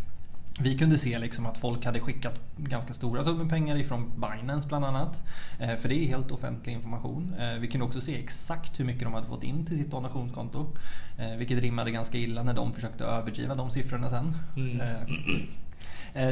vi 0.58 0.78
kunde 0.78 0.98
se 0.98 1.18
liksom 1.18 1.46
att 1.46 1.58
folk 1.58 1.84
hade 1.84 2.00
skickat 2.00 2.40
ganska 2.56 2.92
stora 2.92 3.24
summor 3.24 3.46
pengar 3.46 3.76
ifrån 3.76 4.12
Binance 4.16 4.68
bland 4.68 4.84
annat. 4.84 5.24
Eh, 5.58 5.74
för 5.74 5.88
det 5.88 5.94
är 5.94 6.06
helt 6.06 6.30
offentlig 6.30 6.72
information. 6.72 7.34
Eh, 7.38 7.58
vi 7.58 7.66
kunde 7.66 7.86
också 7.86 8.00
se 8.00 8.18
exakt 8.18 8.80
hur 8.80 8.84
mycket 8.84 9.02
de 9.02 9.14
hade 9.14 9.26
fått 9.26 9.44
in 9.44 9.66
till 9.66 9.76
sitt 9.78 9.90
donationskonto. 9.90 10.66
Vilket 11.38 11.58
rimmade 11.58 11.90
ganska 11.90 12.18
illa 12.18 12.42
när 12.42 12.54
de 12.54 12.72
försökte 12.72 13.04
överdriva 13.04 13.54
de 13.54 13.70
siffrorna 13.70 14.10
sen. 14.10 14.36
Mm. 14.56 14.80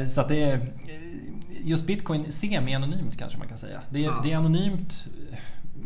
Så 0.09 0.21
att 0.21 0.27
det 0.27 0.43
är 0.43 0.73
just 1.63 1.87
bitcoin 1.87 2.31
semi-anonymt 2.31 3.17
kanske 3.17 3.37
man 3.37 3.47
kan 3.47 3.57
säga. 3.57 3.81
Det 3.89 3.99
är, 3.99 4.03
ja. 4.03 4.19
det 4.23 4.31
är 4.31 4.37
anonymt 4.37 5.07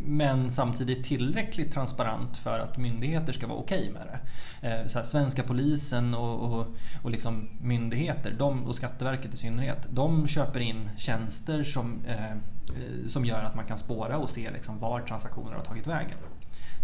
men 0.05 0.51
samtidigt 0.51 1.03
tillräckligt 1.03 1.71
transparent 1.71 2.37
för 2.37 2.59
att 2.59 2.77
myndigheter 2.77 3.33
ska 3.33 3.47
vara 3.47 3.59
okej 3.59 3.79
okay 3.79 3.93
med 3.93 4.07
det. 4.07 4.19
Eh, 4.67 4.87
så 4.87 4.99
här, 4.99 5.05
svenska 5.05 5.43
polisen 5.43 6.13
och, 6.13 6.53
och, 6.53 6.67
och 7.03 7.11
liksom 7.11 7.49
myndigheter, 7.61 8.35
de, 8.39 8.63
och 8.63 8.75
Skatteverket 8.75 9.33
i 9.33 9.37
synnerhet, 9.37 9.87
de 9.89 10.27
köper 10.27 10.59
in 10.59 10.89
tjänster 10.97 11.63
som, 11.63 12.05
eh, 12.07 12.31
eh 12.31 13.07
som 13.07 13.25
gör 13.25 13.43
att 13.43 13.55
man 13.55 13.65
kan 13.65 13.77
spåra 13.77 14.17
och 14.17 14.29
se 14.29 14.51
liksom 14.51 14.79
var 14.79 15.01
transaktioner 15.01 15.53
har 15.53 15.63
tagit 15.63 15.87
vägen. 15.87 16.17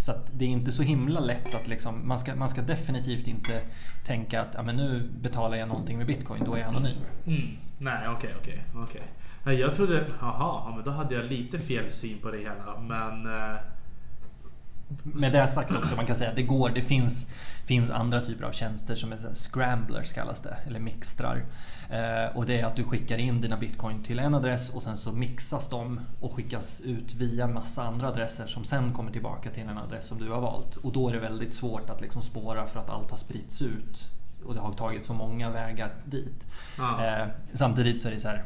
Så 0.02 0.12
det 0.34 0.46
är 0.46 0.50
inte 0.50 0.72
så 0.72 0.84
himla 0.84 1.20
lätt 1.20 1.56
att 1.56 1.68
liksom, 1.68 2.08
man, 2.08 2.20
ska, 2.20 2.36
man 2.36 2.50
ska 2.50 2.62
definitivt 2.62 3.28
inte 3.28 3.62
tänka 4.06 4.42
att 4.42 4.54
ja, 4.54 4.64
men 4.64 4.76
nu 4.76 5.10
betalar 5.22 5.58
jag 5.58 5.68
någonting 5.68 5.98
med 5.98 6.08
bitcoin, 6.08 6.44
då 6.46 6.54
är 6.54 6.60
jag 6.60 6.68
anonym. 6.68 6.98
Mm. 7.26 7.42
Nej, 7.78 8.08
okej, 8.08 8.14
okay, 8.16 8.32
okej. 8.40 8.64
Okay, 8.74 8.84
okay. 8.84 9.02
Jag 9.44 9.76
trodde, 9.76 10.06
jaha, 10.20 10.76
men 10.76 10.86
då 10.86 10.92
hade 10.92 11.16
jag 11.16 11.26
lite 11.26 11.60
fel 11.60 11.92
syn 11.92 12.18
på 12.22 12.32
det 12.32 12.38
hela. 12.38 12.80
Men... 12.80 13.26
Eh, 13.26 13.56
med 15.04 15.32
det 15.32 15.48
sagt 15.48 15.72
också, 15.72 15.96
man 15.96 16.06
kan 16.06 16.16
säga 16.16 16.30
att 16.30 16.36
det 16.36 16.44
går. 16.44 16.70
Det 16.70 16.82
finns, 16.82 17.32
finns 17.66 17.90
andra 17.90 18.22
typer 18.22 18.46
av 18.46 18.52
tjänster 18.52 18.96
som 18.96 19.12
är 19.12 19.18
scramblers 19.34 20.14
kallas 20.14 20.42
det, 20.42 20.58
eller 20.68 20.80
mixtrar. 20.80 21.46
Eh, 21.90 22.38
och 22.38 22.46
det 22.46 22.60
är 22.60 22.66
att 22.66 22.76
du 22.76 22.84
skickar 22.84 23.18
in 23.18 23.42
dina 23.42 23.58
bitcoin 23.58 24.04
till 24.04 24.20
en 24.20 24.36
adress 24.36 24.70
och 24.70 24.82
sen 24.82 24.98
så 24.98 25.12
mixas 25.12 25.70
de 25.70 26.00
och 26.20 26.34
skickas 26.34 26.82
ut 26.82 27.16
via 27.16 27.48
massa 27.48 27.84
andra 27.84 28.08
adresser 28.08 28.48
som 28.48 28.64
sen 28.64 28.94
kommer 28.94 29.12
tillbaka 29.12 29.50
till 29.50 29.64
en 29.64 29.78
adress 29.78 30.06
som 30.06 30.18
du 30.18 30.30
har 30.30 30.42
valt. 30.42 30.76
Och 30.76 30.92
då 30.92 31.10
är 31.10 31.14
det 31.14 31.20
väldigt 31.20 31.54
svårt 31.54 31.90
att 31.90 32.02
liksom 32.02 32.22
spåra 32.22 32.68
för 32.68 32.80
att 32.80 32.90
allt 32.90 33.10
har 33.10 33.18
spritts 33.18 33.62
ut 33.62 34.10
och 34.46 34.54
det 34.54 34.60
har 34.60 34.74
tagit 34.74 35.06
så 35.06 35.14
många 35.14 35.50
vägar 35.50 35.92
dit. 36.06 36.48
Ja. 36.78 37.06
Eh, 37.06 37.28
samtidigt 37.54 38.02
så 38.02 38.08
är 38.08 38.14
det 38.14 38.20
så 38.20 38.28
här 38.28 38.44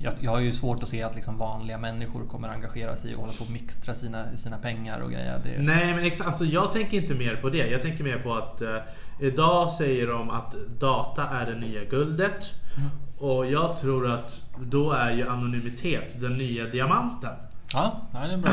jag, 0.00 0.14
jag 0.20 0.30
har 0.30 0.40
ju 0.40 0.52
svårt 0.52 0.82
att 0.82 0.88
se 0.88 1.02
att 1.02 1.14
liksom 1.14 1.38
vanliga 1.38 1.78
människor 1.78 2.26
kommer 2.26 2.48
engagera 2.48 2.96
sig 2.96 3.14
och 3.14 3.20
hålla 3.20 3.32
på 3.32 3.44
och 3.44 3.50
mixtra 3.50 3.94
sina, 3.94 4.36
sina 4.36 4.56
pengar 4.58 5.00
och 5.00 5.10
grejer. 5.10 5.40
Det... 5.44 5.62
Nej 5.62 5.94
men 5.94 6.04
exakt, 6.04 6.28
alltså 6.28 6.44
jag 6.44 6.72
tänker 6.72 6.96
inte 6.96 7.14
mer 7.14 7.36
på 7.36 7.50
det. 7.50 7.66
Jag 7.70 7.82
tänker 7.82 8.04
mer 8.04 8.18
på 8.18 8.34
att 8.34 8.60
eh, 8.60 8.76
idag 9.20 9.72
säger 9.72 10.06
de 10.06 10.30
att 10.30 10.54
data 10.80 11.28
är 11.28 11.46
det 11.46 11.58
nya 11.58 11.84
guldet. 11.84 12.54
Mm. 12.76 12.90
Och 13.18 13.46
jag 13.46 13.78
tror 13.78 14.10
att 14.10 14.50
då 14.58 14.92
är 14.92 15.12
ju 15.12 15.28
anonymitet 15.28 16.20
den 16.20 16.38
nya 16.38 16.64
diamanten. 16.64 17.32
Ja, 17.72 18.08
ja, 18.12 18.18
det 18.18 18.32
är 18.32 18.38
bra. 18.38 18.52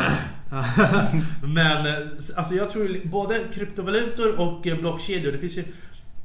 men 1.47 1.85
eh, 1.85 2.07
alltså 2.38 2.53
jag 2.53 2.69
tror 2.69 3.07
både 3.07 3.43
kryptovalutor 3.53 4.39
och 4.39 4.67
eh, 4.67 4.77
blockkedjor, 4.77 5.31
det 5.31 5.38
finns 5.38 5.57
ju 5.57 5.63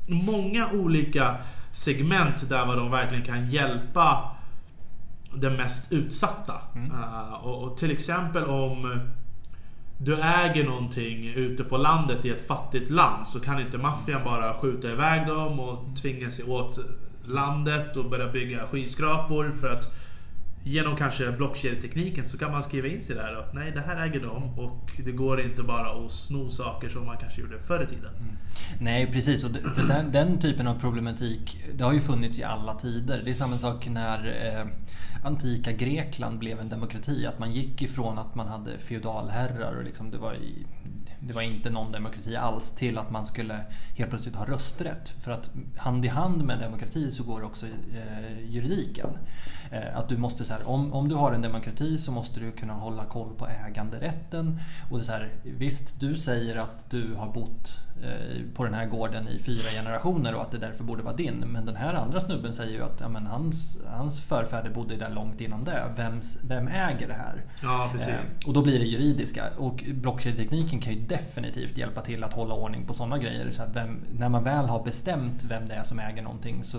många 0.06 0.68
olika 0.72 1.36
segment 1.72 2.48
där 2.48 2.66
vad 2.66 2.76
de 2.76 2.90
verkligen 2.90 3.24
kan 3.24 3.50
hjälpa 3.50 4.36
den 5.34 5.56
mest 5.56 5.92
utsatta. 5.92 6.54
Mm. 6.74 6.92
Uh, 6.92 7.32
och, 7.32 7.62
och 7.64 7.76
till 7.76 7.90
exempel 7.90 8.44
om 8.44 9.00
du 9.98 10.16
äger 10.16 10.64
någonting 10.64 11.28
ute 11.34 11.64
på 11.64 11.76
landet 11.76 12.24
i 12.24 12.30
ett 12.30 12.46
fattigt 12.46 12.90
land 12.90 13.28
så 13.28 13.40
kan 13.40 13.60
inte 13.60 13.78
maffian 13.78 14.24
bara 14.24 14.54
skjuta 14.54 14.90
iväg 14.90 15.26
dem 15.26 15.60
och 15.60 15.96
tvinga 16.02 16.30
sig 16.30 16.44
åt 16.44 16.78
landet 17.24 17.96
och 17.96 18.10
börja 18.10 18.28
bygga 18.28 18.66
skyskrapor 18.66 19.50
för 19.60 19.72
att 19.72 19.94
Genom 20.62 20.96
kanske 20.96 21.32
blockkedjetekniken 21.32 22.28
så 22.28 22.38
kan 22.38 22.52
man 22.52 22.62
skriva 22.62 22.88
in 22.88 23.02
sig 23.02 23.16
där 23.16 23.40
att 23.40 23.54
nej 23.54 23.72
det 23.74 23.80
här 23.80 24.06
äger 24.06 24.20
de 24.20 24.58
och 24.58 24.90
det 25.04 25.12
går 25.12 25.40
inte 25.40 25.62
bara 25.62 26.04
att 26.04 26.12
sno 26.12 26.50
saker 26.50 26.88
som 26.88 27.06
man 27.06 27.16
kanske 27.16 27.40
gjorde 27.40 27.58
förr 27.58 27.82
i 27.82 27.86
tiden. 27.86 28.14
Mm. 28.20 28.36
Nej 28.80 29.12
precis 29.12 29.44
och 29.44 29.50
det, 29.50 29.60
det 29.60 30.06
den 30.12 30.38
typen 30.38 30.66
av 30.66 30.80
problematik 30.80 31.64
det 31.74 31.84
har 31.84 31.92
ju 31.92 32.00
funnits 32.00 32.38
i 32.38 32.44
alla 32.44 32.74
tider. 32.74 33.22
Det 33.24 33.30
är 33.30 33.34
samma 33.34 33.58
sak 33.58 33.88
när 33.88 34.26
eh, 34.26 34.66
antika 35.24 35.72
Grekland 35.72 36.38
blev 36.38 36.60
en 36.60 36.68
demokrati. 36.68 37.26
Att 37.26 37.38
man 37.38 37.52
gick 37.52 37.82
ifrån 37.82 38.18
att 38.18 38.34
man 38.34 38.48
hade 38.48 38.78
feodalherrar 38.78 39.76
och 39.76 39.84
liksom 39.84 40.10
det 40.10 40.18
var 40.18 40.34
i, 40.34 40.66
det 41.20 41.34
var 41.34 41.42
inte 41.42 41.70
någon 41.70 41.92
demokrati 41.92 42.36
alls 42.36 42.72
till 42.72 42.98
att 42.98 43.10
man 43.10 43.26
skulle 43.26 43.60
helt 43.96 44.10
plötsligt 44.10 44.36
ha 44.36 44.44
rösträtt. 44.44 45.08
För 45.08 45.30
att 45.30 45.50
hand 45.76 46.04
i 46.04 46.08
hand 46.08 46.44
med 46.44 46.58
demokrati 46.58 47.10
så 47.10 47.22
går 47.22 47.42
också 47.42 47.66
eh, 47.66 48.50
juridiken. 48.50 49.08
Eh, 49.72 49.98
att 49.98 50.09
du 50.09 50.16
måste 50.16 50.44
så 50.44 50.52
här, 50.52 50.68
om, 50.68 50.92
om 50.92 51.09
du 51.09 51.14
har 51.14 51.33
en 51.33 51.42
demokrati 51.42 51.98
så 51.98 52.12
måste 52.12 52.40
du 52.40 52.52
kunna 52.52 52.72
hålla 52.72 53.04
koll 53.04 53.35
på 53.37 53.48
äganderätten. 53.66 54.61
Och 54.90 54.98
det 54.98 55.02
är 55.02 55.06
så 55.06 55.12
här, 55.12 55.33
visst, 55.44 56.00
du 56.00 56.16
säger 56.16 56.56
att 56.56 56.90
du 56.90 57.14
har 57.14 57.33
bott 57.33 57.78
eh, 58.02 58.54
på 58.54 58.64
den 58.64 58.74
här 58.74 58.87
gården 58.87 59.28
i 59.28 59.38
fyra 59.38 59.70
generationer 59.70 60.35
och 60.35 60.42
att 60.42 60.50
det 60.50 60.59
därför 60.59 60.85
borde 60.85 61.02
vara 61.02 61.16
din. 61.16 61.35
Men 61.35 61.66
den 61.66 61.76
här 61.76 61.94
andra 61.94 62.20
snubben 62.20 62.54
säger 62.54 62.72
ju 62.72 62.83
att 62.83 63.00
ja, 63.00 63.09
men 63.09 63.26
hans, 63.26 63.78
hans 63.87 64.20
förfäder 64.20 64.70
bodde 64.70 64.96
där 64.96 65.11
långt 65.11 65.40
innan 65.40 65.64
det. 65.64 65.92
Vems, 65.96 66.38
vem 66.44 66.68
äger 66.68 67.09
det 67.09 67.14
här? 67.14 67.44
Ja, 67.62 67.88
precis. 67.92 68.09
Eh, 68.09 68.46
och 68.46 68.52
då 68.52 68.62
blir 68.62 68.78
det 68.78 68.85
juridiska. 68.87 69.44
Och 69.59 69.85
blockkedjetekniken 69.94 70.80
kan 70.80 70.92
ju 70.92 71.00
definitivt 71.00 71.78
hjälpa 71.78 72.00
till 72.00 72.24
att 72.24 72.33
hålla 72.33 72.54
ordning 72.54 72.87
på 72.87 72.94
sådana 72.94 73.18
grejer. 73.18 73.50
Så 73.50 73.62
vem, 73.74 74.00
när 74.18 74.28
man 74.28 74.44
väl 74.44 74.66
har 74.66 74.85
bestämt 74.85 75.44
vem 75.44 75.66
det 75.66 75.74
är 75.74 75.85
som 75.85 75.98
äger 75.98 76.22
någonting 76.22 76.64
så, 76.64 76.78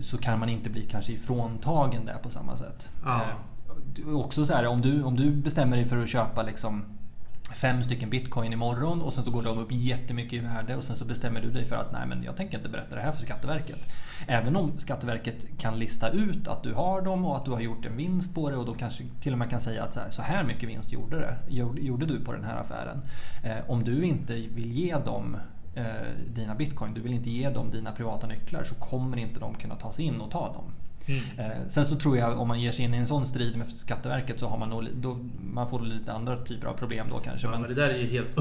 så 0.00 0.18
kan 0.18 0.40
man 0.40 0.48
inte 0.48 0.70
bli 0.70 0.82
kanske 0.82 1.12
ifråntagen 1.12 2.06
där 2.06 2.18
på 2.22 2.30
samma 2.30 2.56
sätt. 2.56 2.90
Ja. 3.04 3.20
Eh, 3.98 4.16
också 4.16 4.46
så 4.46 4.54
här, 4.54 4.66
om 4.66 4.80
du, 4.80 5.02
om 5.02 5.16
du 5.16 5.30
bestämmer 5.30 5.76
dig 5.76 5.86
för 5.86 6.02
att 6.02 6.08
köpa 6.08 6.42
liksom 6.42 6.84
fem 7.52 7.82
stycken 7.82 8.10
bitcoin 8.10 8.52
imorgon 8.52 9.02
och 9.02 9.12
sen 9.12 9.24
så 9.24 9.30
går 9.30 9.42
de 9.42 9.58
upp 9.58 9.68
jättemycket 9.70 10.32
i 10.32 10.38
värde 10.38 10.76
och 10.76 10.82
sen 10.82 10.96
så 10.96 11.04
bestämmer 11.04 11.40
du 11.40 11.50
dig 11.50 11.64
för 11.64 11.76
att 11.76 11.92
nej 11.92 12.06
men 12.06 12.22
jag 12.22 12.36
tänker 12.36 12.58
inte 12.58 12.68
berätta 12.68 12.96
det 12.96 13.02
här 13.02 13.12
för 13.12 13.20
Skatteverket. 13.20 13.78
Även 14.26 14.56
om 14.56 14.78
Skatteverket 14.78 15.58
kan 15.58 15.78
lista 15.78 16.08
ut 16.08 16.48
att 16.48 16.62
du 16.62 16.74
har 16.74 17.02
dem 17.02 17.24
och 17.24 17.36
att 17.36 17.44
du 17.44 17.50
har 17.50 17.60
gjort 17.60 17.86
en 17.86 17.96
vinst 17.96 18.34
på 18.34 18.50
det 18.50 18.56
och 18.56 18.66
då 18.66 18.74
kanske 18.74 19.04
till 19.20 19.32
och 19.32 19.38
med 19.38 19.50
kan 19.50 19.60
säga 19.60 19.82
att 19.82 19.94
så 19.94 20.00
här, 20.00 20.10
så 20.10 20.22
här 20.22 20.44
mycket 20.44 20.68
vinst 20.68 20.92
gjorde, 20.92 21.20
det, 21.20 21.36
gjorde 21.80 22.06
du 22.06 22.24
på 22.24 22.32
den 22.32 22.44
här 22.44 22.56
affären. 22.56 23.00
Eh, 23.44 23.70
om 23.70 23.84
du 23.84 24.04
inte 24.04 24.34
vill 24.34 24.72
ge 24.72 24.96
dem 24.96 25.34
eh, 25.34 25.40
dina 26.34 26.54
bitcoin, 26.54 26.94
du 26.94 27.00
vill 27.00 27.14
inte 27.14 27.30
ge 27.30 27.50
dem 27.50 27.70
dina 27.70 27.92
privata 27.92 28.26
nycklar 28.26 28.64
så 28.64 28.74
kommer 28.74 29.16
inte 29.16 29.40
de 29.40 29.54
kunna 29.54 29.76
ta 29.76 29.92
sig 29.92 30.04
in 30.04 30.20
och 30.20 30.30
ta 30.30 30.52
dem. 30.52 30.64
Mm. 31.06 31.68
Sen 31.68 31.86
så 31.86 31.96
tror 31.96 32.16
jag 32.16 32.40
om 32.40 32.48
man 32.48 32.60
ger 32.60 32.72
sig 32.72 32.84
in 32.84 32.94
i 32.94 32.96
en 32.96 33.06
sån 33.06 33.26
strid 33.26 33.56
med 33.56 33.68
Skatteverket 33.68 34.40
så 34.40 34.48
har 34.48 34.58
man 34.58 34.68
nog, 34.68 34.88
då, 34.94 35.18
man 35.52 35.70
får 35.70 35.80
lite 35.80 36.12
andra 36.12 36.36
typer 36.36 36.66
av 36.66 36.72
problem 36.72 37.06
då 37.10 37.18
kanske. 37.18 37.46
Ja, 37.46 37.50
men, 37.50 37.60
men 37.60 37.70
det 37.70 37.76
där 37.76 37.90
är 37.90 37.98
ju 37.98 38.06
helt 38.06 38.38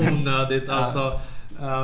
onödigt. 0.12 0.68
Alltså, 0.68 1.20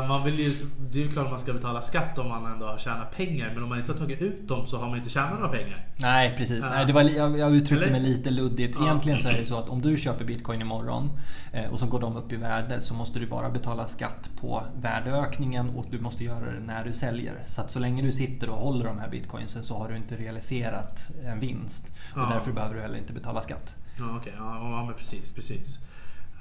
man 0.09 0.25
vill 0.25 0.39
ju, 0.41 0.53
det 0.91 0.99
är 0.99 1.03
ju 1.03 1.11
klart 1.11 1.25
att 1.25 1.31
man 1.31 1.41
ska 1.41 1.53
betala 1.53 1.83
skatt 1.83 2.19
om 2.19 2.29
man 2.29 2.53
ändå 2.53 2.67
har 2.67 2.79
tjänat 2.79 3.17
pengar. 3.17 3.51
Men 3.55 3.63
om 3.63 3.69
man 3.69 3.79
inte 3.79 3.93
har 3.93 3.99
tagit 3.99 4.23
ut 4.23 4.49
dem 4.49 4.67
så 4.67 4.79
har 4.79 4.89
man 4.89 4.99
inte 4.99 5.11
tjänat 5.11 5.33
några 5.35 5.49
pengar. 5.49 5.87
Nej 5.97 6.35
precis. 6.37 6.65
Nej, 6.65 6.87
det 6.87 6.93
var, 6.93 7.03
jag, 7.03 7.39
jag 7.39 7.55
uttryckte 7.55 7.85
eller? 7.85 7.93
mig 7.93 8.01
lite 8.01 8.31
luddigt. 8.31 8.79
Egentligen 8.81 9.19
så 9.19 9.29
är 9.29 9.33
det 9.33 9.45
så 9.45 9.59
att 9.59 9.69
om 9.69 9.83
du 9.83 9.97
köper 9.97 10.25
bitcoin 10.25 10.61
imorgon 10.61 11.11
eh, 11.53 11.71
och 11.71 11.79
så 11.79 11.87
går 11.87 12.01
de 12.01 12.17
upp 12.17 12.33
i 12.33 12.37
värde 12.37 12.81
så 12.81 12.95
måste 12.95 13.19
du 13.19 13.27
bara 13.27 13.51
betala 13.51 13.87
skatt 13.87 14.31
på 14.41 14.63
värdeökningen 14.81 15.71
och 15.71 15.87
du 15.91 16.01
måste 16.01 16.25
göra 16.25 16.53
det 16.53 16.61
när 16.61 16.85
du 16.85 16.93
säljer. 16.93 17.35
Så 17.47 17.61
att 17.61 17.71
så 17.71 17.79
länge 17.79 18.03
du 18.03 18.13
sitter 18.13 18.49
och 18.49 18.57
håller 18.57 18.85
de 18.85 18.99
här 18.99 19.09
bitcoinsen 19.09 19.65
så 19.65 19.79
har 19.79 19.89
du 19.89 19.97
inte 19.97 20.17
realiserat 20.17 21.11
en 21.25 21.41
vinst. 21.41 21.93
Och 22.13 22.19
Ja. 22.21 22.31
därför 22.35 22.53
behöver 22.53 22.75
du 22.75 22.81
heller 22.81 22.99
inte 22.99 23.13
betala 23.13 23.43
skatt. 23.43 23.77
Ja, 23.99 24.17
okej. 24.21 24.33
Ja, 24.39 24.71
ja, 24.71 24.85
men 24.87 24.95
precis, 24.95 25.33
precis. 25.33 25.79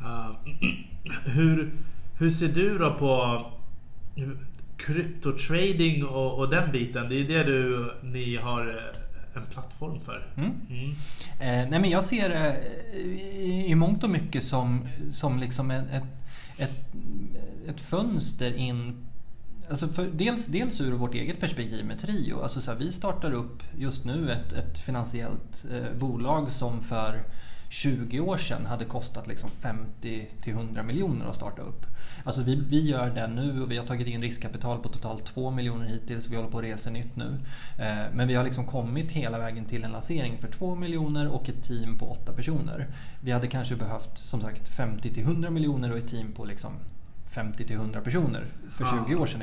Uh, 0.02 0.32
hur, 1.26 1.74
hur 2.22 2.30
ser 2.30 2.48
du 2.48 2.78
då 2.78 2.94
på 2.94 3.46
kryptotrading 4.78 6.06
och, 6.06 6.40
och 6.40 6.50
den 6.50 6.72
biten? 6.72 7.10
Det 7.10 7.16
är 7.16 7.28
det 7.28 7.44
du, 7.44 7.94
ni 8.04 8.36
har 8.36 8.68
eh, 8.68 9.38
en 9.42 9.46
plattform 9.52 10.02
för. 10.02 10.34
Mm. 10.38 10.52
Mm. 10.70 10.90
Eh, 11.40 11.70
nej 11.70 11.80
men 11.82 11.90
jag 11.90 12.04
ser 12.04 12.30
det 12.30 12.64
i, 12.98 13.66
i 13.68 13.76
mångt 13.76 14.04
och 14.04 14.10
mycket 14.10 14.44
som, 14.44 14.88
som 15.12 15.40
liksom 15.40 15.72
ett, 15.72 15.86
ett, 15.92 16.04
ett, 16.58 16.86
ett 17.68 17.82
fönster 17.82 18.54
in 18.54 19.08
Alltså 19.70 19.88
för, 19.88 20.08
dels, 20.14 20.48
dels 20.48 20.82
ur 20.82 20.92
vårt 20.92 21.14
eget 21.14 21.40
perspektiv 21.40 21.86
med 21.86 22.00
Trio. 22.00 22.42
Alltså 22.42 22.62
så 22.62 22.72
här, 22.72 22.78
vi 22.78 22.92
startar 22.92 23.32
upp 23.32 23.64
just 23.78 24.06
nu 24.06 24.32
ett, 24.32 24.54
ett 24.54 24.80
finansiellt 24.80 25.66
eh, 25.72 26.00
bolag 26.00 26.52
som 26.52 26.82
för 26.82 27.24
20 27.72 28.20
år 28.20 28.38
sedan 28.38 28.66
hade 28.66 28.86
kostat 28.86 29.28
liksom 29.28 29.50
50 29.50 30.28
till 30.42 30.54
100 30.54 30.84
miljoner 30.84 31.26
att 31.26 31.36
starta 31.36 31.62
upp. 31.62 31.86
Alltså 32.24 32.42
vi, 32.42 32.56
vi 32.56 32.90
gör 32.90 33.10
det 33.10 33.28
nu 33.28 33.62
och 33.62 33.72
vi 33.72 33.78
har 33.78 33.86
tagit 33.86 34.08
in 34.08 34.22
riskkapital 34.22 34.80
på 34.80 34.90
totalt 34.90 35.26
2 35.26 35.52
miljoner 35.52 35.86
hittills. 35.86 36.30
Vi 36.30 36.36
håller 36.36 36.50
på 36.50 36.58
att 36.58 36.64
resa 36.64 36.90
nytt 36.90 37.16
nu. 37.16 37.38
Eh, 37.80 37.96
men 38.14 38.28
vi 38.28 38.36
har 38.36 38.44
liksom 38.44 38.66
kommit 38.66 39.12
hela 39.12 39.38
vägen 39.38 39.66
till 39.66 39.84
en 39.84 39.92
lansering 39.92 40.38
för 40.38 40.48
2 40.48 40.76
miljoner 40.76 41.28
och 41.28 41.50
ett 41.50 41.64
team 41.64 41.98
på 41.98 42.06
8 42.06 42.34
personer. 42.34 42.88
Vi 43.22 43.32
hade 43.32 43.48
kanske 43.48 43.76
behövt 43.76 44.18
som 44.18 44.42
sagt 44.42 44.68
50 44.68 45.14
till 45.14 45.24
100 45.24 45.50
miljoner 45.50 45.92
och 45.92 45.98
ett 45.98 46.08
team 46.08 46.32
på 46.32 46.46
liksom 46.46 46.74
50 47.32 47.64
till 47.64 47.76
100 47.76 48.02
personer 48.02 48.46
för 48.70 48.86
20 49.06 49.16
år 49.16 49.26
sedan. 49.26 49.42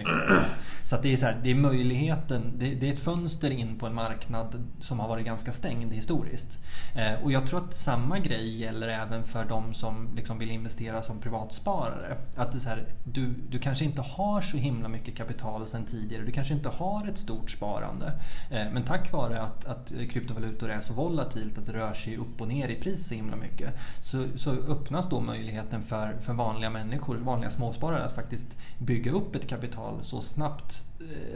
Så 0.85 0.97
det 1.03 1.13
är, 1.13 1.17
så 1.17 1.27
här, 1.27 1.41
det 1.43 1.51
är 1.51 1.55
möjligheten, 1.55 2.53
det, 2.59 2.75
det, 2.75 2.89
är 2.89 2.93
ett 2.93 3.01
fönster 3.01 3.51
in 3.51 3.79
på 3.79 3.87
en 3.87 3.95
marknad 3.95 4.65
som 4.79 5.01
har 5.01 5.09
varit 5.09 5.27
ganska 5.27 5.53
stängd 5.53 5.93
historiskt. 5.93 6.59
Eh, 6.95 7.23
och 7.25 7.33
jag 7.33 7.47
tror 7.47 7.65
att 7.65 7.77
samma 7.77 8.19
grej 8.19 8.59
gäller 8.59 8.89
även 8.89 9.25
för 9.25 9.45
de 9.45 9.75
som 9.75 10.09
liksom 10.17 10.39
vill 10.39 10.51
investera 10.51 11.03
som 11.03 11.21
privatsparare. 11.21 12.17
Att 12.37 12.53
det 12.53 12.59
är 12.59 12.61
så 12.61 12.69
här, 12.69 12.95
du, 13.05 13.35
du 13.51 13.59
kanske 13.59 13.85
inte 13.85 14.03
har 14.03 14.41
så 14.41 14.57
himla 14.57 14.89
mycket 14.89 15.17
kapital 15.17 15.67
sedan 15.67 15.85
tidigare, 15.85 16.25
du 16.25 16.33
kanske 16.33 16.55
inte 16.55 16.69
har 16.69 17.09
ett 17.09 17.19
stort 17.19 17.51
sparande. 17.51 18.13
Eh, 18.51 18.67
men 18.73 18.83
tack 18.83 19.13
vare 19.13 19.41
att, 19.41 19.65
att 19.65 19.93
kryptovalutor 20.11 20.71
är 20.71 20.81
så 20.81 20.93
volatilt, 20.93 21.59
att 21.59 21.67
det 21.67 21.73
rör 21.73 21.93
sig 21.93 22.17
upp 22.17 22.41
och 22.41 22.49
ner 22.49 22.69
i 22.69 22.75
pris 22.75 23.09
så 23.09 23.15
himla 23.15 23.37
mycket, 23.37 23.75
så, 24.01 24.25
så 24.35 24.51
öppnas 24.51 25.09
då 25.09 25.21
möjligheten 25.21 25.83
för, 25.83 26.17
för 26.21 26.33
vanliga 26.33 26.71
människor, 26.71 27.17
vanliga 27.17 27.51
småsparare 27.79 28.05
att 28.05 28.15
faktiskt 28.15 28.57
bygga 28.79 29.13
upp 29.13 29.35
ett 29.35 29.49
kapital 29.49 29.99
så 30.03 30.21
snabbt, 30.21 30.85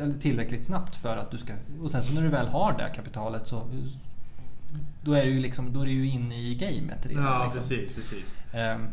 eller 0.00 0.14
tillräckligt 0.14 0.64
snabbt 0.64 0.96
för 0.96 1.16
att 1.16 1.30
du 1.30 1.38
ska... 1.38 1.52
Och 1.82 1.90
sen 1.90 2.02
så 2.02 2.12
när 2.12 2.22
du 2.22 2.28
väl 2.28 2.48
har 2.48 2.72
det 2.78 2.92
kapitalet 2.94 3.48
så 3.48 3.62
då 5.04 5.12
är 5.12 5.24
du 5.24 5.30
ju, 5.30 5.40
liksom, 5.40 5.72
då 5.72 5.80
är 5.80 5.84
du 5.84 5.92
ju 5.92 6.08
inne 6.08 6.34
i 6.34 6.54
gamet 6.54 7.06
redan. 7.06 7.24
Ja, 7.24 7.44
liksom. 7.44 7.60
precis, 7.60 7.94
precis. 7.94 8.38
Ehm, 8.52 8.86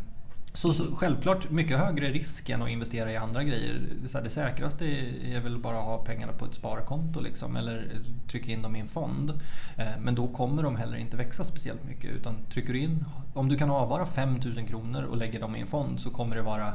Så, 0.53 0.73
så, 0.73 0.95
självklart 0.95 1.49
mycket 1.51 1.77
högre 1.77 2.09
risk 2.09 2.49
än 2.49 2.61
att 2.61 2.69
investera 2.69 3.11
i 3.11 3.17
andra 3.17 3.43
grejer. 3.43 3.81
Så 4.07 4.17
här, 4.17 4.23
det 4.23 4.29
säkraste 4.29 4.85
är 5.25 5.41
väl 5.41 5.57
bara 5.57 5.77
att 5.77 5.85
ha 5.85 5.97
pengarna 6.05 6.33
på 6.33 6.45
ett 6.45 6.53
sparkonto 6.53 7.21
liksom, 7.21 7.55
eller 7.55 7.91
trycka 8.27 8.51
in 8.51 8.61
dem 8.61 8.75
i 8.75 8.79
en 8.79 8.87
fond. 8.87 9.29
Eh, 9.77 9.99
men 9.99 10.15
då 10.15 10.27
kommer 10.27 10.63
de 10.63 10.75
heller 10.75 10.97
inte 10.97 11.17
växa 11.17 11.43
speciellt 11.43 11.83
mycket. 11.83 12.11
Utan 12.11 12.35
trycker 12.51 12.73
du 12.73 12.79
in, 12.79 13.05
om 13.33 13.49
du 13.49 13.55
kan 13.57 13.69
avvara 13.69 14.05
5000 14.05 14.67
kronor 14.67 15.03
och 15.03 15.17
lägger 15.17 15.39
dem 15.39 15.55
i 15.55 15.61
en 15.61 15.67
fond 15.67 15.99
så 15.99 16.09
kommer 16.09 16.35
det 16.35 16.41
vara 16.41 16.73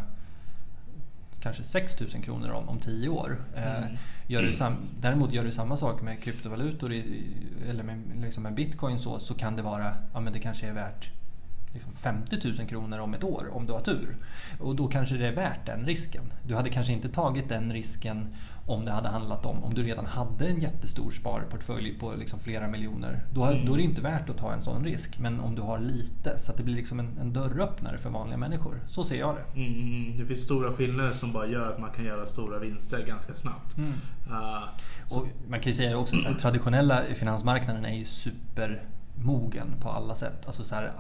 kanske 1.45 1.65
6 1.65 2.01
000 2.01 2.11
kronor 2.23 2.51
om, 2.51 2.69
om 2.69 2.79
10 2.79 3.09
år. 3.09 3.45
Eh, 3.57 3.77
mm. 3.77 3.97
Gör 4.27 4.43
du 4.43 4.53
sam, 4.53 4.77
däremot 5.01 5.33
gör 5.33 5.45
du 5.45 5.53
samma 5.53 5.77
sak 5.77 6.03
med 6.03 6.23
kryptovalutor 6.23 6.93
i, 6.93 7.25
eller 7.69 7.83
med, 7.83 8.03
liksom 8.21 8.43
med 8.43 8.55
bitcoin 8.55 8.99
så, 8.99 9.19
så 9.19 9.35
kan 9.35 9.57
det 9.57 9.63
vara, 9.63 9.95
ja 10.15 10.21
men 10.21 10.33
det 10.33 10.39
kanske 10.39 10.67
är 10.67 10.73
värt 10.73 11.11
liksom 11.75 11.93
50 11.93 12.37
000 12.59 12.69
kronor 12.69 12.99
om 12.99 13.15
ett 13.15 13.25
år 13.25 13.49
om 13.53 13.67
du 13.67 13.73
har 13.73 13.81
tur. 13.81 14.17
Och 14.61 14.77
då 14.77 14.89
kanske 14.89 15.17
det 15.17 15.27
är 15.29 15.35
värt 15.35 15.67
den 15.67 15.85
risken. 15.85 16.23
Du 16.47 16.55
hade 16.55 16.71
kanske 16.71 16.93
inte 16.93 17.09
tagit 17.09 17.49
den 17.49 17.73
risken 17.73 18.35
om 18.67 18.85
det 18.85 18.93
hade 18.93 19.09
handlat 19.09 19.47
om 19.47 19.65
om 19.65 19.75
du 19.75 19.83
redan 19.83 20.07
hade 20.07 20.47
en 20.47 20.61
jättestor 20.61 21.11
sparportfölj 21.11 21.99
på 21.99 22.15
liksom 22.15 22.41
flera 22.41 22.69
miljoner. 22.69 23.25
Då, 23.33 23.45
mm. 23.45 23.67
då 23.67 23.73
är 23.73 23.77
det 23.77 23.83
inte 23.83 24.01
värt 24.01 24.31
att 24.31 24.39
ta 24.39 24.53
en 24.53 24.63
sån 24.63 24.85
risk. 24.85 25.19
Men 25.19 25.41
om 25.41 25.55
du 25.55 25.63
har 25.63 25.79
lite 25.79 26.39
så 26.39 26.51
att 26.51 26.57
det 26.57 26.63
blir 26.63 26.75
liksom 26.75 27.01
en, 27.01 27.19
en 27.19 27.33
dörröppnare 27.33 27.99
för 27.99 28.11
vanliga 28.11 28.37
människor. 28.37 28.81
Så 28.87 29.05
ser 29.05 29.19
jag 29.19 29.37
det. 29.37 29.61
Mm, 29.61 29.75
mm, 29.75 30.05
mm. 30.05 30.19
det 30.19 30.27
finns 30.27 30.41
stora 30.41 30.73
skillnader 30.73 31.11
som 31.11 31.33
bara 31.33 31.47
gör 31.47 31.73
att 31.73 31.81
man 31.81 31.91
kan 31.91 32.05
göra 32.05 32.27
stora 32.27 32.59
vinster 32.59 33.07
ganska 33.07 33.35
snabbt. 33.35 33.77
Mm. 33.77 33.93
Uh, 34.31 34.63
och 35.11 35.27
man 35.49 35.61
kan 35.61 35.73
ju 35.73 35.77
säga 35.77 35.99
också 35.99 36.17
att 36.29 36.39
traditionella 36.39 37.03
finansmarknaden 37.15 37.85
är 37.85 37.95
ju 37.95 38.05
super 38.05 38.83
mogen 39.15 39.75
på 39.81 39.91
alla 39.91 40.15
sätt. 40.15 40.47
Alltså 40.47 40.65
så 40.65 40.75
här, 40.75 40.93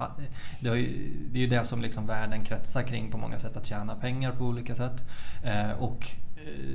det, 0.61 0.69
är 0.69 0.75
ju, 0.75 1.47
det 1.47 1.67
som 1.67 1.83
liksom 1.83 2.07
världen 2.07 2.45
kretsar 2.45 2.83
kring 2.83 3.11
på 3.11 3.19
många 3.19 3.39
sätt, 3.39 3.57
att 3.57 3.67
tjäna 3.67 3.95
pengar 3.95 4.33
på 4.33 4.45
olika 4.45 4.75
sätt. 4.75 5.05
Eh, 5.45 5.71
och 5.83 6.09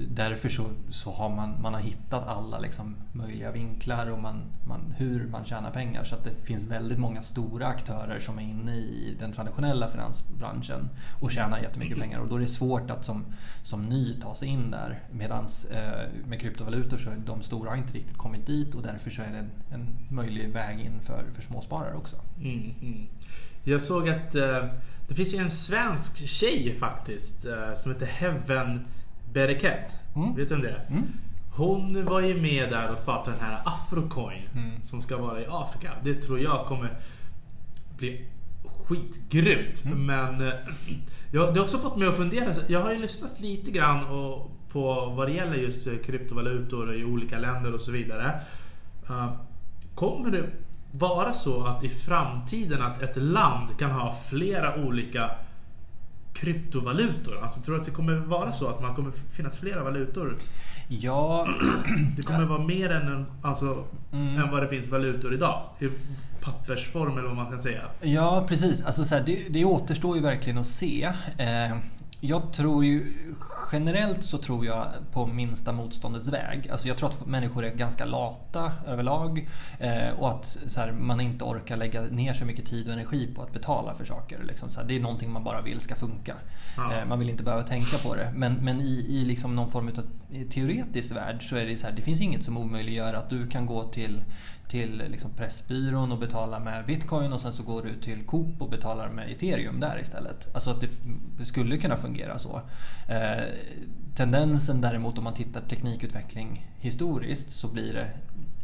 därför 0.08 0.50
så, 0.50 0.66
så 0.90 1.12
har 1.12 1.30
man, 1.30 1.62
man 1.62 1.74
har 1.74 1.82
hittat 1.82 2.28
alla 2.28 2.60
liksom 2.60 2.96
möjliga 3.12 3.52
vinklar 3.52 4.12
och 4.12 4.20
man, 4.20 4.42
man, 4.68 4.94
hur 4.98 5.28
man 5.28 5.46
tjänar 5.46 5.72
pengar. 5.72 6.04
Så 6.04 6.16
att 6.16 6.24
det 6.24 6.32
finns 6.44 6.64
väldigt 6.64 7.00
många 7.00 7.22
stora 7.22 7.68
aktörer 7.68 8.20
som 8.20 8.38
är 8.38 8.44
inne 8.44 8.76
i 8.76 9.16
den 9.20 9.32
traditionella 9.32 9.88
finansbranschen 9.88 10.90
och 11.20 11.32
tjänar 11.32 11.60
jättemycket 11.60 12.00
pengar. 12.00 12.20
Och 12.20 12.28
då 12.28 12.36
är 12.36 12.40
det 12.40 12.48
svårt 12.48 12.92
att 12.92 13.06
som, 13.06 13.26
som 13.64 13.86
ny 13.86 14.14
ta 14.14 14.36
sig 14.36 14.48
in 14.48 14.72
där. 14.72 15.00
Medan 15.12 15.48
eh, 15.72 16.28
med 16.28 16.42
kryptovalutor 16.42 16.98
så 16.98 17.10
är 17.10 17.16
de 17.26 17.42
stora 17.42 17.78
inte 17.78 17.94
riktigt 17.94 18.18
kommit 18.18 18.48
dit 18.48 18.76
och 18.76 18.82
därför 18.82 19.10
så 19.10 19.22
är 19.22 19.32
det 19.32 19.38
en, 19.38 19.52
en 19.72 19.98
möjlig 20.10 20.50
väg 20.50 20.80
in 20.80 21.00
för, 21.02 21.26
för 21.34 21.42
småsparare 21.42 21.96
också. 21.96 22.16
Mm, 22.42 22.74
mm. 22.82 23.08
Jag 23.64 23.82
såg 23.82 24.10
att 24.10 24.36
eh, 24.36 24.66
det 25.08 25.16
finns 25.16 25.34
ju 25.34 25.38
en 25.38 25.52
svensk 25.52 26.28
tjej 26.28 26.76
faktiskt 26.80 27.46
eh, 27.46 27.74
som 27.76 27.92
heter 27.92 28.06
Heaven 28.06 28.86
Bereket. 29.34 30.04
Mm. 30.16 30.36
Vet 30.36 30.50
du 30.50 30.56
vem 30.56 30.64
det 30.64 30.70
är? 30.70 30.86
Mm. 30.90 31.04
Hon 31.56 32.06
var 32.06 32.22
ju 32.22 32.42
med 32.42 32.70
där 32.70 32.92
och 32.92 32.98
startade 32.98 33.38
den 33.38 33.46
här 33.46 33.60
Afrocoin 33.66 34.50
mm. 34.54 34.84
som 34.84 35.02
ska 35.02 35.18
vara 35.18 35.42
i 35.42 35.46
Afrika. 35.50 35.92
Det 36.04 36.14
tror 36.14 36.40
jag 36.40 36.66
kommer 36.66 37.00
bli 37.98 38.26
skitgrymt. 38.86 39.86
Mm. 39.86 40.06
Men 40.06 40.48
eh, 40.48 40.54
jag, 41.32 41.54
det 41.54 41.60
har 41.60 41.64
också 41.64 41.78
fått 41.78 41.98
mig 41.98 42.08
att 42.08 42.18
fundera. 42.18 42.54
Jag 42.68 42.84
har 42.84 42.94
ju 42.94 43.00
lyssnat 43.00 43.40
lite 43.40 43.72
grann 43.72 44.06
och, 44.08 44.52
på 44.72 45.06
vad 45.06 45.28
det 45.28 45.34
gäller 45.34 45.56
just 45.56 45.88
eh, 45.88 45.94
kryptovalutor 46.06 46.96
i 46.96 47.04
olika 47.04 47.40
länder 47.40 47.74
och 47.74 47.82
så 47.82 47.92
vidare. 47.92 48.42
Uh, 49.10 49.34
kommer 49.96 50.32
det 50.32 50.50
vara 50.92 51.34
så 51.34 51.64
att 51.64 51.84
i 51.84 51.90
framtiden 51.90 52.82
att 52.82 53.02
ett 53.02 53.16
land 53.16 53.80
kan 53.80 53.92
ha 53.92 54.16
flera 54.30 54.76
olika 54.76 55.32
kryptovalutor? 56.40 57.44
Alltså 57.44 57.62
tror 57.62 57.76
du 57.76 57.82
att 57.82 57.86
det 57.86 57.94
kommer 57.94 58.16
vara 58.16 58.54
så 58.54 58.68
att 58.68 58.82
man 58.82 58.96
kommer 58.96 59.12
finnas 59.12 59.60
flera 59.60 59.84
valutor? 59.84 60.38
Ja... 60.88 61.48
Det 62.16 62.24
kommer 62.24 62.46
vara 62.46 62.64
mer 62.64 62.90
än, 62.90 63.08
en, 63.08 63.26
alltså, 63.42 63.84
mm. 64.12 64.38
än 64.38 64.52
vad 64.52 64.64
det 64.64 64.68
finns 64.68 64.90
valutor 64.90 65.34
idag. 65.34 65.62
I 65.80 65.90
pappersform 66.42 67.18
eller 67.18 67.28
vad 67.28 67.36
man 67.36 67.52
kan 67.52 67.62
säga. 67.62 67.82
Ja, 68.02 68.46
precis. 68.48 68.86
Alltså, 68.86 69.06
så 69.06 69.16
här, 69.16 69.24
det, 69.26 69.40
det 69.50 69.66
återstår 69.66 70.16
ju 70.16 70.22
verkligen 70.22 70.58
att 70.58 70.68
se. 70.68 71.04
Eh, 71.38 71.78
jag 72.20 72.54
tror 72.54 72.86
ju 72.86 73.14
generellt 73.72 74.24
så 74.24 74.38
tror 74.38 74.66
jag 74.66 74.88
på 75.12 75.28
minsta 75.28 75.72
motståndets 75.72 76.28
väg. 76.28 76.70
Alltså 76.72 76.88
jag 76.88 76.98
tror 76.98 77.10
att 77.10 77.26
människor 77.26 77.66
är 77.66 77.70
ganska 77.70 78.06
lata 78.06 78.72
överlag 78.88 79.50
eh, 79.80 80.20
och 80.20 80.30
att 80.30 80.46
så 80.46 80.80
här, 80.80 80.92
man 80.92 81.22
inte 81.22 81.44
orkar 81.44 81.78
lägga 81.78 82.02
ner 82.02 82.34
så 82.34 82.46
mycket 82.46 82.66
tid 82.66 82.88
och 82.88 82.94
energi 82.94 83.28
på 83.36 83.42
att 83.42 83.54
betala 83.54 83.94
för 83.94 84.06
saker. 84.06 84.44
Liksom, 84.44 84.70
så 84.70 84.80
här, 84.80 84.88
det 84.88 84.96
är 84.96 85.00
någonting 85.00 85.32
man 85.32 85.44
bara 85.44 85.62
vill 85.62 85.80
ska 85.80 85.96
funka. 85.96 86.36
Ja. 86.78 86.94
Eh, 86.94 87.06
man 87.06 87.20
vill 87.20 87.30
inte 87.30 87.44
behöva 87.44 87.64
tänka 87.64 87.98
på 87.98 88.16
det. 88.16 88.32
Men, 88.36 88.54
men 88.54 88.82
i, 88.82 89.06
i 89.10 89.26
liksom 89.26 89.56
någon 89.56 89.72
form 89.72 89.88
av 89.88 90.04
teoretisk 90.50 91.12
värld 91.12 91.50
så 91.50 91.56
är 91.56 91.66
det 91.66 91.78
så 91.78 91.88
här, 91.88 91.94
det 91.96 92.02
finns 92.02 92.22
inget 92.22 92.44
som 92.44 92.58
omöjliggör 92.58 93.14
att 93.14 93.30
du 93.30 93.48
kan 93.48 93.66
gå 93.66 93.84
till 93.84 94.24
till 94.70 95.04
liksom 95.08 95.32
Pressbyrån 95.32 96.12
och 96.12 96.20
betalar 96.20 96.60
med 96.60 96.86
bitcoin 96.86 97.34
och 97.34 97.40
sen 97.40 97.54
så 97.54 97.64
går 97.64 97.84
du 97.84 98.02
till 98.02 98.26
Coop 98.26 98.62
och 98.62 98.70
betalar 98.70 99.10
med 99.10 99.32
ethereum 99.32 99.80
där 99.80 100.00
istället. 100.02 100.56
Alltså 100.56 100.70
att 100.72 100.82
det 101.38 101.46
skulle 101.46 101.78
kunna 101.78 101.96
fungera 101.96 102.40
så. 102.40 102.62
Eh, 103.08 103.44
tendensen 104.16 104.82
däremot 104.82 105.18
om 105.18 105.24
man 105.24 105.34
tittar 105.34 105.62
teknikutveckling 105.62 106.66
historiskt 106.80 107.52
så 107.52 107.68
blir 107.68 107.94
det 107.94 108.08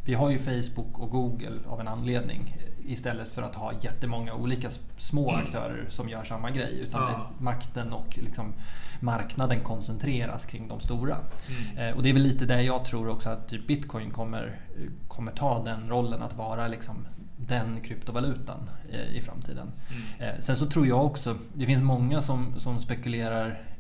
vi 0.06 0.14
har 0.14 0.30
ju 0.30 0.38
Facebook 0.38 0.99
och 0.99 1.10
Google 1.10 1.60
av 1.68 1.80
en 1.80 1.88
anledning 1.88 2.58
istället 2.88 3.30
för 3.30 3.41
att 3.41 3.56
ha 3.56 3.74
jättemånga 3.82 4.34
olika 4.34 4.70
små 4.97 5.30
mm. 5.30 5.43
aktörer 5.43 5.86
som 5.89 6.10
gör 6.10 6.24
samma 6.24 6.51
grej. 6.51 6.80
Utan 6.80 7.01
ja. 7.01 7.30
makten 7.39 7.93
och 7.93 8.18
liksom 8.18 8.53
marknaden 8.99 9.64
koncentreras 9.64 10.45
kring 10.45 10.68
de 10.68 10.80
stora. 10.80 11.18
Mm. 11.18 11.78
Eh, 11.89 11.95
och 11.97 12.03
det 12.03 12.10
är 12.10 12.14
väl 12.14 12.24
lite 12.24 12.45
där 12.45 12.60
jag 12.60 12.86
tror 12.86 13.10
också 13.10 13.30
att 13.30 13.47
typ 13.47 13.68
Bitcoin 13.68 14.12
kommer, 14.12 14.60
kommer 15.08 15.32
ta 15.32 15.64
den 15.64 15.89
rollen 15.89 16.22
att 16.22 16.38
vara 16.38 16.68
liksom 16.68 17.08
den 17.38 17.82
kryptovalutan 17.82 18.70
i 19.14 19.22
framtiden. 19.22 19.72
Mm. 19.89 20.36
Eh, 20.36 20.39
sen 20.39 20.56
så 20.56 20.66
tror 20.66 20.88
jag 20.88 21.06
också, 21.06 21.38
det 21.53 21.66
finns 21.66 21.82
många 21.82 22.22
som, 22.22 22.60
som 22.60 22.80
spekulerar 22.80 23.49
Eh, 23.49 23.74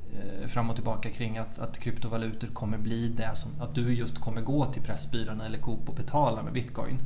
fram 0.47 0.69
och 0.69 0.75
tillbaka 0.75 1.09
kring 1.09 1.37
att, 1.37 1.59
att 1.59 1.79
kryptovalutor 1.79 2.47
kommer 2.47 2.77
bli 2.77 3.09
det 3.09 3.35
som 3.35 3.51
att 3.61 3.75
du 3.75 3.93
just 3.93 4.19
kommer 4.19 4.41
gå 4.41 4.65
till 4.65 4.81
Pressbyrån 4.81 5.41
eller 5.41 5.57
Coop 5.57 5.89
och 5.89 5.95
betala 5.95 6.43
med 6.43 6.53
bitcoin. 6.53 6.99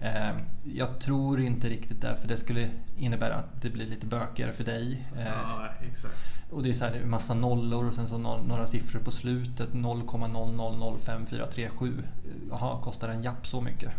Eh, 0.00 0.30
jag 0.74 1.00
tror 1.00 1.40
inte 1.40 1.68
riktigt 1.68 2.00
det 2.00 2.16
för 2.16 2.28
det 2.28 2.36
skulle 2.36 2.68
innebära 2.98 3.34
att 3.34 3.62
det 3.62 3.70
blir 3.70 3.86
lite 3.86 4.06
bökigare 4.06 4.52
för 4.52 4.64
dig. 4.64 5.06
Eh, 5.16 5.26
ja, 5.26 5.68
exakt. 5.90 6.14
Och 6.50 6.62
det 6.62 6.70
är 6.70 6.74
så 6.74 6.84
här 6.84 7.04
massa 7.04 7.34
nollor 7.34 7.88
och 7.88 7.94
sen 7.94 8.08
så 8.08 8.18
några 8.18 8.66
siffror 8.66 9.00
på 9.00 9.10
slutet 9.10 9.72
0,0005437. 9.72 12.02
Jaha, 12.50 12.82
kostar 12.82 13.08
en 13.08 13.22
japp 13.22 13.46
så 13.46 13.60
mycket? 13.60 13.92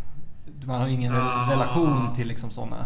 Man 0.65 0.81
har 0.81 0.87
ingen 0.87 1.13
ja. 1.13 1.47
relation 1.51 2.13
till 2.13 2.27
liksom 2.27 2.51
sådana 2.51 2.77
Eh, 2.77 2.85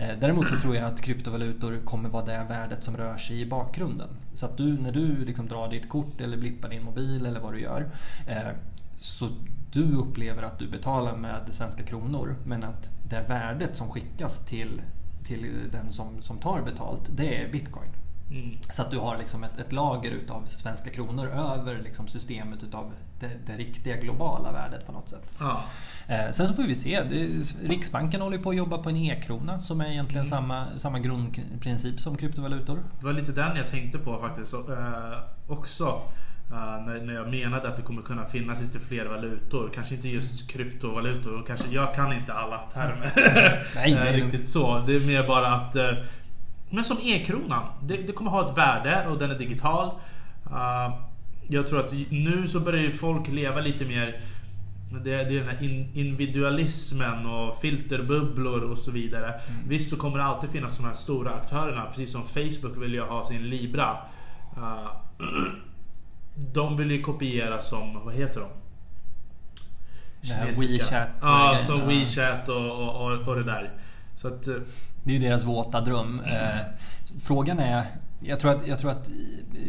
Eh, 0.00 0.18
däremot 0.20 0.48
så 0.48 0.56
tror 0.56 0.76
jag 0.76 0.84
att 0.84 1.00
kryptovalutor 1.00 1.80
kommer 1.84 2.08
vara 2.08 2.24
det 2.24 2.46
värdet 2.48 2.84
som 2.84 2.96
rör 2.96 3.16
sig 3.16 3.40
i 3.40 3.46
bakgrunden. 3.46 4.08
Så 4.34 4.46
att 4.46 4.56
du, 4.56 4.78
när 4.78 4.92
du 4.92 5.24
liksom 5.24 5.48
drar 5.48 5.68
ditt 5.68 5.88
kort 5.88 6.20
eller 6.20 6.36
blippar 6.36 6.68
din 6.68 6.84
mobil 6.84 7.26
eller 7.26 7.40
vad 7.40 7.52
du 7.52 7.60
gör 7.60 7.90
eh, 8.28 8.48
så 8.96 9.28
du 9.72 9.92
upplever 9.92 10.42
att 10.42 10.58
du 10.58 10.68
betalar 10.68 11.16
med 11.16 11.40
svenska 11.50 11.82
kronor 11.82 12.36
men 12.44 12.64
att 12.64 12.90
det 13.08 13.24
värdet 13.28 13.76
som 13.76 13.88
skickas 13.88 14.46
till, 14.46 14.82
till 15.24 15.46
den 15.72 15.92
som, 15.92 16.22
som 16.22 16.38
tar 16.38 16.62
betalt 16.62 17.10
det 17.16 17.42
är 17.42 17.52
bitcoin. 17.52 17.90
Mm. 18.30 18.58
Så 18.70 18.82
att 18.82 18.90
du 18.90 18.98
har 18.98 19.18
liksom 19.18 19.44
ett, 19.44 19.58
ett 19.58 19.72
lager 19.72 20.10
utav 20.10 20.44
svenska 20.46 20.90
kronor 20.90 21.26
över 21.28 21.80
liksom 21.84 22.08
systemet 22.08 22.62
utav 22.62 22.92
det, 23.20 23.30
det 23.46 23.56
riktiga 23.56 23.96
globala 23.96 24.52
värdet 24.52 24.86
på 24.86 24.92
något 24.92 25.08
sätt. 25.08 25.32
Ja. 25.38 25.64
Eh, 26.08 26.30
sen 26.32 26.46
så 26.46 26.54
får 26.54 26.62
vi 26.62 26.74
se. 26.74 27.02
Riksbanken 27.62 28.20
håller 28.20 28.38
på 28.38 28.50
att 28.50 28.56
jobba 28.56 28.78
på 28.78 28.88
en 28.88 28.96
e-krona 28.96 29.60
som 29.60 29.80
är 29.80 29.90
egentligen 29.90 30.26
mm. 30.26 30.30
samma, 30.30 30.66
samma 30.76 30.98
grundprincip 30.98 32.00
som 32.00 32.16
kryptovalutor. 32.16 32.78
Det 32.98 33.06
var 33.06 33.12
lite 33.12 33.32
den 33.32 33.56
jag 33.56 33.68
tänkte 33.68 33.98
på 33.98 34.20
faktiskt 34.20 34.54
eh, 34.54 34.60
också. 35.48 36.02
Uh, 36.52 36.86
när, 36.86 37.04
när 37.04 37.14
jag 37.14 37.30
menade 37.30 37.68
att 37.68 37.76
det 37.76 37.82
kommer 37.82 38.02
kunna 38.02 38.24
finnas 38.24 38.60
lite 38.60 38.78
fler 38.78 39.06
valutor. 39.06 39.70
Kanske 39.74 39.94
inte 39.94 40.08
just 40.08 40.50
kryptovalutor. 40.50 41.44
Kanske, 41.46 41.66
jag 41.70 41.94
kan 41.94 42.12
inte 42.12 42.32
alla 42.32 42.58
termer. 42.58 43.12
Nej, 43.74 43.94
det 43.94 44.08
är 44.08 44.12
riktigt 44.12 44.48
så. 44.48 44.78
Det 44.86 44.96
är 44.96 45.06
mer 45.06 45.26
bara 45.26 45.46
att... 45.46 45.76
Uh, 45.76 45.82
men 46.70 46.84
som 46.84 46.96
e-kronan. 47.02 47.66
Det, 47.82 47.96
det, 47.96 48.12
kommer 48.12 48.30
ha 48.30 48.50
ett 48.50 48.58
värde 48.58 49.06
och 49.08 49.18
den 49.18 49.30
är 49.30 49.38
digital. 49.38 49.92
Uh, 50.46 50.96
jag 51.48 51.66
tror 51.66 51.80
att 51.80 51.92
nu 52.10 52.48
så 52.48 52.60
börjar 52.60 52.82
ju 52.82 52.92
folk 52.92 53.28
leva 53.28 53.60
lite 53.60 53.84
mer 53.84 54.20
det, 55.04 55.14
är 55.14 55.24
den 55.24 55.48
här 55.48 55.62
individualismen 55.98 57.26
och 57.26 57.60
filterbubblor 57.60 58.60
och 58.60 58.78
så 58.78 58.90
vidare. 58.90 59.26
Mm. 59.26 59.68
Visst 59.68 59.90
så 59.90 59.96
kommer 59.96 60.18
det 60.18 60.24
alltid 60.24 60.50
finnas 60.50 60.76
de 60.76 60.86
här 60.86 60.94
stora 60.94 61.30
aktörerna. 61.30 61.86
Precis 61.86 62.12
som 62.12 62.24
Facebook 62.24 62.76
vill 62.76 62.94
ju 62.94 63.00
ha 63.00 63.24
sin 63.24 63.48
Libra. 63.48 63.96
Uh, 64.56 64.90
de 66.52 66.76
vill 66.76 66.90
ju 66.90 67.02
kopiera 67.02 67.60
som, 67.60 68.04
vad 68.04 68.14
heter 68.14 68.40
de? 68.40 68.48
WeChat. 70.60 71.08
Ja, 71.22 71.58
som 71.60 71.88
WeChat 71.88 72.48
och, 72.48 72.70
och, 72.70 73.28
och, 73.28 73.36
det 73.36 73.42
där. 73.42 73.70
Så 74.20 74.28
att, 74.28 74.46
eh, 74.46 74.54
det 75.04 75.10
är 75.10 75.14
ju 75.14 75.20
deras 75.20 75.44
våta 75.44 75.80
dröm. 75.80 76.20
Mm. 76.20 76.64
Frågan 77.22 77.58
är 77.58 77.86
jag, 78.20 78.40
tror 78.40 78.50
att, 78.50 78.66
jag 78.66 78.78
tror 78.78 78.90
att 78.90 79.10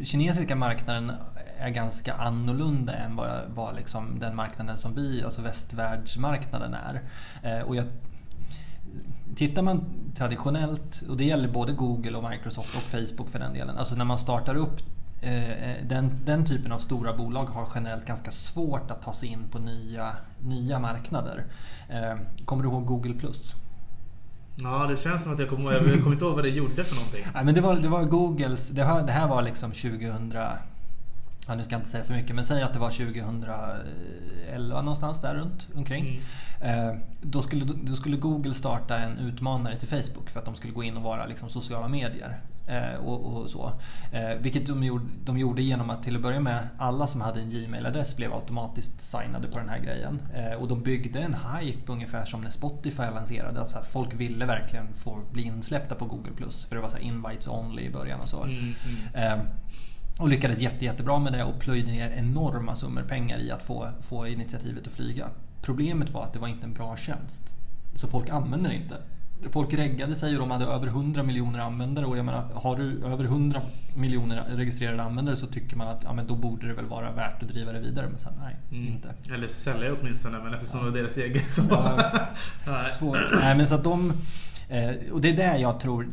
kinesiska 0.04 0.56
marknaden 0.56 1.12
är 1.58 1.70
ganska 1.70 2.14
annorlunda 2.14 2.94
än 2.94 3.16
vad, 3.16 3.30
vad 3.48 3.76
liksom 3.76 4.20
den 4.20 4.36
marknaden 4.36 4.78
som 4.78 4.96
vi, 4.96 5.24
alltså 5.24 5.42
västvärldsmarknaden 5.42 6.74
är. 6.74 7.02
Eh, 7.44 7.68
och 7.68 7.76
jag, 7.76 7.86
Tittar 9.36 9.62
man 9.62 9.86
traditionellt, 10.16 11.04
och 11.10 11.18
det 11.18 11.24
gäller 11.24 11.48
både 11.48 11.74
Google 11.74 12.18
och 12.18 12.30
Microsoft 12.30 12.76
och 12.76 12.82
Facebook 12.82 13.30
för 13.30 13.40
den 13.40 13.54
delen. 13.54 13.78
Alltså 13.78 13.96
när 13.96 14.06
man 14.06 14.18
startar 14.18 14.56
upp 14.56 14.80
den, 15.84 16.20
den 16.26 16.46
typen 16.46 16.72
av 16.72 16.80
stora 16.80 17.18
bolag 17.18 17.46
har 17.46 17.68
generellt 17.76 18.06
ganska 18.06 18.32
svårt 18.32 18.92
att 18.92 19.02
ta 19.02 19.14
sig 19.14 19.30
in 19.30 19.48
på 19.52 19.60
nya, 19.60 20.16
nya 20.40 20.80
marknader. 20.80 21.46
Kommer 22.46 22.64
du 22.64 22.70
ihåg 22.70 22.86
Google+.? 22.86 23.14
Ja, 24.56 24.88
det 24.90 24.98
känns 24.98 25.24
som 25.24 25.34
att 25.34 25.40
jag 25.40 25.50
kommer. 25.50 25.72
Jag 25.72 25.82
kommer 25.82 26.12
inte 26.12 26.26
ihåg 26.26 26.36
vad 26.36 26.44
det 26.44 26.50
gjorde 26.50 26.84
för 26.84 26.96
någonting. 26.96 27.26
Nej, 27.34 27.46
men 27.46 27.56
det 27.56 27.62
var, 27.62 27.76
det 27.76 27.88
var 27.88 28.04
Googles... 28.04 28.70
Det 28.70 28.84
här, 28.84 29.04
det 29.04 29.12
här 29.12 29.28
var 29.28 29.42
liksom 29.42 29.72
2000 29.72 30.34
ja, 31.48 31.56
nu 31.56 31.64
ska 31.64 31.74
jag 31.74 31.80
inte 31.80 31.90
säga 31.90 32.04
för 32.04 32.14
mycket, 32.14 32.36
men 32.36 32.46
säg 32.46 32.64
att 32.64 32.74
det 32.74 32.80
var 32.80 32.90
2011 32.90 34.82
någonstans 34.82 35.22
där 35.22 35.36
runt 35.36 35.68
omkring. 35.76 36.22
Mm. 36.62 36.90
Eh, 36.90 36.96
då, 37.22 37.42
skulle, 37.42 37.66
då 37.66 37.96
skulle 37.96 38.18
Google 38.18 38.54
starta 38.54 38.98
en 38.98 39.18
utmanare 39.18 39.76
till 39.76 39.88
Facebook 39.88 40.30
för 40.30 40.40
att 40.40 40.46
de 40.46 40.56
skulle 40.56 40.74
gå 40.74 40.84
in 40.84 40.98
och 40.98 41.04
vara 41.04 41.26
liksom 41.26 41.50
sociala 41.50 41.88
medier. 41.88 42.38
Eh, 42.68 42.96
och, 43.06 43.42
och, 43.42 43.50
så. 43.50 43.72
Eh, 44.12 44.30
vilket 44.40 44.68
de 44.68 44.84
gjorde, 44.84 45.06
de 45.26 45.38
gjorde 45.38 45.62
genom 45.62 45.90
att 45.90 46.04
till 46.04 46.16
att 46.16 46.22
börja 46.22 46.40
med 46.40 46.68
alla 46.78 47.08
som 47.08 47.22
hade 47.22 47.40
en 47.40 47.50
Gmail-adress 47.50 48.16
blev 48.18 48.34
automatiskt 48.34 49.02
signade 49.02 49.48
på 49.48 49.60
den 49.60 49.70
här 49.70 49.80
grejen. 49.80 50.22
Och 50.60 50.68
de 50.68 50.84
byggde 50.84 51.20
en 51.20 51.34
hype 51.34 51.92
ungefär 51.92 52.26
som 52.26 52.42
när 52.42 52.50
Spotify 52.50 53.04
lanserade. 53.04 53.62
Att 53.62 53.88
folk 53.88 54.14
ville 54.14 54.46
verkligen 54.46 54.94
få 54.94 55.20
bli 55.32 55.44
insläppta 55.44 55.96
på 55.96 56.06
Google+. 56.06 56.32
För 56.70 56.76
det 56.76 56.82
var 56.82 56.90
så 56.90 56.98
invites 56.98 57.48
only 57.48 57.82
i 57.82 57.90
början 57.90 58.22
och 58.22 58.28
så. 58.28 58.44
Mm, 58.44 58.74
mm. 59.16 59.40
Och 60.20 60.30
lyckades 60.30 60.60
jätte, 60.60 60.86
jättebra 60.86 61.20
med 61.20 61.34
det 61.34 61.44
och 61.44 61.60
plöjde 61.60 61.92
ner 61.92 62.10
enorma 62.10 62.76
summor 62.76 63.02
pengar 63.02 63.40
i 63.40 63.52
att 63.52 63.64
få, 63.64 63.90
få 64.02 64.28
initiativet 64.28 64.88
att 64.88 64.94
flyga. 64.94 65.30
Problemet 65.62 66.10
var 66.10 66.24
att 66.24 66.34
det 66.34 66.40
var 66.40 66.48
inte 66.48 66.66
en 66.66 66.74
bra 66.74 66.98
tjänst. 66.98 67.56
Så 67.94 68.08
folk 68.08 68.30
använde 68.30 68.70
det 68.70 68.76
inte. 68.76 68.96
Folk 69.50 69.74
reggade 69.74 70.16
sig 70.16 70.34
och 70.34 70.40
de 70.40 70.52
hade 70.52 70.66
över 70.66 70.88
100 70.88 71.24
miljoner 71.24 71.60
användare 71.60 72.06
och 72.06 72.18
jag 72.18 72.26
menar, 72.26 72.44
har 72.54 72.76
du 72.76 73.06
över 73.06 73.24
100 73.24 73.62
miljoner 73.96 74.46
registrerade 74.50 75.04
användare 75.04 75.36
så 75.36 75.48
tycker 75.48 75.78
man 75.78 75.88
att 75.88 76.04
ja, 76.04 76.14
men 76.14 76.28
då 76.28 76.36
borde 76.36 76.68
det 76.68 76.74
väl 76.74 76.86
vara 76.86 77.12
värt 77.12 77.44
att 77.44 77.50
driva 77.50 77.72
det 77.72 77.80
vidare. 77.80 78.08
Men 78.10 78.18
sen 78.18 78.34
nej, 78.40 78.56
mm. 78.72 78.88
inte. 78.94 79.14
Eller 79.34 79.48
sälja 79.48 79.96
åtminstone, 80.02 80.40
men 80.44 80.54
eftersom 80.54 80.80
ja. 80.80 80.86
det 80.86 80.92
var 80.92 80.98
deras 80.98 81.18
eget 81.18 81.52
så... 81.52 81.62
Ja, 82.66 82.84
svårt. 82.84 83.18
Nej, 83.42 83.58
men 83.58 83.68
så 83.68 83.76
att 83.76 83.84
de... 83.84 84.14
Eh, 84.70 85.12
och 85.12 85.22
det 85.22 85.30
är 85.30 85.38
där 85.38 85.58
jag 85.58 85.80
tror... 85.80 86.08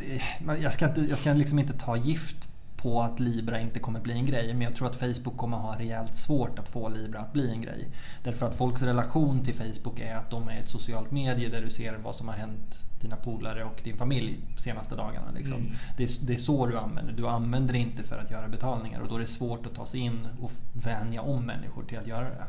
Jag 0.63 0.73
ska, 0.73 0.89
inte, 0.89 1.01
jag 1.01 1.19
ska 1.19 1.33
liksom 1.33 1.59
inte 1.59 1.73
ta 1.73 1.97
gift 1.97 2.49
på 2.77 3.03
att 3.03 3.21
Libra 3.21 3.61
inte 3.61 3.81
kommer 3.81 4.01
bli 4.01 4.13
en 4.13 4.27
grej. 4.27 4.53
Men 4.55 4.63
jag 4.63 4.75
tror 4.75 4.89
att 4.89 4.97
Facebook 4.97 5.37
kommer 5.37 5.57
ha 5.57 5.79
rejält 5.79 6.15
svårt 6.15 6.59
att 6.59 6.69
få 6.69 6.89
Libra 6.89 7.21
att 7.21 7.33
bli 7.33 7.51
en 7.51 7.63
grej. 7.63 7.89
Därför 8.23 8.47
att 8.47 8.57
folks 8.57 8.83
relation 8.83 9.45
till 9.45 9.55
Facebook 9.55 10.01
är 10.01 10.17
att 10.17 10.31
de 10.31 10.49
är 10.49 10.61
ett 10.61 10.69
socialt 10.69 11.11
medie 11.11 11.49
där 11.49 11.63
du 11.63 11.71
ser 11.71 11.97
vad 12.05 12.15
som 12.15 12.29
har 12.29 12.35
hänt 12.35 12.85
dina 13.01 13.17
polare 13.17 13.65
och 13.65 13.81
din 13.85 13.97
familj 13.97 14.39
de 14.57 14.63
senaste 14.63 14.95
dagarna. 14.95 15.31
Liksom. 15.35 15.57
Mm. 15.57 15.73
Det, 15.97 16.05
är, 16.05 16.11
det, 16.21 16.35
är, 16.35 16.39
så 16.39 16.67
du 16.67 16.79
använder 16.79 17.13
Du 17.13 17.27
använder 17.27 17.73
det 17.73 17.79
inte 17.79 18.03
för 18.03 18.19
att 18.19 18.31
göra 18.31 18.49
betalningar 18.49 19.01
och 19.01 19.09
då 19.09 19.15
är 19.15 19.21
det 19.21 19.27
svårt 19.27 19.67
att 19.67 19.75
ta 19.75 19.87
sig 19.87 20.01
in 20.01 20.29
och 20.41 20.51
vänja 20.73 21.23
om 21.23 21.47
människor 21.47 21.85
till 21.85 21.99
att 21.99 22.07
göra 22.07 22.25
det. 22.25 22.45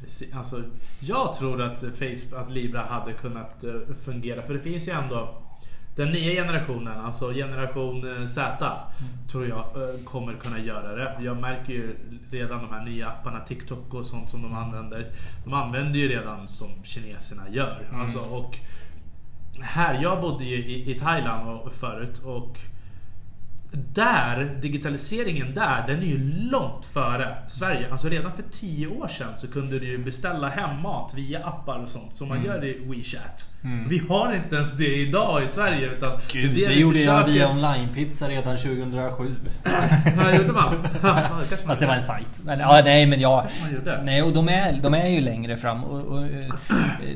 Precis. 0.00 0.34
Alltså, 0.34 0.62
jag 1.00 1.34
tror 1.34 1.62
att, 1.62 1.78
Facebook, 1.78 2.42
att 2.42 2.50
Libra 2.50 2.82
hade 2.82 3.12
kunnat 3.12 3.64
eh, 3.64 3.72
fungera 4.04 4.42
för 4.42 4.54
det 4.54 4.60
finns 4.60 4.88
ju 4.88 4.92
ändå 4.92 5.42
den 5.96 6.08
nya 6.08 6.44
generationen, 6.44 7.00
alltså 7.00 7.32
generation 7.32 8.22
eh, 8.22 8.26
Z, 8.26 8.40
mm. 8.60 9.28
tror 9.28 9.48
jag 9.48 9.58
eh, 9.58 10.04
kommer 10.04 10.34
kunna 10.34 10.58
göra 10.58 10.94
det. 10.94 11.16
Jag 11.20 11.40
märker 11.40 11.72
ju 11.72 11.96
redan 12.30 12.62
de 12.62 12.70
här 12.70 12.84
nya 12.84 13.08
apparna, 13.08 13.40
TikTok 13.40 13.94
och 13.94 14.06
sånt 14.06 14.30
som 14.30 14.42
de 14.42 14.54
använder. 14.54 15.06
De 15.44 15.54
använder 15.54 15.98
ju 15.98 16.08
redan 16.08 16.48
som 16.48 16.68
kineserna 16.82 17.42
gör. 17.50 17.86
Mm. 17.88 18.00
Alltså, 18.00 18.18
och 18.18 18.58
här, 19.60 20.02
jag 20.02 20.20
bodde 20.20 20.44
ju 20.44 20.56
i, 20.56 20.90
i 20.90 20.94
Thailand 20.94 21.60
och, 21.60 21.72
förut 21.72 22.18
och 22.18 22.58
där, 23.72 24.58
digitaliseringen 24.62 25.54
där, 25.54 25.84
den 25.86 25.98
är 25.98 26.06
ju 26.06 26.50
långt 26.50 26.84
före 26.84 27.36
Sverige. 27.46 27.92
Alltså 27.92 28.08
redan 28.08 28.32
för 28.32 28.44
10 28.50 28.86
år 28.86 29.08
sedan 29.08 29.32
så 29.36 29.48
kunde 29.48 29.78
du 29.78 29.86
ju 29.86 29.98
beställa 29.98 30.48
hem 30.48 30.82
mat 30.82 31.14
via 31.16 31.44
appar 31.44 31.78
och 31.78 31.88
sånt 31.88 32.14
som 32.14 32.28
man 32.28 32.38
mm. 32.38 32.48
gör 32.48 32.64
i 32.64 32.84
WeChat. 32.86 33.52
Mm. 33.64 33.88
Vi 33.88 33.98
har 33.98 34.34
inte 34.34 34.56
ens 34.56 34.72
det 34.72 34.96
idag 34.96 35.44
i 35.44 35.48
Sverige. 35.48 35.92
Utan 35.92 36.10
Gud, 36.32 36.54
det, 36.54 36.66
det 36.66 36.74
gjorde 36.74 36.98
jag 36.98 37.24
via 37.24 37.50
online-pizza 37.50 38.28
redan 38.28 38.56
2007. 38.56 39.34
ja, 40.16 40.34
gjorde 40.34 40.52
man? 40.52 40.84
Fast 41.66 41.80
det 41.80 41.86
var 41.86 41.94
en 41.94 42.00
sajt. 42.00 42.40
Men, 42.44 42.58
ja, 42.58 42.80
nej, 42.84 43.06
men 43.06 43.20
ja. 43.20 43.46
Nej, 44.02 44.22
och 44.22 44.32
de 44.32 44.48
är, 44.48 44.80
de 44.82 44.94
är 44.94 45.08
ju 45.08 45.20
längre 45.20 45.56
fram. 45.56 45.84
Och, 45.84 46.00
och, 46.00 46.22
eh, 46.22 46.54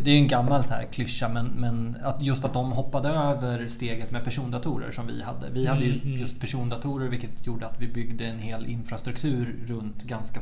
det 0.05 0.11
är 0.11 0.15
ju 0.15 0.21
en 0.21 0.29
gammal 0.29 0.65
så 0.65 0.75
här 0.75 0.87
klyscha, 0.93 1.29
men, 1.29 1.47
men 1.47 1.97
att 2.05 2.23
just 2.23 2.45
att 2.45 2.53
de 2.53 2.73
hoppade 2.73 3.09
över 3.09 3.69
steget 3.69 4.11
med 4.11 4.25
persondatorer 4.25 4.91
som 4.91 5.07
vi 5.07 5.23
hade. 5.23 5.51
Vi 5.51 5.67
hade 5.67 5.85
ju 5.85 5.93
mm, 5.93 6.07
mm. 6.07 6.21
just 6.21 6.41
persondatorer 6.47 7.09
vilket 7.09 7.47
gjorde 7.47 7.67
att 7.67 7.75
vi 7.79 7.89
byggde 7.89 8.25
en 8.25 8.39
hel 8.39 8.67
infrastruktur 8.67 9.65
runt 9.67 10.03
ganska 10.03 10.41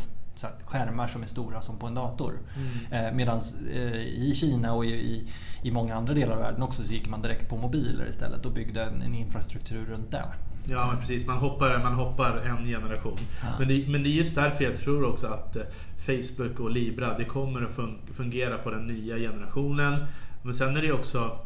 skärmar 0.64 1.06
som 1.06 1.22
är 1.22 1.26
stora 1.26 1.60
som 1.60 1.78
på 1.78 1.86
en 1.86 1.94
dator. 1.94 2.38
Mm. 2.56 3.06
Eh, 3.06 3.14
Medan 3.14 3.40
eh, 3.72 4.00
i 4.02 4.34
Kina 4.36 4.72
och 4.72 4.84
i, 4.84 5.28
i, 5.62 5.70
många 5.70 5.94
andra 5.94 6.14
delar 6.14 6.32
av 6.32 6.38
världen 6.38 6.62
också 6.62 6.82
så 6.82 6.92
gick 6.92 7.08
man 7.08 7.22
direkt 7.22 7.48
på 7.48 7.56
mobiler 7.56 8.08
istället 8.08 8.46
och 8.46 8.52
byggde 8.52 8.84
en, 8.84 9.02
en 9.02 9.14
infrastruktur 9.14 9.86
runt 9.86 10.10
det. 10.10 10.24
Ja 10.66 10.86
men 10.86 11.00
precis, 11.00 11.26
man 11.26 11.38
hoppar, 11.38 11.78
man 11.78 11.94
hoppar 11.94 12.36
en 12.36 12.66
generation. 12.66 13.18
Ja. 13.42 13.48
Men, 13.58 13.68
det, 13.68 13.88
men 13.88 14.02
det 14.02 14.08
är 14.08 14.10
just 14.10 14.34
därför 14.34 14.64
jag 14.64 14.76
tror 14.76 15.04
också 15.04 15.26
att 15.26 15.56
eh, 15.56 15.62
Facebook 15.96 16.60
och 16.60 16.70
Libra 16.70 17.18
det 17.18 17.24
kommer 17.24 17.62
att 17.62 17.78
fungera 18.16 18.58
på 18.58 18.70
den 18.70 18.86
nya 18.86 19.16
generationen. 19.16 20.04
Men 20.42 20.54
sen 20.54 20.76
är 20.76 20.82
det 20.82 20.92
också 20.92 21.38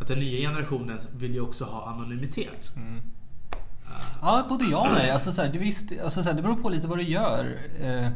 att 0.00 0.08
den 0.08 0.18
nya 0.18 0.48
generationen 0.50 0.98
vill 1.16 1.34
ju 1.34 1.40
också 1.40 1.64
ha 1.64 1.86
anonymitet. 1.86 2.72
Mm. 2.76 3.00
Ja, 4.22 4.46
både 4.48 4.64
ja 4.64 4.80
och 4.80 4.94
nej. 4.94 5.10
Alltså, 5.10 5.32
så 5.32 5.42
här, 5.42 5.48
det, 5.48 5.58
visst, 5.58 5.92
alltså, 6.02 6.22
så 6.22 6.28
här, 6.28 6.36
det 6.36 6.42
beror 6.42 6.56
på 6.56 6.68
lite 6.68 6.86
vad 6.86 6.98
du 6.98 7.04
gör. 7.04 7.58
Eh, 7.80 8.08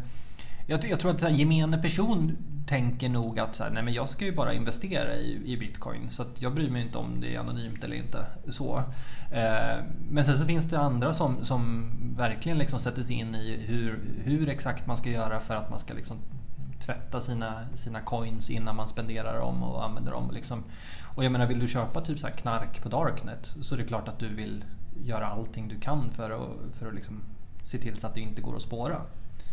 jag, 0.66 0.84
jag 0.84 1.00
tror 1.00 1.10
att 1.10 1.20
så 1.20 1.26
här, 1.26 1.34
gemene 1.34 1.78
person 1.78 2.36
tänker 2.66 3.08
nog 3.08 3.38
att 3.38 3.54
så 3.54 3.64
här, 3.64 3.70
nej, 3.70 3.82
men 3.82 3.94
jag 3.94 4.08
ska 4.08 4.24
ju 4.24 4.34
bara 4.34 4.52
investera 4.52 5.16
i, 5.16 5.52
i 5.52 5.56
bitcoin. 5.56 6.10
Så 6.10 6.22
att 6.22 6.42
jag 6.42 6.54
bryr 6.54 6.70
mig 6.70 6.82
inte 6.82 6.98
om 6.98 7.20
det 7.20 7.34
är 7.34 7.40
anonymt 7.40 7.84
eller 7.84 7.96
inte. 7.96 8.26
Så. 8.48 8.82
Eh, 9.32 9.84
men 10.10 10.24
sen 10.24 10.38
så 10.38 10.44
finns 10.44 10.64
det 10.64 10.78
andra 10.78 11.12
som, 11.12 11.44
som 11.44 11.90
verkligen 12.16 12.58
liksom 12.58 12.78
sätter 12.78 13.02
sig 13.02 13.16
in 13.16 13.34
i 13.34 13.56
hur, 13.66 14.00
hur 14.24 14.48
exakt 14.48 14.86
man 14.86 14.96
ska 14.96 15.10
göra 15.10 15.40
för 15.40 15.54
att 15.54 15.70
man 15.70 15.78
ska 15.78 15.94
liksom 15.94 16.16
tvätta 16.80 17.20
sina, 17.20 17.54
sina 17.74 18.00
coins 18.00 18.50
innan 18.50 18.76
man 18.76 18.88
spenderar 18.88 19.40
dem 19.40 19.62
och 19.62 19.84
använder 19.84 20.12
dem. 20.12 20.30
Liksom. 20.32 20.64
Och 21.16 21.24
jag 21.24 21.32
menar, 21.32 21.46
vill 21.46 21.58
du 21.58 21.68
köpa 21.68 22.00
typ 22.00 22.18
så 22.18 22.26
knark 22.26 22.82
på 22.82 22.88
Darknet 22.88 23.56
så 23.60 23.74
är 23.74 23.78
det 23.78 23.84
klart 23.84 24.08
att 24.08 24.18
du 24.18 24.28
vill 24.28 24.64
göra 25.04 25.26
allting 25.26 25.68
du 25.68 25.80
kan 25.80 26.10
för 26.10 26.30
att, 26.30 26.76
för 26.78 26.88
att 26.88 26.94
liksom 26.94 27.20
se 27.62 27.78
till 27.78 27.96
så 27.96 28.06
att 28.06 28.14
det 28.14 28.20
inte 28.20 28.42
går 28.42 28.56
att 28.56 28.62
spåra. 28.62 29.00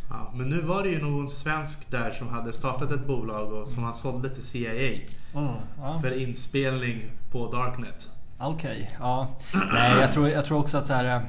Ja, 0.10 0.32
men 0.36 0.50
nu 0.50 0.62
var 0.62 0.84
det 0.84 0.90
ju 0.90 1.02
någon 1.02 1.28
svensk 1.28 1.92
där 1.92 2.12
som 2.12 2.28
hade 2.28 2.54
startat 2.54 2.92
ett 2.92 3.08
bolag 3.08 3.54
och 3.54 3.68
som 3.68 3.84
han 3.84 3.94
sålde 3.94 4.30
till 4.30 4.44
CIA. 4.44 5.02
Mm, 5.34 5.54
ja. 5.78 6.00
För 6.02 6.22
inspelning 6.22 7.12
på 7.32 7.52
Darknet. 7.52 8.12
Okej, 8.38 8.72
okay, 8.72 8.98
ja. 9.00 9.36
Nej, 9.74 10.02
jag 10.02 10.12
tror, 10.12 10.30
jag 10.30 10.46
tror 10.46 10.60
också 10.60 10.78
att 10.78 10.88
så 10.88 10.94
här... 10.94 11.16
Eh, 11.16 11.22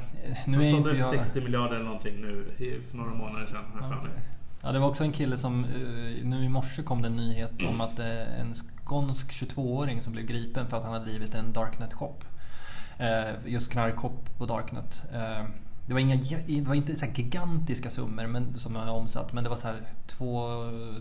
nu 0.46 0.62
är 0.62 0.70
inte 0.70 0.96
jag... 0.96 1.08
60 1.08 1.40
miljarder 1.40 1.74
eller 1.74 1.84
någonting 1.84 2.20
nu 2.20 2.50
för 2.90 2.96
några 2.96 3.14
månader 3.14 3.46
sedan. 3.46 3.64
Här 3.80 3.98
okay. 3.98 4.10
Ja, 4.62 4.72
det 4.72 4.78
var 4.78 4.88
också 4.88 5.04
en 5.04 5.12
kille 5.12 5.36
som... 5.36 5.64
Eh, 5.64 6.24
nu 6.24 6.44
i 6.44 6.48
morse 6.48 6.82
kom 6.82 7.02
det 7.02 7.08
en 7.08 7.16
nyhet 7.16 7.62
om 7.68 7.80
att 7.80 7.98
eh, 7.98 8.40
en 8.40 8.54
skånsk 8.54 9.30
22-åring 9.30 10.02
som 10.02 10.12
blev 10.12 10.26
gripen 10.26 10.66
för 10.68 10.76
att 10.76 10.84
han 10.84 10.92
hade 10.92 11.04
drivit 11.04 11.34
en 11.34 11.52
Darknet-shop. 11.52 12.24
Eh, 12.98 13.34
just 13.46 13.72
knarkhopp 13.72 14.38
på 14.38 14.46
Darknet. 14.46 15.02
Eh, 15.12 15.44
det 15.86 15.92
var, 15.92 16.00
inga, 16.00 16.16
det 16.46 16.60
var 16.60 16.74
inte 16.74 16.96
så 16.96 17.06
gigantiska 17.14 17.90
summor 17.90 18.26
men, 18.26 18.58
som 18.58 18.76
han 18.76 18.88
omsatt 18.88 19.32
men 19.32 19.44
det 19.44 19.50
var 19.50 19.56
så 19.56 19.66
här 19.66 19.76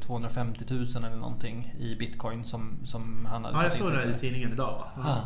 250 0.01 0.65
000 0.69 0.85
eller 0.95 1.15
någonting 1.15 1.73
i 1.79 1.95
bitcoin 1.95 2.43
som, 2.43 2.79
som 2.83 3.25
han 3.25 3.45
hade 3.45 3.57
Ja, 3.57 3.63
jag 3.63 3.73
såg 3.73 3.91
det 3.91 4.15
i 4.15 4.17
tidningen 4.17 4.53
idag. 4.53 4.83
Ja. 4.95 5.17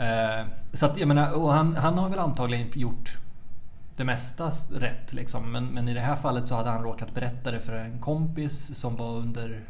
Mm. 0.00 0.50
Så 0.72 0.86
att 0.86 0.98
jag 0.98 1.08
menar, 1.08 1.42
och 1.42 1.52
han, 1.52 1.76
han 1.76 1.98
har 1.98 2.08
väl 2.08 2.18
antagligen 2.18 2.70
gjort 2.74 3.18
det 3.96 4.04
mesta 4.04 4.50
rätt 4.70 5.12
liksom. 5.12 5.52
Men, 5.52 5.66
men 5.66 5.88
i 5.88 5.94
det 5.94 6.00
här 6.00 6.16
fallet 6.16 6.48
så 6.48 6.54
hade 6.54 6.70
han 6.70 6.82
råkat 6.82 7.14
berätta 7.14 7.50
det 7.50 7.60
för 7.60 7.72
en 7.72 7.98
kompis 7.98 8.74
som 8.74 8.96
var 8.96 9.16
under 9.16 9.60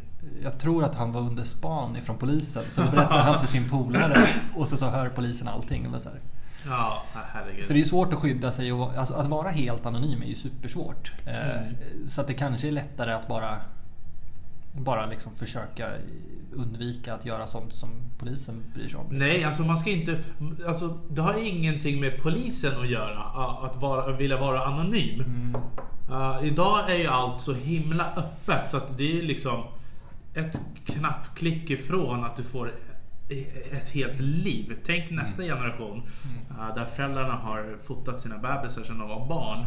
jag 0.43 0.59
tror 0.59 0.85
att 0.85 0.95
han 0.95 1.13
var 1.13 1.21
under 1.21 1.45
span 1.45 1.97
ifrån 1.97 2.19
polisen. 2.19 2.65
Så 2.69 2.83
då 2.83 2.91
berättade 2.91 3.23
han 3.23 3.41
för 3.41 3.47
sin 3.47 3.69
polare 3.69 4.29
och 4.57 4.69
så, 4.69 4.77
så 4.77 4.87
hör 4.87 5.09
polisen 5.09 5.49
allting. 5.49 5.95
Och 5.95 6.01
så, 6.01 6.09
här. 6.09 6.21
Ja, 6.67 7.03
herregud. 7.15 7.65
så 7.65 7.73
det 7.73 7.81
är 7.81 7.85
svårt 7.85 8.13
att 8.13 8.19
skydda 8.19 8.53
sig. 8.53 8.73
Och, 8.73 8.97
alltså, 8.97 9.15
att 9.15 9.27
vara 9.27 9.51
helt 9.51 9.87
anonym 9.87 10.23
är 10.23 10.27
ju 10.27 10.35
supersvårt. 10.35 11.13
Eh, 11.27 11.61
mm. 11.61 11.75
Så 12.07 12.21
att 12.21 12.27
det 12.27 12.35
kanske 12.35 12.69
är 12.69 12.73
lättare 12.73 13.13
att 13.13 13.29
bara 13.29 13.61
bara 14.73 15.07
liksom 15.07 15.33
försöka 15.35 15.89
undvika 16.53 17.15
att 17.15 17.27
göra 17.27 17.47
sånt 17.47 17.75
som 17.75 17.89
polisen 18.19 18.63
bryr 18.75 18.89
sig 18.89 18.99
om? 18.99 19.07
Nej, 19.11 19.45
alltså 19.45 19.63
man 19.63 19.79
ska 19.79 19.91
inte... 19.91 20.21
Alltså, 20.67 20.99
det 21.09 21.23
har 21.23 21.47
ingenting 21.47 22.01
med 22.01 22.23
polisen 22.23 22.81
att 22.81 22.89
göra, 22.89 23.19
att 23.63 23.77
vara, 23.77 24.17
vilja 24.17 24.41
vara 24.41 24.65
anonym. 24.65 25.21
Mm. 25.21 25.57
Uh, 26.11 26.39
idag 26.43 26.91
är 26.91 26.95
ju 26.95 27.07
allt 27.07 27.41
så 27.41 27.55
himla 27.55 28.13
öppet 28.17 28.71
så 28.71 28.77
att 28.77 28.99
det 28.99 29.19
är 29.19 29.23
liksom 29.23 29.65
ett 30.35 30.61
knappklick 30.85 31.71
ifrån 31.71 32.25
att 32.25 32.37
du 32.37 32.43
får 32.43 32.73
ett 33.73 33.89
helt 33.89 34.21
liv. 34.21 34.77
Tänk 34.85 35.11
nästa 35.11 35.43
mm. 35.43 35.57
generation 35.57 36.03
uh, 36.51 36.75
där 36.75 36.85
föräldrarna 36.85 37.35
har 37.35 37.79
fotat 37.85 38.21
sina 38.21 38.39
bebisar 38.39 38.85
sedan 38.85 38.99
de 38.99 39.09
var 39.09 39.27
barn. 39.29 39.67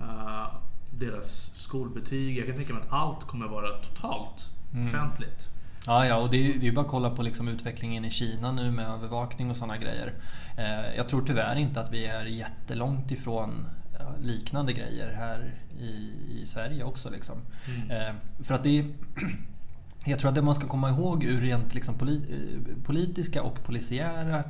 Uh, 0.00 0.56
deras 0.98 1.52
skolbetyg. 1.54 2.38
Jag 2.38 2.46
kan 2.46 2.56
tänka 2.56 2.74
mig 2.74 2.82
att 2.82 2.92
allt 2.92 3.24
kommer 3.24 3.46
vara 3.46 3.78
totalt 3.78 4.50
mm. 4.72 4.86
offentligt. 4.86 5.48
Ja, 5.86 6.06
ja, 6.06 6.16
och 6.16 6.30
det 6.30 6.36
är 6.36 6.58
ju 6.58 6.72
bara 6.72 6.80
att 6.80 6.90
kolla 6.90 7.10
på 7.10 7.22
liksom 7.22 7.48
utvecklingen 7.48 8.04
i 8.04 8.10
Kina 8.10 8.52
nu 8.52 8.70
med 8.70 8.86
övervakning 8.86 9.50
och 9.50 9.56
sådana 9.56 9.76
grejer. 9.76 10.12
Eh, 10.58 10.96
jag 10.96 11.08
tror 11.08 11.24
tyvärr 11.26 11.56
inte 11.56 11.80
att 11.80 11.92
vi 11.92 12.06
är 12.06 12.24
jättelångt 12.24 13.10
ifrån 13.10 13.66
liknande 14.20 14.72
grejer 14.72 15.12
här 15.12 15.54
i, 15.78 16.12
i 16.42 16.46
Sverige 16.46 16.84
också. 16.84 17.10
Liksom. 17.10 17.36
Mm. 17.68 17.90
Eh, 17.90 18.14
för 18.42 18.54
att 18.54 18.62
det 18.62 18.84
Jag 20.04 20.18
tror 20.18 20.28
att 20.28 20.34
det 20.34 20.42
man 20.42 20.54
ska 20.54 20.68
komma 20.68 20.90
ihåg 20.90 21.24
ur 21.24 21.40
rent 21.40 21.74
liksom 21.74 21.94
eh, 21.94 22.84
politiska 22.84 23.42
och 23.42 23.64
polisiära 23.64 24.44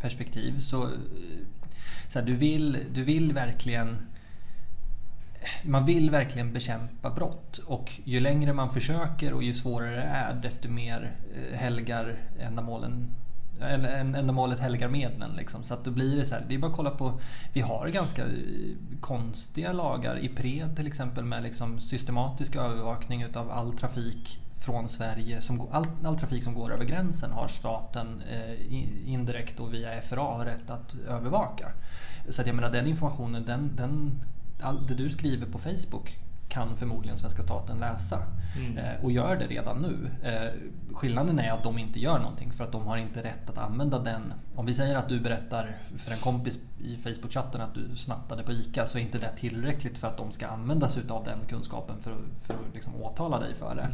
perspektiv 0.00 0.58
så, 0.58 0.82
eh, 0.82 0.88
så 2.08 2.18
här, 2.18 2.26
du, 2.26 2.36
vill, 2.36 2.78
du 2.94 3.02
vill 3.02 3.32
verkligen 3.32 3.96
man 5.64 5.86
vill 5.86 6.10
verkligen 6.10 6.52
bekämpa 6.52 7.10
brott 7.10 7.58
och 7.58 7.92
ju 8.04 8.20
längre 8.20 8.52
man 8.52 8.70
försöker 8.70 9.32
och 9.32 9.42
ju 9.42 9.54
svårare 9.54 9.96
det 9.96 10.02
är 10.02 10.34
desto 10.34 10.68
mer 10.68 11.16
eh, 11.34 11.58
helgar 11.58 12.18
ändamålen 12.40 13.14
ändamålet 13.60 14.58
helgar 14.58 14.88
medlen. 14.88 15.30
Liksom. 15.36 15.64
Så 15.64 15.74
att 15.74 15.84
då 15.84 15.90
blir 15.90 16.16
det 16.16 16.24
så 16.24 16.34
här, 16.34 16.44
det 16.48 16.54
är 16.54 16.58
bara 16.58 16.70
att 16.70 16.76
kolla 16.76 16.90
på, 16.90 17.20
vi 17.52 17.60
har 17.60 17.88
ganska 17.88 18.24
konstiga 19.00 19.72
lagar. 19.72 20.18
I 20.18 20.28
Pred 20.28 20.76
till 20.76 20.86
exempel 20.86 21.24
med 21.24 21.42
liksom 21.42 21.80
systematisk 21.80 22.56
övervakning 22.56 23.22
utav 23.22 23.50
all 23.50 23.72
trafik 23.72 24.40
från 24.58 24.88
Sverige, 24.88 25.40
som, 25.40 25.68
all, 25.70 25.86
all 26.04 26.18
trafik 26.18 26.44
som 26.44 26.54
går 26.54 26.72
över 26.72 26.84
gränsen 26.84 27.30
har 27.30 27.48
staten 27.48 28.22
eh, 28.30 29.12
indirekt 29.12 29.60
och 29.60 29.74
via 29.74 30.00
FRA 30.00 30.44
rätt 30.44 30.70
att 30.70 30.94
övervaka. 31.08 31.70
Så 32.28 32.40
att 32.40 32.46
jag 32.46 32.56
menar 32.56 32.70
den 32.70 32.86
informationen, 32.86 33.44
den, 33.44 33.76
den, 33.76 34.22
all, 34.60 34.86
det 34.86 34.94
du 34.94 35.10
skriver 35.10 35.46
på 35.46 35.58
Facebook 35.58 36.18
kan 36.48 36.76
förmodligen 36.76 37.18
svenska 37.18 37.42
staten 37.42 37.78
läsa 37.78 38.22
mm. 38.56 38.78
eh, 38.78 39.04
och 39.04 39.12
gör 39.12 39.36
det 39.36 39.46
redan 39.46 39.82
nu. 39.82 40.10
Eh, 40.22 40.50
skillnaden 40.94 41.38
är 41.38 41.52
att 41.52 41.62
de 41.62 41.78
inte 41.78 42.00
gör 42.00 42.18
någonting 42.18 42.52
för 42.52 42.64
att 42.64 42.72
de 42.72 42.86
har 42.86 42.96
inte 42.96 43.22
rätt 43.22 43.50
att 43.50 43.58
använda 43.58 43.98
den. 43.98 44.32
Om 44.54 44.66
vi 44.66 44.74
säger 44.74 44.96
att 44.96 45.08
du 45.08 45.20
berättar 45.20 45.76
för 45.96 46.12
en 46.12 46.18
kompis 46.18 46.58
i 46.80 46.96
Facebook-chatten 46.96 47.60
att 47.60 47.74
du 47.74 47.96
snattade 47.96 48.42
på 48.42 48.52
ICA 48.52 48.86
så 48.86 48.98
är 48.98 49.02
inte 49.02 49.18
det 49.18 49.36
tillräckligt 49.36 49.98
för 49.98 50.08
att 50.08 50.16
de 50.16 50.32
ska 50.32 50.46
använda 50.46 50.88
sig 50.88 51.02
av 51.08 51.24
den 51.24 51.38
kunskapen 51.48 52.00
för, 52.00 52.16
för 52.42 52.54
att 52.54 52.74
liksom 52.74 52.96
åtala 53.02 53.40
dig 53.40 53.54
för 53.54 53.74
det. 53.74 53.88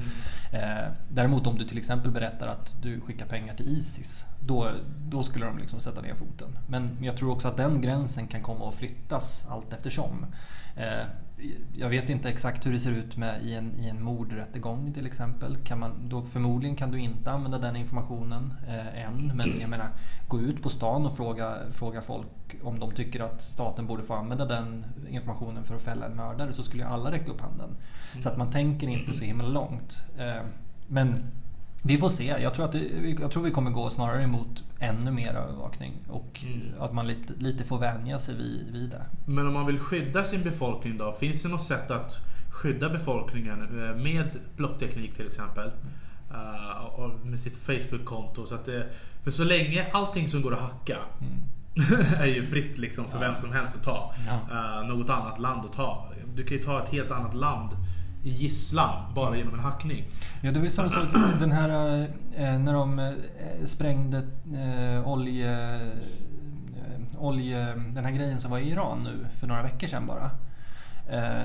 Mm. 0.53 0.79
Eh, 0.79 0.93
däremot 1.09 1.47
om 1.47 1.59
du 1.59 1.65
till 1.65 1.79
exempel 1.79 2.11
berättar 2.11 2.47
att 2.47 2.83
du 2.83 3.01
skickar 3.01 3.27
pengar 3.27 3.55
till 3.55 3.69
Isis 3.69 4.25
då, 4.41 4.69
då 5.09 5.23
skulle 5.23 5.47
de 5.47 5.59
liksom 5.59 5.81
sätta 5.81 6.01
ner 6.01 6.15
foten. 6.15 6.59
Men 6.69 6.99
jag 7.01 7.17
tror 7.17 7.33
också 7.33 7.49
att 7.49 7.57
den 7.57 7.81
gränsen 7.81 8.27
kan 8.27 8.43
komma 8.43 8.69
att 8.69 8.75
flyttas 8.75 9.47
allt 9.49 9.73
eftersom. 9.73 10.27
Eh, 10.77 11.07
jag 11.75 11.89
vet 11.89 12.11
inte 12.11 12.29
exakt 12.29 12.67
hur 12.67 12.73
det 12.73 12.79
ser 12.79 12.91
ut 12.91 13.17
med, 13.17 13.45
i, 13.45 13.55
en, 13.55 13.81
i 13.81 13.89
en 13.89 14.03
mordrättegång 14.03 14.93
till 14.93 15.07
exempel. 15.07 15.57
Kan 15.65 15.79
man, 15.79 16.09
då 16.09 16.23
förmodligen 16.23 16.77
kan 16.77 16.91
du 16.91 17.01
inte 17.01 17.31
använda 17.31 17.59
den 17.59 17.77
informationen 17.77 18.55
eh, 18.69 19.05
än. 19.05 19.33
Men 19.35 19.61
jag 19.61 19.71
menar, 19.71 19.89
gå 20.29 20.41
ut 20.41 20.63
på 20.63 20.69
stan 20.69 21.07
och 21.07 21.17
fråga, 21.17 21.57
fråga 21.73 22.03
folk 22.03 22.29
om 22.63 22.79
de 22.83 22.95
tycker 22.95 23.21
att 23.21 23.43
staten 23.43 23.87
borde 23.87 24.03
få 24.03 24.15
använda 24.15 24.45
den 24.45 24.85
informationen 25.09 25.65
för 25.65 25.75
att 25.75 25.83
fälla 25.83 26.07
en 26.07 26.17
mördare 26.17 26.53
så 26.53 26.63
skulle 26.63 26.87
alla 26.87 27.13
räcka 27.13 27.33
upp 27.33 27.41
handen. 27.41 27.71
Så 28.21 28.29
att 28.29 28.37
man 28.39 28.51
tänker 28.51 28.89
inte 28.89 29.13
så 29.13 29.25
himla 29.25 29.49
långt. 29.49 30.07
Eh, 30.19 30.43
men 30.89 31.25
vi 31.85 31.99
får 31.99 32.09
se. 32.09 32.25
Jag 32.25 32.55
tror, 32.55 32.65
att 32.65 32.73
det, 32.73 33.17
jag 33.21 33.31
tror 33.31 33.43
vi 33.43 33.51
kommer 33.51 33.71
gå 33.71 33.91
snarare 33.91 34.23
emot 34.23 34.65
ännu 34.79 35.11
mer 35.11 35.35
övervakning 35.35 35.93
och 36.09 36.45
mm. 36.47 36.61
att 36.81 36.95
man 36.95 37.07
lite, 37.07 37.33
lite 37.39 37.65
får 37.65 37.79
vänja 37.79 38.19
sig 38.19 38.35
vid, 38.35 38.71
vid 38.73 38.91
det. 38.91 39.03
Men 39.27 39.47
om 39.47 39.53
man 39.55 39.67
vill 39.67 39.79
skydda 39.79 40.25
sin 40.25 40.43
befolkning 40.43 40.99
då? 40.99 41.13
Finns 41.13 41.43
det 41.43 41.49
något 41.49 41.63
sätt 41.63 41.91
att 41.91 42.19
skydda 42.51 42.89
befolkningen 42.89 43.61
eh, 43.61 43.97
med 43.97 44.37
blockteknik 44.57 45.15
till 45.15 45.27
exempel? 45.27 45.71
Uh, 46.31 46.85
och 46.85 47.27
med 47.27 47.41
sitt 47.41 47.57
Facebook-konto. 47.57 48.47
Så 48.47 48.55
att 48.55 48.65
det, 48.65 48.89
för 49.23 49.31
så 49.31 49.45
länge 49.45 49.87
allting 49.93 50.29
som 50.29 50.43
går 50.43 50.53
att 50.53 50.61
hacka 50.61 50.99
mm. 51.21 51.33
är 52.19 52.27
ju 52.27 52.47
fritt 52.47 52.79
liksom 52.79 53.05
för 53.05 53.19
vem 53.19 53.37
som 53.37 53.53
helst 53.53 53.77
att 53.77 53.83
ta. 53.83 54.15
Uh, 54.51 54.89
något 54.89 55.11
annat 55.11 55.39
land 55.39 55.65
att 55.65 55.73
ta. 55.73 56.09
Du 56.35 56.45
kan 56.45 56.57
ju 56.57 56.63
ta 56.63 56.83
ett 56.83 56.89
helt 56.89 57.11
annat 57.11 57.35
land 57.35 57.71
i 58.23 58.31
gisslan 58.31 59.15
bara 59.15 59.37
genom 59.37 59.55
en 59.55 59.61
hackning. 59.61 60.05
Ja, 60.43 60.51
det 60.51 60.59
var 60.59 60.65
ju 60.65 60.71
samma 60.71 60.91
sak 60.91 61.09
den 61.41 61.53
här 61.53 62.01
eh, 62.37 62.59
när 62.59 62.73
de 62.73 62.99
eh, 62.99 63.13
sprängde 63.65 64.23
olje, 65.05 65.81
olje... 67.19 67.75
Den 67.75 68.05
här 68.05 68.13
grejen 68.13 68.41
som 68.41 68.51
var 68.51 68.59
i 68.59 68.71
Iran 68.71 69.03
nu 69.05 69.27
för 69.41 69.47
några 69.47 69.63
veckor 69.63 69.87
sedan 69.87 70.07
bara. 70.07 70.31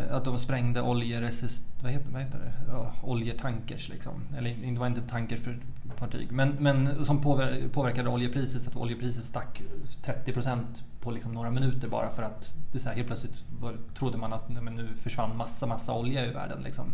Att 0.09 0.25
de 0.25 0.37
sprängde 0.37 0.81
oljeresist... 0.81 1.65
Vad 1.83 1.91
heter, 1.91 2.11
vad 2.11 2.21
heter 2.21 2.39
det? 2.39 2.53
Ja, 2.71 2.93
oljetankers 3.03 3.89
liksom. 3.89 4.13
Eller 4.37 4.73
det 4.73 4.79
var 4.79 4.87
inte 4.87 5.01
tankers 5.01 5.39
för 5.39 5.59
fartyg. 5.95 6.31
Men, 6.31 6.49
men 6.59 7.05
som 7.05 7.21
påverkade 7.71 8.09
oljepriset 8.09 8.61
så 8.61 8.69
att 8.69 8.75
oljepriset 8.75 9.23
stack 9.23 9.61
30% 10.03 10.57
på 11.01 11.11
liksom 11.11 11.33
några 11.33 11.51
minuter 11.51 11.87
bara 11.87 12.09
för 12.09 12.23
att 12.23 12.55
det 12.71 12.79
så 12.79 12.89
här, 12.89 12.95
helt 12.95 13.07
plötsligt 13.07 13.43
var, 13.59 13.77
trodde 13.93 14.17
man 14.17 14.33
att 14.33 14.49
men 14.49 14.75
nu 14.75 14.87
försvann 15.01 15.37
massa, 15.37 15.67
massa 15.67 15.93
olja 15.93 16.25
ur 16.25 16.33
världen. 16.33 16.61
Liksom. 16.63 16.85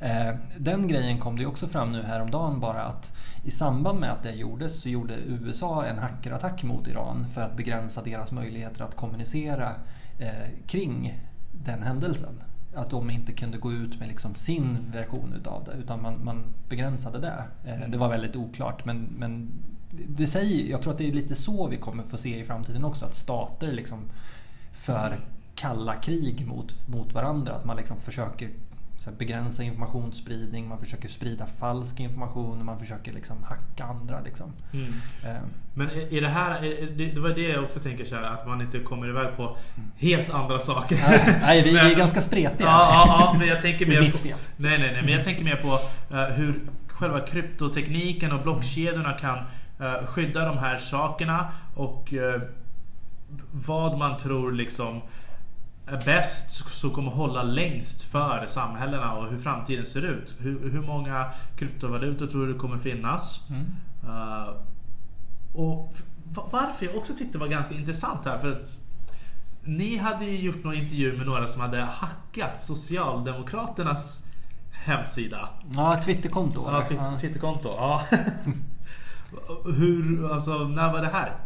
Mm. 0.00 0.28
Eh, 0.28 0.34
den 0.58 0.88
grejen 0.88 1.18
kom 1.20 1.38
det 1.38 1.46
också 1.46 1.68
fram 1.68 1.92
nu 1.92 2.02
häromdagen 2.02 2.60
bara 2.60 2.82
att 2.82 3.12
i 3.44 3.50
samband 3.50 4.00
med 4.00 4.12
att 4.12 4.22
det 4.22 4.32
gjordes 4.32 4.82
så 4.82 4.88
gjorde 4.88 5.14
USA 5.14 5.84
en 5.84 5.98
hackerattack 5.98 6.62
mot 6.62 6.88
Iran 6.88 7.26
för 7.28 7.40
att 7.40 7.56
begränsa 7.56 8.02
deras 8.02 8.32
möjligheter 8.32 8.84
att 8.84 8.96
kommunicera 8.96 9.74
eh, 10.18 10.50
kring 10.66 11.20
den 11.52 11.82
händelsen 11.82 12.42
att 12.74 12.90
de 12.90 13.10
inte 13.10 13.32
kunde 13.32 13.58
gå 13.58 13.72
ut 13.72 13.98
med 13.98 14.08
liksom 14.08 14.34
sin 14.34 14.78
version 14.92 15.34
utav 15.40 15.64
det 15.64 15.72
utan 15.72 16.02
man, 16.02 16.24
man 16.24 16.44
begränsade 16.68 17.18
det. 17.18 17.44
Eh, 17.64 17.76
mm. 17.76 17.90
Det 17.90 17.98
var 17.98 18.08
väldigt 18.08 18.36
oklart 18.36 18.84
men, 18.84 19.08
men 19.18 19.48
det 19.90 20.26
säger, 20.26 20.70
jag 20.70 20.82
tror 20.82 20.92
att 20.92 20.98
det 20.98 21.08
är 21.08 21.12
lite 21.12 21.34
så 21.34 21.66
vi 21.66 21.76
kommer 21.76 22.02
få 22.02 22.16
se 22.16 22.40
i 22.40 22.44
framtiden 22.44 22.84
också 22.84 23.04
att 23.04 23.16
stater 23.16 23.72
liksom 23.72 23.98
för 24.72 25.18
kalla 25.54 25.94
krig 25.94 26.46
mot, 26.46 26.88
mot 26.88 27.12
varandra. 27.12 27.52
Att 27.52 27.64
man 27.64 27.76
liksom 27.76 28.00
försöker 28.00 28.50
begränsa 29.10 29.62
informationsspridning, 29.62 30.68
man 30.68 30.78
försöker 30.78 31.08
sprida 31.08 31.46
falsk 31.46 32.00
information, 32.00 32.64
man 32.64 32.78
försöker 32.78 33.12
liksom 33.12 33.36
hacka 33.42 33.84
andra. 33.84 34.20
Liksom. 34.20 34.52
Mm. 34.72 34.92
Eh. 35.24 35.42
Men 35.74 35.90
är 35.90 36.20
det 36.20 36.28
här, 36.28 36.60
det 36.96 37.20
var 37.20 37.30
det 37.30 37.48
jag 37.48 37.64
också 37.64 37.80
tänker 37.80 38.04
så 38.04 38.16
här, 38.16 38.22
att 38.22 38.46
man 38.46 38.60
inte 38.60 38.78
kommer 38.78 39.08
iväg 39.08 39.36
på 39.36 39.56
helt 39.96 40.30
andra 40.30 40.58
saker. 40.58 40.98
Nej, 41.40 41.62
vi, 41.62 41.72
men, 41.74 41.86
är 41.86 41.94
ganska 41.94 42.20
spretiga. 42.20 42.68
Ja, 42.68 42.90
ja, 42.92 43.32
ja 43.32 43.38
men 43.38 43.48
jag 43.48 43.60
tänker 43.60 43.86
mer 44.00 44.10
på, 44.10 44.18
nej, 44.22 44.36
nej, 44.56 44.78
nej, 44.78 45.02
men 45.02 45.12
jag 45.12 45.24
tänker 45.24 45.44
mer 45.44 45.56
på 45.56 45.68
uh, 46.14 46.24
hur 46.24 46.60
själva 46.86 47.20
kryptotekniken 47.20 48.32
och 48.32 48.42
blockkedjorna 48.42 49.12
kan 49.12 49.38
uh, 49.38 50.06
skydda 50.06 50.44
de 50.44 50.58
här 50.58 50.78
sakerna 50.78 51.48
och 51.74 52.12
uh, 52.12 52.42
vad 53.52 53.98
man 53.98 54.16
tror 54.16 54.52
liksom 54.52 55.00
är 55.86 56.04
bäst 56.04 56.70
som 56.70 56.90
kommer 56.90 57.10
hålla 57.10 57.42
längst 57.42 58.02
för 58.02 58.46
samhällena 58.46 59.12
och 59.12 59.30
hur 59.30 59.38
framtiden 59.38 59.86
ser 59.86 60.04
ut. 60.04 60.34
Hur, 60.38 60.70
hur 60.70 60.82
många 60.82 61.30
kryptovalutor 61.56 62.26
tror 62.26 62.46
du 62.46 62.54
kommer 62.54 62.78
finnas? 62.78 63.40
Mm. 63.48 63.66
Uh, 64.04 64.48
och 65.52 65.94
varför 66.50 66.86
jag 66.86 66.96
också 66.96 67.12
tyckte 67.12 67.32
det 67.32 67.38
var 67.38 67.48
ganska 67.48 67.74
intressant 67.74 68.24
här. 68.24 68.38
för 68.38 68.64
Ni 69.60 69.96
hade 69.96 70.24
ju 70.24 70.40
gjort 70.40 70.64
någon 70.64 70.74
intervju 70.74 71.16
med 71.16 71.26
några 71.26 71.46
som 71.46 71.60
hade 71.62 71.80
hackat 71.80 72.60
Socialdemokraternas 72.60 74.24
hemsida. 74.70 75.48
Ja, 75.74 76.00
Twitterkonto. 76.04 76.64
Ja, 76.66 76.86
Twitter, 76.86 77.18
Twitterkonto. 77.18 77.68
Ja. 77.68 78.02
Hur, 79.76 80.32
alltså, 80.32 80.58
när 80.58 80.92
var 80.92 81.00
det 81.00 81.10
här? 81.12 81.36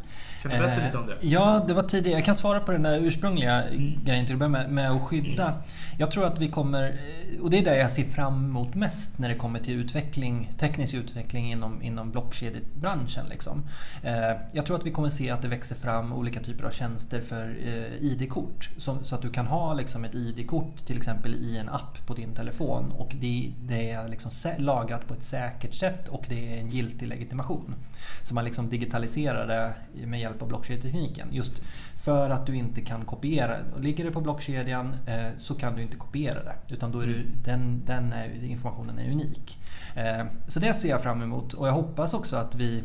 Kan 0.51 0.61
du 0.61 0.67
berätta 0.67 0.87
lite 0.87 0.99
om 0.99 1.07
det? 1.07 1.17
Ja, 1.21 1.65
det 1.69 1.75
var 1.75 1.83
tidigare. 1.83 2.19
Jag 2.19 2.25
kan 2.25 2.35
svara 2.35 2.61
på 2.61 2.73
den 2.73 2.83
där 2.83 2.99
ursprungliga 2.99 3.63
mm. 3.63 4.05
grejen 4.05 4.27
till 4.27 4.35
att 4.35 4.39
börja 4.39 4.51
med, 4.51 4.71
med 4.71 4.91
att 4.91 5.03
skydda. 5.03 5.53
Jag 5.99 6.11
tror 6.11 6.27
att 6.27 6.39
vi 6.39 6.49
kommer, 6.49 6.83
eh, 6.83 7.41
och 7.43 7.51
det 7.51 7.59
är 7.59 7.65
det 7.65 7.77
jag 7.77 7.91
ser 7.91 8.05
fram 8.05 8.45
emot 8.45 8.75
mest 8.75 9.19
när 9.19 9.29
det 9.29 9.35
kommer 9.35 9.59
till 9.59 9.75
utveckling, 9.75 10.51
teknisk 10.59 10.95
utveckling 10.95 11.53
inom, 11.53 11.83
inom 11.83 12.11
blockkedjebranschen. 12.11 13.27
Liksom. 13.29 13.63
Eh, 14.03 14.37
jag 14.53 14.67
tror 14.67 14.77
att 14.77 14.87
vi 14.87 14.91
kommer 14.91 15.09
se 15.09 15.31
att 15.31 15.43
det 15.43 15.49
växer 15.49 15.77
fram 15.77 16.13
olika 16.13 16.41
typer 16.41 16.65
av 16.65 16.71
tjänster 16.71 17.21
för 17.21 17.59
eh, 17.65 18.07
ID-kort. 18.07 18.71
Så, 18.77 18.97
så, 19.03 19.15
att 19.15 19.23
du 19.23 19.31
kan 19.31 19.47
ha 19.47 19.75
liksom 19.75 20.05
ett 20.05 20.15
ID-kort 20.15 20.87
till 20.87 20.97
exempel 20.97 21.35
i 21.35 21.59
en 21.59 21.69
app 21.69 22.07
på 22.07 22.15
din 22.15 22.35
telefon 22.35 22.93
och 22.97 23.17
det, 23.21 23.53
det 23.63 23.91
är 23.91 24.09
liksom 24.09 24.31
lagrat 24.59 25.09
på 25.09 25.15
ett 25.15 25.23
säkert 25.23 25.75
sätt 25.75 26.09
och 26.09 26.25
det 26.29 26.55
är 26.55 26.61
en 26.61 26.71
giltig 26.71 27.09
legitimation. 27.09 27.75
Så 28.23 28.35
man 28.35 28.45
liksom 28.45 28.69
digitaliserar 28.69 29.47
det 29.47 29.75
med 30.07 30.21
hjälp 30.21 30.43
av 30.43 30.49
blockkedjetekniken. 30.49 31.29
Just 31.33 31.63
för 31.97 32.31
att 32.31 32.47
du 32.47 32.57
inte 32.57 32.81
kan 32.81 33.05
kopiera. 33.05 33.57
Ligger 33.79 34.05
det 34.05 34.11
på 34.11 34.21
blockkedjan 34.21 34.95
eh, 35.07 35.39
så 35.39 35.55
kan 35.55 35.77
du 35.77 35.83
inte 35.83 35.97
kopiera 35.97 36.43
det. 36.43 36.75
Utan 36.75 36.93
då 36.93 37.01
är 37.01 37.07
du, 37.07 37.27
den, 37.45 37.83
den 37.85 38.13
är, 38.13 38.45
informationen 38.45 38.99
är 38.99 39.11
unik. 39.11 39.59
Eh, 39.95 40.27
så 40.49 40.61
det 40.61 40.75
ser 40.75 40.89
jag 40.89 41.03
fram 41.03 41.23
emot 41.23 41.53
och 41.53 41.69
jag 41.69 41.73
hoppas 41.73 42.15
också 42.15 42.37
att 42.37 42.55
vi 42.55 42.83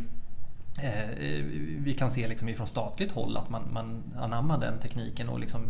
vi 1.77 1.95
kan 1.97 2.11
se 2.11 2.27
liksom 2.27 2.49
ifrån 2.49 2.67
statligt 2.67 3.11
håll 3.11 3.37
att 3.37 3.49
man, 3.49 3.73
man 3.73 4.03
anammar 4.19 4.59
den 4.59 4.79
tekniken. 4.79 5.29
Och 5.29 5.39
liksom, 5.39 5.61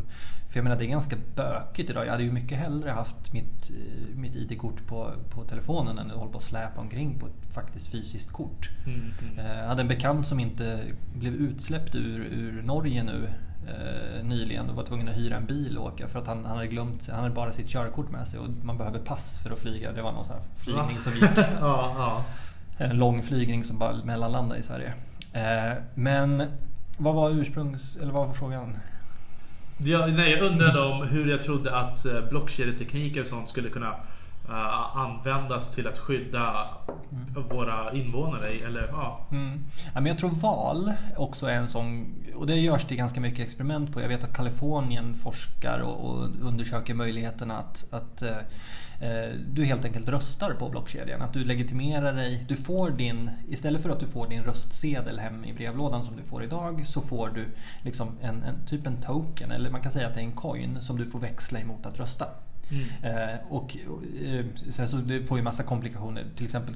för 0.50 0.58
jag 0.58 0.64
menar 0.64 0.78
det 0.78 0.86
är 0.86 0.90
ganska 0.90 1.16
bökigt 1.36 1.90
idag. 1.90 2.06
Jag 2.06 2.12
hade 2.12 2.24
ju 2.24 2.32
mycket 2.32 2.58
hellre 2.58 2.90
haft 2.90 3.34
mitt, 3.34 3.70
eh, 3.70 4.16
mitt 4.16 4.36
ID-kort 4.36 4.88
på, 4.88 5.12
på 5.30 5.44
telefonen 5.44 5.98
än 5.98 6.12
att 6.12 6.18
hålla 6.18 6.32
på 6.32 6.38
och 6.38 6.44
släpa 6.44 6.82
omkring 6.82 7.20
på 7.20 7.26
ett 7.26 7.54
faktiskt 7.54 7.88
fysiskt 7.88 8.32
kort. 8.32 8.70
Mm, 8.86 9.00
mm. 9.22 9.46
Jag 9.46 9.68
hade 9.68 9.82
en 9.82 9.88
bekant 9.88 10.28
som 10.28 10.40
inte 10.40 10.84
blev 11.16 11.34
utsläppt 11.34 11.96
ur, 11.96 12.20
ur 12.20 12.62
Norge 12.62 13.04
nu 13.04 13.30
eh, 13.68 14.26
nyligen 14.26 14.70
och 14.70 14.76
var 14.76 14.84
tvungen 14.84 15.10
att 15.10 15.18
hyra 15.18 15.36
en 15.36 15.46
bil 15.46 15.78
och 15.78 15.86
åka 15.86 16.08
för 16.08 16.20
att 16.20 16.28
han, 16.28 16.46
han 16.46 16.56
hade 16.56 16.68
glömt, 16.68 17.10
han 17.10 17.24
hade 17.24 17.36
bara 17.36 17.52
sitt 17.52 17.68
körkort 17.68 18.10
med 18.10 18.28
sig 18.28 18.40
och 18.40 18.48
man 18.64 18.78
behöver 18.78 19.00
pass 19.00 19.40
för 19.44 19.50
att 19.50 19.60
flyga. 19.60 19.92
Det 19.92 20.02
var 20.02 20.12
någon 20.12 20.26
sån 20.26 20.36
här 20.36 20.44
flygning 20.56 20.98
som 21.00 21.14
gick. 21.22 21.38
ja, 21.60 21.94
ja 21.98 22.26
en 22.90 22.98
lång 22.98 23.22
flygning 23.22 23.64
som 23.64 23.78
bara 23.78 23.96
mellanlandade 24.04 24.60
i 24.60 24.64
Sverige. 24.64 24.94
Eh, 25.34 25.78
men 25.96 26.44
vad 26.98 27.16
var 27.16 27.30
ursprungs... 27.30 27.98
Eller 28.02 28.14
vad 28.14 28.28
var 28.28 28.34
frågan? 28.34 28.78
Ja, 29.78 30.06
nej, 30.06 30.32
jag 30.32 30.42
undrade 30.42 30.82
om 30.82 31.08
hur 31.08 31.32
jag 31.32 31.42
trodde 31.42 31.78
att 31.78 32.06
eh, 32.06 32.30
blockkedjetekniker 32.30 33.22
och 33.22 33.28
sånt 33.28 33.50
skulle 33.50 33.70
kunna 33.70 33.96
uh, 34.50 34.98
användas 34.98 35.76
till 35.76 35.88
att 35.88 35.98
skydda 35.98 36.68
mm. 37.12 37.50
våra 37.50 37.94
invånare. 37.94 38.48
Eller, 38.48 38.88
ja. 38.92 39.28
Mm. 39.32 39.64
Ja, 39.86 40.02
men 40.02 40.06
jag 40.06 40.18
tror 40.18 40.30
val 40.30 40.94
också 41.18 41.46
är 41.46 41.56
en 41.56 41.68
sån, 41.68 42.16
och 42.36 42.48
det 42.48 42.56
görs 42.56 42.86
det 42.86 42.96
ganska 42.96 43.20
mycket 43.20 43.46
experiment 43.46 43.94
på. 43.94 44.02
Jag 44.02 44.08
vet 44.08 44.24
att 44.24 44.34
Kalifornien 44.34 45.16
forskar 45.16 45.80
och, 45.80 46.06
och 46.06 46.28
undersöker 46.42 46.94
möjligheterna 46.94 47.58
att, 47.58 47.86
att 47.92 48.24
uh, 48.24 48.30
du 49.54 49.66
helt 49.66 49.86
enkelt 49.86 50.10
röstar 50.10 50.54
på 50.54 50.70
blockkedjan. 50.70 51.22
Att 51.22 51.34
du 51.34 51.44
legitimerar 51.44 52.14
dig. 52.14 52.46
Du 52.48 52.56
får 52.56 52.90
din, 52.90 53.30
istället 53.50 53.82
för 53.82 53.90
att 53.90 54.00
du 54.00 54.08
får 54.08 54.28
din 54.28 54.44
röstsedel 54.44 55.20
hem 55.20 55.46
i 55.46 55.54
brevlådan 55.54 56.04
som 56.04 56.16
du 56.18 56.24
får 56.24 56.44
idag 56.44 56.88
så 56.88 57.02
får 57.02 57.30
du 57.30 57.46
liksom 57.84 58.18
en, 58.22 58.44
en 58.44 58.66
typ 58.66 58.88
en 58.88 59.02
token 59.02 59.52
eller 59.52 59.70
man 59.70 59.82
kan 59.82 59.92
säga 59.92 60.08
att 60.08 60.14
det 60.14 60.20
är 60.20 60.26
en 60.26 60.32
coin 60.32 60.78
som 60.82 60.98
du 60.98 61.06
får 61.06 61.20
växla 61.20 61.60
emot 61.60 61.86
att 61.86 62.00
rösta. 62.00 62.28
Mm. 62.72 63.30
Eh, 63.30 63.40
och, 63.50 63.78
eh, 64.26 64.46
sen 64.70 64.88
så 64.88 64.98
det 64.98 65.26
får 65.26 65.38
ju 65.38 65.44
massa 65.44 65.64
komplikationer. 65.64 66.26
Till 66.36 66.46
exempel 66.46 66.76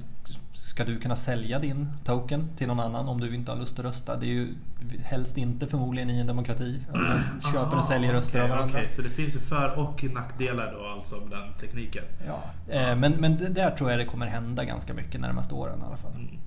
ska 0.66 0.84
du 0.84 0.98
kunna 0.98 1.16
sälja 1.16 1.58
din 1.58 1.88
token 2.04 2.48
till 2.56 2.66
någon 2.66 2.80
annan 2.80 3.08
om 3.08 3.20
du 3.20 3.34
inte 3.34 3.52
har 3.52 3.58
lust 3.58 3.78
att 3.78 3.84
rösta. 3.84 4.16
Det 4.16 4.26
är 4.26 4.28
ju 4.28 4.54
helst 5.02 5.38
inte 5.38 5.66
förmodligen 5.66 6.10
i 6.10 6.20
en 6.20 6.26
demokrati. 6.26 6.80
Att 6.92 7.52
köper 7.52 7.76
och 7.76 7.84
säljer 7.84 8.12
röster 8.12 8.38
okay, 8.38 8.50
av 8.50 8.56
varandra. 8.56 8.78
Okay, 8.78 8.88
så 8.88 9.02
det 9.02 9.08
finns 9.08 9.36
ju 9.36 9.40
för 9.40 9.78
och 9.78 10.04
nackdelar 10.04 10.72
då 10.72 10.86
alltså 10.86 11.16
med 11.16 11.30
den 11.30 11.54
tekniken? 11.60 12.04
Ja, 12.26 12.42
eh, 12.72 12.96
men, 12.96 13.12
men 13.12 13.54
där 13.54 13.70
tror 13.70 13.90
jag 13.90 13.98
det 13.98 14.04
kommer 14.04 14.26
hända 14.26 14.64
ganska 14.64 14.94
mycket 14.94 15.20
närmaste 15.20 15.54
åren 15.54 15.80
i 15.80 15.84
alla 15.84 15.96
fall. 15.96 16.12
Mm. 16.12 16.38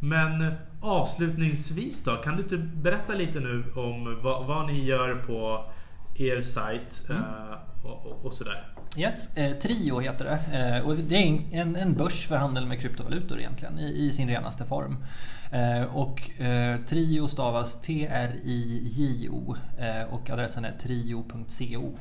Men 0.00 0.54
avslutningsvis 0.80 2.04
då, 2.04 2.16
kan 2.16 2.36
du 2.36 2.42
inte 2.42 2.56
berätta 2.56 3.14
lite 3.14 3.40
nu 3.40 3.64
om 3.76 4.18
vad, 4.22 4.46
vad 4.46 4.66
ni 4.66 4.84
gör 4.84 5.14
på 5.14 5.64
er 6.14 6.42
sajt 6.42 7.06
mm. 7.10 7.22
och, 7.84 8.06
och, 8.06 8.24
och 8.24 8.32
sådär? 8.32 8.72
Yes, 8.96 9.36
eh, 9.36 9.52
Trio 9.52 10.00
heter 10.00 10.24
det. 10.24 10.58
Eh, 10.58 10.88
och 10.88 10.96
det 10.96 11.16
är 11.16 11.40
en, 11.52 11.76
en 11.76 11.94
börs 11.94 12.26
för 12.26 12.36
handel 12.36 12.66
med 12.66 12.80
kryptovalutor 12.80 13.38
egentligen 13.38 13.78
i, 13.78 14.06
i 14.06 14.12
sin 14.12 14.28
renaste 14.28 14.64
form. 14.64 14.96
Eh, 15.52 15.82
och 15.82 16.40
eh, 16.40 16.76
Trio 16.80 17.28
stavas 17.28 17.80
T-R-I-J-O 17.80 19.56
eh, 19.78 20.14
och 20.14 20.30
adressen 20.30 20.64
är 20.64 20.72
trio.co. 20.72 21.98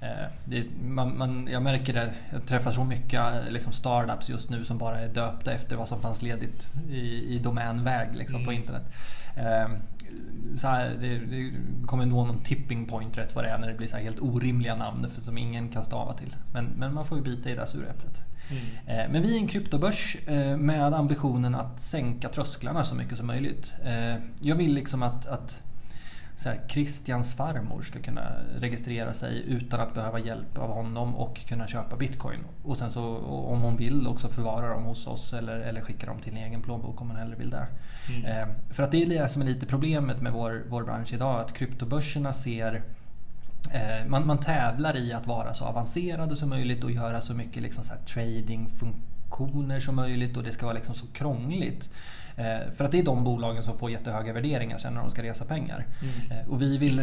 Eh, 0.00 0.26
det, 0.44 0.64
man, 0.82 1.18
man, 1.18 1.48
jag 1.52 1.62
märker 1.62 1.94
det, 1.94 2.10
jag 2.32 2.46
träffar 2.46 2.72
så 2.72 2.84
mycket 2.84 3.22
liksom 3.48 3.72
startups 3.72 4.30
just 4.30 4.50
nu 4.50 4.64
som 4.64 4.78
bara 4.78 4.98
är 4.98 5.08
döpta 5.08 5.52
efter 5.52 5.76
vad 5.76 5.88
som 5.88 6.00
fanns 6.00 6.22
ledigt 6.22 6.72
i, 6.90 7.34
i 7.34 7.38
domänväg 7.38 8.08
liksom, 8.16 8.36
mm. 8.36 8.46
på 8.46 8.52
internet 8.52 8.82
så 10.54 10.66
här, 10.66 10.96
det, 11.00 11.18
det 11.18 11.52
kommer 11.86 12.06
nå 12.06 12.26
någon 12.26 12.38
tipping 12.38 12.86
point 12.86 13.18
rätt 13.18 13.34
vad 13.34 13.44
det 13.44 13.50
är 13.50 13.58
när 13.58 13.68
det 13.68 13.74
blir 13.74 13.86
så 13.86 13.96
helt 13.96 14.20
orimliga 14.20 14.76
namn 14.76 15.08
som 15.22 15.38
ingen 15.38 15.68
kan 15.68 15.84
stava 15.84 16.12
till. 16.12 16.36
Men, 16.52 16.64
men 16.64 16.94
man 16.94 17.04
får 17.04 17.18
ju 17.18 17.24
bita 17.24 17.50
i 17.50 17.54
det 17.54 17.66
sura 17.66 17.86
äpplet. 17.86 18.22
Mm. 18.50 19.00
Eh, 19.00 19.12
men 19.12 19.22
vi 19.22 19.34
är 19.34 19.38
en 19.38 19.46
kryptobörs 19.46 20.16
eh, 20.26 20.56
med 20.56 20.94
ambitionen 20.94 21.54
att 21.54 21.80
sänka 21.80 22.28
trösklarna 22.28 22.84
så 22.84 22.94
mycket 22.94 23.18
som 23.18 23.26
möjligt. 23.26 23.74
Eh, 23.84 24.14
jag 24.40 24.56
vill 24.56 24.74
liksom 24.74 25.02
att, 25.02 25.26
att 25.26 25.62
så 26.38 26.48
här, 26.48 26.60
Christians 26.68 27.34
farmor 27.34 27.82
ska 27.82 27.98
kunna 27.98 28.22
registrera 28.58 29.14
sig 29.14 29.42
utan 29.46 29.80
att 29.80 29.94
behöva 29.94 30.18
hjälp 30.18 30.58
av 30.58 30.70
honom 30.70 31.14
och 31.14 31.46
kunna 31.46 31.66
köpa 31.66 31.96
bitcoin. 31.96 32.38
Och 32.62 32.76
sen 32.76 32.90
så 32.90 33.16
om 33.26 33.60
hon 33.60 33.76
vill 33.76 34.06
också 34.06 34.28
förvara 34.28 34.68
dem 34.68 34.84
hos 34.84 35.06
oss 35.06 35.32
eller, 35.32 35.56
eller 35.60 35.80
skicka 35.80 36.06
dem 36.06 36.18
till 36.20 36.32
en 36.32 36.38
egen 36.38 36.62
plånbok 36.62 37.00
om 37.00 37.08
hon 37.08 37.16
hellre 37.16 37.36
vill 37.36 37.50
det. 37.50 37.66
Mm. 38.08 38.24
Eh, 38.24 38.54
för 38.70 38.82
att 38.82 38.90
det 38.90 39.02
är 39.02 39.06
det 39.06 39.28
som 39.28 39.42
är 39.42 39.46
lite 39.46 39.66
problemet 39.66 40.22
med 40.22 40.32
vår, 40.32 40.64
vår 40.68 40.84
bransch 40.84 41.12
idag, 41.12 41.40
att 41.40 41.52
kryptobörserna 41.52 42.32
ser 42.32 42.82
eh, 43.74 44.06
man, 44.08 44.26
man 44.26 44.38
tävlar 44.38 44.96
i 44.96 45.12
att 45.12 45.26
vara 45.26 45.54
så 45.54 45.64
avancerade 45.64 46.36
som 46.36 46.48
möjligt 46.48 46.84
och 46.84 46.90
göra 46.90 47.20
så 47.20 47.34
mycket 47.34 47.62
liksom 47.62 47.84
så 47.84 47.94
tradingfunktioner 48.06 49.80
som 49.80 49.96
möjligt 49.96 50.36
och 50.36 50.42
det 50.42 50.52
ska 50.52 50.66
vara 50.66 50.76
liksom 50.76 50.94
så 50.94 51.06
krångligt. 51.06 51.90
Eh, 52.38 52.70
för 52.70 52.84
att 52.84 52.92
det 52.92 52.98
är 52.98 53.02
de 53.02 53.24
bolagen 53.24 53.62
som 53.62 53.78
får 53.78 53.90
jättehöga 53.90 54.32
värderingar 54.32 54.78
sen 54.78 54.94
när 54.94 55.00
de 55.00 55.10
ska 55.10 55.22
resa 55.22 55.44
pengar. 55.44 55.86
Mm. 56.02 56.40
Eh, 56.40 56.50
och 56.50 56.62
vi 56.62 56.78
vill, 56.78 56.96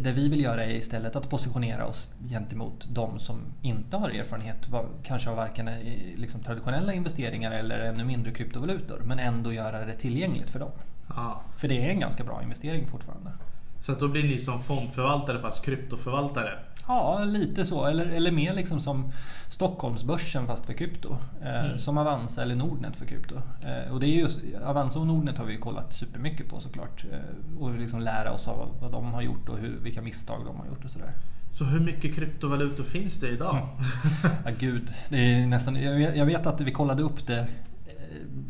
det 0.00 0.12
vi 0.12 0.28
vill 0.28 0.40
göra 0.40 0.64
är 0.64 0.74
istället 0.74 1.16
att 1.16 1.28
positionera 1.28 1.86
oss 1.86 2.10
gentemot 2.28 2.88
de 2.90 3.18
som 3.18 3.40
inte 3.62 3.96
har 3.96 4.10
erfarenhet, 4.10 4.68
kanske 5.02 5.30
av 5.30 5.36
varken 5.36 5.70
liksom 6.16 6.40
traditionella 6.40 6.92
investeringar 6.92 7.52
eller 7.52 7.78
ännu 7.78 8.04
mindre 8.04 8.32
kryptovalutor, 8.32 9.02
men 9.04 9.18
ändå 9.18 9.52
göra 9.52 9.84
det 9.84 9.94
tillgängligt 9.94 10.50
för 10.50 10.58
dem. 10.58 10.70
Ja. 11.08 11.42
För 11.56 11.68
det 11.68 11.86
är 11.86 11.90
en 11.90 12.00
ganska 12.00 12.24
bra 12.24 12.42
investering 12.42 12.86
fortfarande. 12.86 13.30
Så 13.78 13.92
att 13.92 14.00
då 14.00 14.08
blir 14.08 14.22
ni 14.22 14.38
som 14.38 14.62
fondförvaltare 14.62 15.40
fast 15.40 15.64
kryptoförvaltare? 15.64 16.58
Ja, 16.90 17.24
lite 17.24 17.64
så. 17.64 17.86
Eller, 17.86 18.06
eller 18.06 18.30
mer 18.30 18.54
liksom 18.54 18.80
som 18.80 19.12
Stockholmsbörsen 19.48 20.46
fast 20.46 20.66
för 20.66 20.72
krypto. 20.72 21.16
Eh, 21.42 21.64
mm. 21.64 21.78
Som 21.78 21.98
Avanza 21.98 22.42
eller 22.42 22.54
Nordnet 22.54 22.96
för 22.96 23.06
krypto. 23.06 23.34
Eh, 23.34 23.92
och 23.92 24.00
det 24.00 24.06
är 24.06 24.20
just, 24.20 24.40
Avanza 24.64 24.98
och 24.98 25.06
Nordnet 25.06 25.38
har 25.38 25.44
vi 25.44 25.56
kollat 25.56 25.92
supermycket 25.92 26.48
på 26.48 26.60
såklart. 26.60 27.04
Eh, 27.12 27.62
och 27.62 27.78
liksom 27.78 28.00
lära 28.00 28.32
oss 28.32 28.48
av 28.48 28.68
vad 28.80 28.92
de 28.92 29.14
har 29.14 29.22
gjort 29.22 29.48
och 29.48 29.58
hur, 29.58 29.78
vilka 29.82 30.02
misstag 30.02 30.40
de 30.46 30.56
har 30.56 30.66
gjort 30.66 30.84
och 30.84 30.90
sådär. 30.90 31.12
Så 31.50 31.64
hur 31.64 31.80
mycket 31.80 32.14
kryptovalutor 32.14 32.84
finns 32.84 33.20
det 33.20 33.28
idag? 33.28 33.56
Mm. 33.56 34.36
Ja, 34.44 34.50
gud, 34.58 34.92
det 35.08 35.34
är 35.34 35.46
nästan, 35.46 35.76
jag, 35.76 35.94
vet, 35.94 36.16
jag 36.16 36.26
vet 36.26 36.46
att 36.46 36.60
vi 36.60 36.72
kollade 36.72 37.02
upp 37.02 37.26
det 37.26 37.46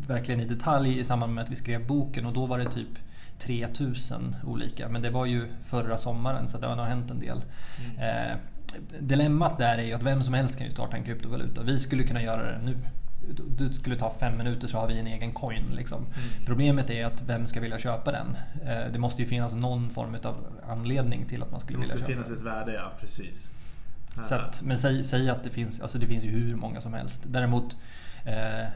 verkligen 0.07 0.41
i 0.41 0.45
detalj 0.45 0.99
i 0.99 1.03
samband 1.03 1.33
med 1.33 1.43
att 1.43 1.49
vi 1.49 1.55
skrev 1.55 1.87
boken 1.87 2.25
och 2.25 2.33
då 2.33 2.45
var 2.45 2.59
det 2.59 2.65
typ 2.65 2.99
3000 3.41 4.35
olika. 4.43 4.89
Men 4.89 5.01
det 5.01 5.09
var 5.09 5.25
ju 5.25 5.47
förra 5.63 5.97
sommaren 5.97 6.47
så 6.47 6.57
det 6.57 6.67
har 6.67 6.75
nog 6.75 6.85
hänt 6.85 7.11
en 7.11 7.19
del. 7.19 7.41
Mm. 7.85 8.29
Eh, 8.29 8.37
dilemmat 8.99 9.57
där 9.57 9.77
är 9.77 9.83
ju 9.83 9.93
att 9.93 10.03
vem 10.03 10.21
som 10.21 10.33
helst 10.33 10.57
kan 10.57 10.65
ju 10.65 10.71
starta 10.71 10.97
en 10.97 11.03
kryptovaluta. 11.03 11.63
Vi 11.63 11.79
skulle 11.79 12.03
kunna 12.03 12.21
göra 12.21 12.51
det 12.51 12.61
nu. 12.63 12.77
Det 13.57 13.73
skulle 13.73 13.95
ta 13.95 14.13
fem 14.19 14.37
minuter 14.37 14.67
så 14.67 14.77
har 14.77 14.87
vi 14.87 14.99
en 14.99 15.07
egen 15.07 15.31
coin. 15.31 15.63
Liksom. 15.75 15.97
Mm. 15.97 16.45
Problemet 16.45 16.89
är 16.89 17.05
att 17.05 17.21
vem 17.21 17.45
ska 17.45 17.59
vilja 17.59 17.79
köpa 17.79 18.11
den? 18.11 18.27
Eh, 18.65 18.91
det 18.91 18.99
måste 18.99 19.21
ju 19.21 19.27
finnas 19.27 19.53
någon 19.53 19.89
form 19.89 20.15
av 20.23 20.35
anledning 20.69 21.25
till 21.25 21.43
att 21.43 21.51
man 21.51 21.59
skulle 21.59 21.79
vilja 21.79 21.93
köpa 21.93 22.07
den. 22.07 22.15
Det 22.15 22.19
måste 22.19 22.33
finnas 22.33 22.41
ett 22.41 22.53
värde, 22.53 22.73
ja 22.73 22.91
precis. 22.99 23.51
Så 24.23 24.35
att, 24.35 24.61
men 24.61 24.77
säg, 24.77 25.03
säg, 25.03 25.29
att 25.29 25.43
det 25.43 25.49
finns, 25.49 25.81
alltså 25.81 25.97
det 25.97 26.07
finns 26.07 26.23
ju 26.23 26.29
hur 26.29 26.55
många 26.55 26.81
som 26.81 26.93
helst. 26.93 27.23
Däremot 27.25 27.77
eh, 28.25 28.67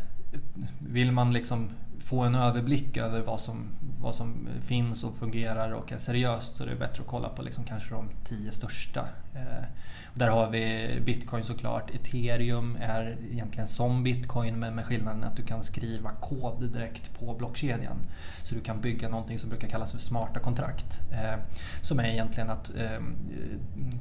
vill 0.80 1.11
man 1.11 1.34
liksom 1.34 1.70
få 2.00 2.20
en 2.20 2.36
överblick 2.36 2.98
över 2.98 3.22
vad 3.22 3.39
som, 3.39 3.70
vad 4.02 4.16
som 4.16 4.48
finns 4.62 5.04
och 5.04 5.16
fungerar 5.16 5.72
och 5.72 5.91
är 5.91 5.98
seriöst 5.98 6.56
så 6.56 6.64
är 6.64 6.68
det 6.68 6.76
bättre 6.76 7.02
att 7.02 7.08
kolla 7.08 7.30
på 7.30 7.41
liksom 7.41 7.64
kanske 7.64 7.93
de 7.93 8.10
tio 8.24 8.52
största. 8.52 9.06
Eh, 9.36 9.66
där 10.14 10.28
har 10.28 10.50
vi 10.50 10.98
bitcoin 11.06 11.44
såklart. 11.44 11.96
Ethereum 11.96 12.78
är 12.82 13.18
egentligen 13.32 13.68
som 13.68 14.04
bitcoin 14.04 14.60
men 14.60 14.76
med 14.76 14.86
skillnaden 14.86 15.24
att 15.24 15.36
du 15.36 15.44
kan 15.44 15.64
skriva 15.64 16.10
kod 16.10 16.70
direkt 16.74 17.20
på 17.20 17.34
blockkedjan. 17.34 17.98
Så 18.44 18.56
du 18.56 18.62
kan 18.62 18.82
bygga 18.82 19.10
någonting 19.10 19.40
som 19.40 19.50
brukar 19.50 19.68
kallas 19.68 19.92
för 19.92 20.00
smarta 20.00 20.40
kontrakt. 20.40 21.02
Eh, 21.12 21.40
som 21.82 22.00
är 22.00 22.04
egentligen 22.04 22.50
att 22.50 22.72
eh, 22.78 23.00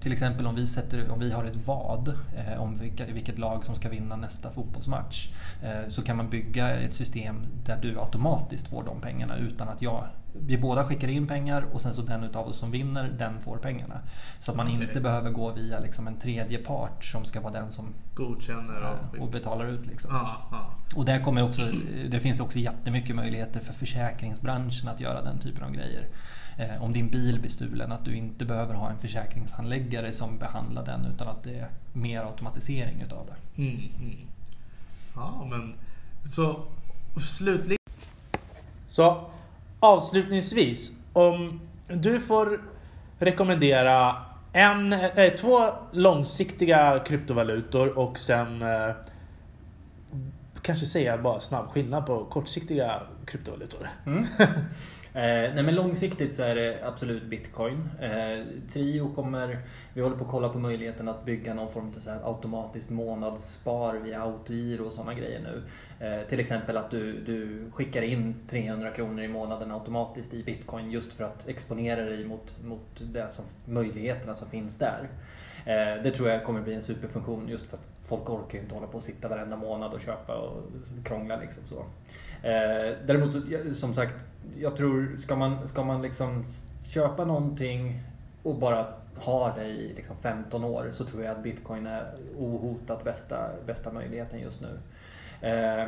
till 0.01 0.13
exempel 0.13 0.47
om 0.47 0.55
vi, 0.55 0.67
sätter, 0.67 1.11
om 1.11 1.21
vi 1.21 1.33
har 1.33 1.45
ett 1.45 1.67
vad 1.67 2.09
eh, 2.09 2.63
om 2.63 2.75
vilka, 2.75 3.05
vilket 3.07 3.39
lag 3.39 3.65
som 3.65 3.75
ska 3.75 3.89
vinna 3.89 4.17
nästa 4.17 4.51
fotbollsmatch 4.51 5.29
eh, 5.63 5.89
så 5.89 6.03
kan 6.03 6.17
man 6.17 6.31
bygga 6.31 6.71
ett 6.71 6.95
system 6.95 7.37
där 7.65 7.79
du 7.83 8.01
automatiskt 8.01 8.69
får 8.69 8.85
de 8.85 9.01
pengarna 9.01 9.37
utan 9.37 9.69
att 9.69 9.83
jag 9.83 10.05
vi 10.39 10.59
båda 10.59 10.85
skickar 10.85 11.09
in 11.09 11.27
pengar 11.27 11.65
och 11.73 11.81
sen 11.81 11.95
så 11.95 12.03
den 12.03 12.25
utav 12.25 12.49
oss 12.49 12.57
som 12.57 12.71
vinner, 12.71 13.15
den 13.19 13.41
får 13.41 13.57
pengarna. 13.57 14.01
Så 14.41 14.51
att 14.51 14.57
man 14.57 14.67
okay. 14.67 14.83
inte 14.83 15.01
behöver 15.01 15.31
gå 15.31 15.53
via 15.53 15.81
liksom 15.81 16.07
en 16.07 16.19
tredje 16.19 16.59
part 16.59 17.05
som 17.05 17.25
ska 17.25 17.41
vara 17.41 17.53
den 17.53 17.73
som 17.73 17.95
godkänner 18.15 18.97
och, 19.13 19.19
och 19.19 19.31
betalar 19.31 19.67
ut. 19.67 19.87
Liksom. 19.87 20.15
Ah, 20.15 20.37
ah. 20.51 20.97
Och 20.97 21.05
där 21.05 21.21
kommer 21.21 21.43
också, 21.43 21.63
det 22.11 22.21
finns 22.21 22.41
också 22.41 22.59
jättemycket 22.59 23.17
möjligheter 23.17 23.61
för 23.61 23.73
försäkringsbranschen 23.73 24.89
att 24.89 25.01
göra 25.01 25.23
den 25.23 25.39
typen 25.39 25.65
av 25.65 25.71
grejer. 25.71 26.09
Eh, 26.59 26.83
om 26.83 26.93
din 26.93 27.09
bil 27.09 27.41
blir 27.41 27.51
stulen, 27.51 27.93
att 27.93 28.05
du 28.05 28.17
inte 28.17 28.45
behöver 28.45 28.75
ha 28.75 28.91
en 28.91 28.99
försäkringshandläggare 28.99 30.13
som 30.13 30.39
behandlar 30.39 30.85
den 30.87 31.07
utan 31.07 31.29
att 31.29 31.43
det 31.43 31.59
är 31.59 31.69
mer 31.93 32.21
automatisering 32.21 33.01
utav 33.01 33.27
det. 33.27 33.63
Mm, 33.63 33.81
mm. 34.01 34.17
Ja, 35.15 35.47
men 35.51 35.75
så 36.25 36.65
slutligen. 37.21 37.79
Så 38.87 39.31
avslutningsvis, 39.85 40.93
om 41.13 41.61
du 41.89 42.21
får 42.21 42.61
rekommendera 43.19 44.17
en, 44.53 44.93
äh, 44.93 45.35
två 45.35 45.61
långsiktiga 45.93 46.99
kryptovalutor 47.07 47.99
och 47.99 48.19
sen 48.19 48.63
äh, 48.63 48.91
kanske 50.63 50.87
säga 50.87 51.19
bara 51.19 51.41
snabb 51.41 51.69
skillnad 51.69 52.07
på 52.07 52.25
kortsiktiga 52.25 53.03
kryptovalutor. 53.27 53.89
Mm. 54.07 54.27
Eh, 55.17 55.55
nej 55.55 55.63
men 55.63 55.75
långsiktigt 55.75 56.35
så 56.35 56.43
är 56.43 56.55
det 56.55 56.79
absolut 56.85 57.23
bitcoin. 57.23 57.89
Eh, 58.01 58.45
Trio 58.73 59.15
kommer, 59.15 59.59
vi 59.95 60.03
håller 60.03 60.17
på 60.17 60.25
att 60.25 60.31
kolla 60.31 60.49
på 60.49 60.59
möjligheten 60.59 61.09
att 61.09 61.25
bygga 61.25 61.55
någon 61.55 61.73
form 61.73 61.93
av 61.97 62.01
så 62.01 62.11
här 62.11 62.21
automatiskt 62.25 62.91
månadsspar 62.91 63.95
via 63.95 64.23
autogiro 64.23 64.85
och 64.85 64.93
sådana 64.93 65.15
grejer 65.15 65.41
nu. 65.41 65.63
Eh, 66.07 66.29
till 66.29 66.41
exempel 66.41 66.77
att 66.77 66.91
du, 66.91 67.21
du 67.21 67.71
skickar 67.73 68.03
in 68.03 68.35
300 68.49 68.91
kronor 68.91 69.25
i 69.25 69.29
månaden 69.29 69.73
automatiskt 69.73 70.35
i 70.35 70.43
bitcoin 70.43 70.91
just 70.91 71.13
för 71.13 71.25
att 71.25 71.49
exponera 71.49 72.05
dig 72.05 72.25
mot, 72.25 72.63
mot 72.65 73.01
det 73.13 73.33
som, 73.33 73.45
möjligheterna 73.65 74.35
som 74.35 74.51
finns 74.51 74.79
där. 74.79 75.09
Eh, 75.67 76.03
det 76.03 76.11
tror 76.11 76.29
jag 76.29 76.45
kommer 76.45 76.61
bli 76.61 76.75
en 76.75 76.83
superfunktion 76.83 77.49
just 77.49 77.67
för 77.67 77.77
att 77.77 77.93
folk 78.09 78.31
orkar 78.31 78.59
ju 78.59 78.65
inte 78.65 78.75
hålla 78.75 78.87
på 78.87 78.97
och 78.97 79.03
sitta 79.03 79.29
varenda 79.29 79.57
månad 79.57 79.93
och 79.93 80.01
köpa 80.01 80.35
och 80.35 80.63
krångla 81.05 81.37
liksom 81.37 81.63
så. 81.69 81.79
Eh, 82.49 82.97
däremot 83.07 83.33
så, 83.33 83.41
som 83.75 83.95
sagt, 83.95 84.15
jag 84.59 84.77
tror 84.77 85.17
ska 85.19 85.37
man, 85.37 85.69
ska 85.69 85.85
man 85.85 86.03
liksom 86.03 86.45
köpa 86.95 87.25
någonting 87.25 88.01
och 88.43 88.55
bara 88.55 88.87
ha 89.17 89.55
det 89.55 89.65
i 89.65 89.95
liksom 89.97 90.17
15 90.17 90.65
år 90.65 90.89
så 90.93 91.05
tror 91.05 91.25
jag 91.25 91.37
att 91.37 91.43
bitcoin 91.43 91.87
är 91.87 92.07
ohotat 92.39 93.05
bästa, 93.05 93.51
bästa 93.67 93.93
möjligheten 93.93 94.41
just 94.41 94.61
nu. 94.61 94.79
Eh, 95.49 95.87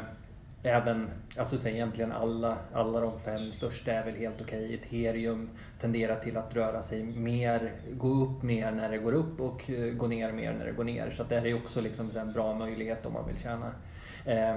även, 0.62 1.08
alltså 1.38 1.58
så 1.58 1.68
egentligen 1.68 2.12
alla, 2.12 2.56
alla 2.72 3.00
de 3.00 3.20
fem 3.20 3.52
största 3.52 3.92
är 3.92 4.04
väl 4.04 4.14
helt 4.14 4.40
okej. 4.40 4.64
Okay. 4.64 4.74
Ethereum 4.74 5.48
tenderar 5.80 6.16
till 6.16 6.36
att 6.36 6.54
röra 6.54 6.82
sig 6.82 7.02
mer, 7.02 7.72
gå 7.92 8.08
upp 8.08 8.42
mer 8.42 8.70
när 8.72 8.90
det 8.90 8.98
går 8.98 9.12
upp 9.12 9.40
och 9.40 9.70
eh, 9.70 9.94
gå 9.94 10.06
ner 10.06 10.32
mer 10.32 10.52
när 10.52 10.66
det 10.66 10.72
går 10.72 10.84
ner. 10.84 11.10
Så 11.10 11.24
det 11.24 11.36
är 11.36 11.56
också 11.56 11.80
liksom 11.80 12.10
en 12.16 12.32
bra 12.32 12.54
möjlighet 12.54 13.06
om 13.06 13.12
man 13.12 13.26
vill 13.26 13.38
tjäna. 13.38 13.72
Eh, 14.24 14.56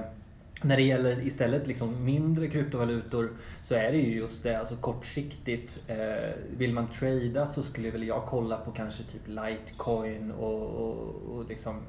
när 0.62 0.76
det 0.76 0.82
gäller 0.82 1.26
istället 1.26 1.66
liksom 1.66 2.04
mindre 2.04 2.48
kryptovalutor 2.48 3.30
så 3.62 3.74
är 3.74 3.92
det 3.92 3.98
ju 3.98 4.16
just 4.16 4.42
det, 4.42 4.58
alltså 4.58 4.76
kortsiktigt. 4.76 5.78
Eh, 5.86 6.30
vill 6.56 6.74
man 6.74 6.88
trada 6.88 7.46
så 7.46 7.62
skulle 7.62 7.90
väl 7.90 8.06
jag 8.06 8.26
kolla 8.26 8.56
på 8.56 8.70
kanske 8.70 9.02
typ 9.02 9.22
Litecoin 9.26 10.32
och, 10.32 10.62
och, 10.62 11.14
och 11.30 11.48
liksom 11.48 11.80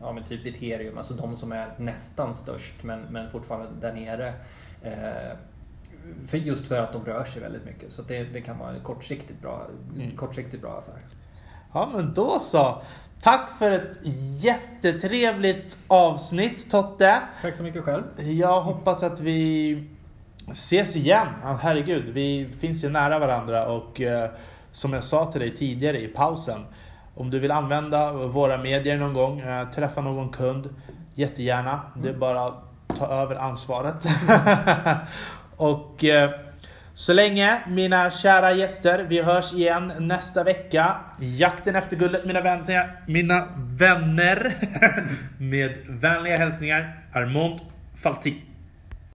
ja, 0.00 0.12
men 0.12 0.24
typ 0.24 0.46
ethereum, 0.46 0.98
alltså 0.98 1.14
de 1.14 1.36
som 1.36 1.52
är 1.52 1.74
nästan 1.76 2.34
störst 2.34 2.82
men, 2.82 3.00
men 3.00 3.30
fortfarande 3.30 3.68
där 3.80 3.92
nere. 3.92 4.34
Eh, 4.82 5.36
för 6.26 6.38
just 6.38 6.66
för 6.66 6.78
att 6.78 6.92
de 6.92 7.04
rör 7.04 7.24
sig 7.24 7.42
väldigt 7.42 7.64
mycket. 7.64 7.92
Så 7.92 8.02
det, 8.02 8.24
det 8.24 8.40
kan 8.40 8.58
vara 8.58 8.74
en 8.74 8.82
kortsiktigt 8.82 9.40
bra, 9.40 9.66
mm. 9.94 10.16
kortsiktigt 10.16 10.62
bra 10.62 10.78
affär. 10.78 11.00
Ja 11.74 11.90
men 11.94 12.14
då 12.14 12.38
så. 12.40 12.82
Tack 13.22 13.50
för 13.58 13.70
ett 13.70 13.98
jättetrevligt 14.40 15.78
avsnitt 15.88 16.70
Totte. 16.70 17.18
Tack 17.42 17.54
så 17.54 17.62
mycket 17.62 17.84
själv. 17.84 18.02
Jag 18.16 18.60
hoppas 18.60 19.02
att 19.02 19.20
vi 19.20 19.84
ses 20.50 20.96
igen. 20.96 21.26
herregud, 21.60 22.08
vi 22.08 22.48
finns 22.60 22.84
ju 22.84 22.88
nära 22.88 23.18
varandra 23.18 23.66
och 23.66 24.00
eh, 24.00 24.30
som 24.72 24.92
jag 24.92 25.04
sa 25.04 25.32
till 25.32 25.40
dig 25.40 25.54
tidigare 25.54 26.00
i 26.00 26.08
pausen. 26.08 26.66
Om 27.14 27.30
du 27.30 27.38
vill 27.38 27.50
använda 27.50 28.12
våra 28.12 28.58
medier 28.58 28.96
någon 28.96 29.14
gång, 29.14 29.40
eh, 29.40 29.70
träffa 29.70 30.00
någon 30.00 30.28
kund, 30.28 30.74
jättegärna. 31.14 31.80
Det 31.96 32.08
är 32.08 32.14
bara 32.14 32.46
att 32.46 32.64
ta 32.96 33.06
över 33.06 33.36
ansvaret. 33.36 34.06
och 35.56 36.04
eh, 36.04 36.30
så 36.94 37.12
länge 37.12 37.60
mina 37.68 38.10
kära 38.10 38.52
gäster, 38.52 39.06
vi 39.08 39.22
hörs 39.22 39.52
igen 39.52 39.92
nästa 39.98 40.44
vecka. 40.44 40.96
Jakten 41.20 41.76
efter 41.76 41.96
guldet 41.96 42.24
mina 42.24 42.40
vänner, 42.40 43.02
mina 43.06 43.48
vänner. 43.56 44.54
Med 45.38 45.78
vänliga 45.88 46.36
hälsningar 46.36 47.04
Armand 47.12 47.60
Faltin. 48.02 48.51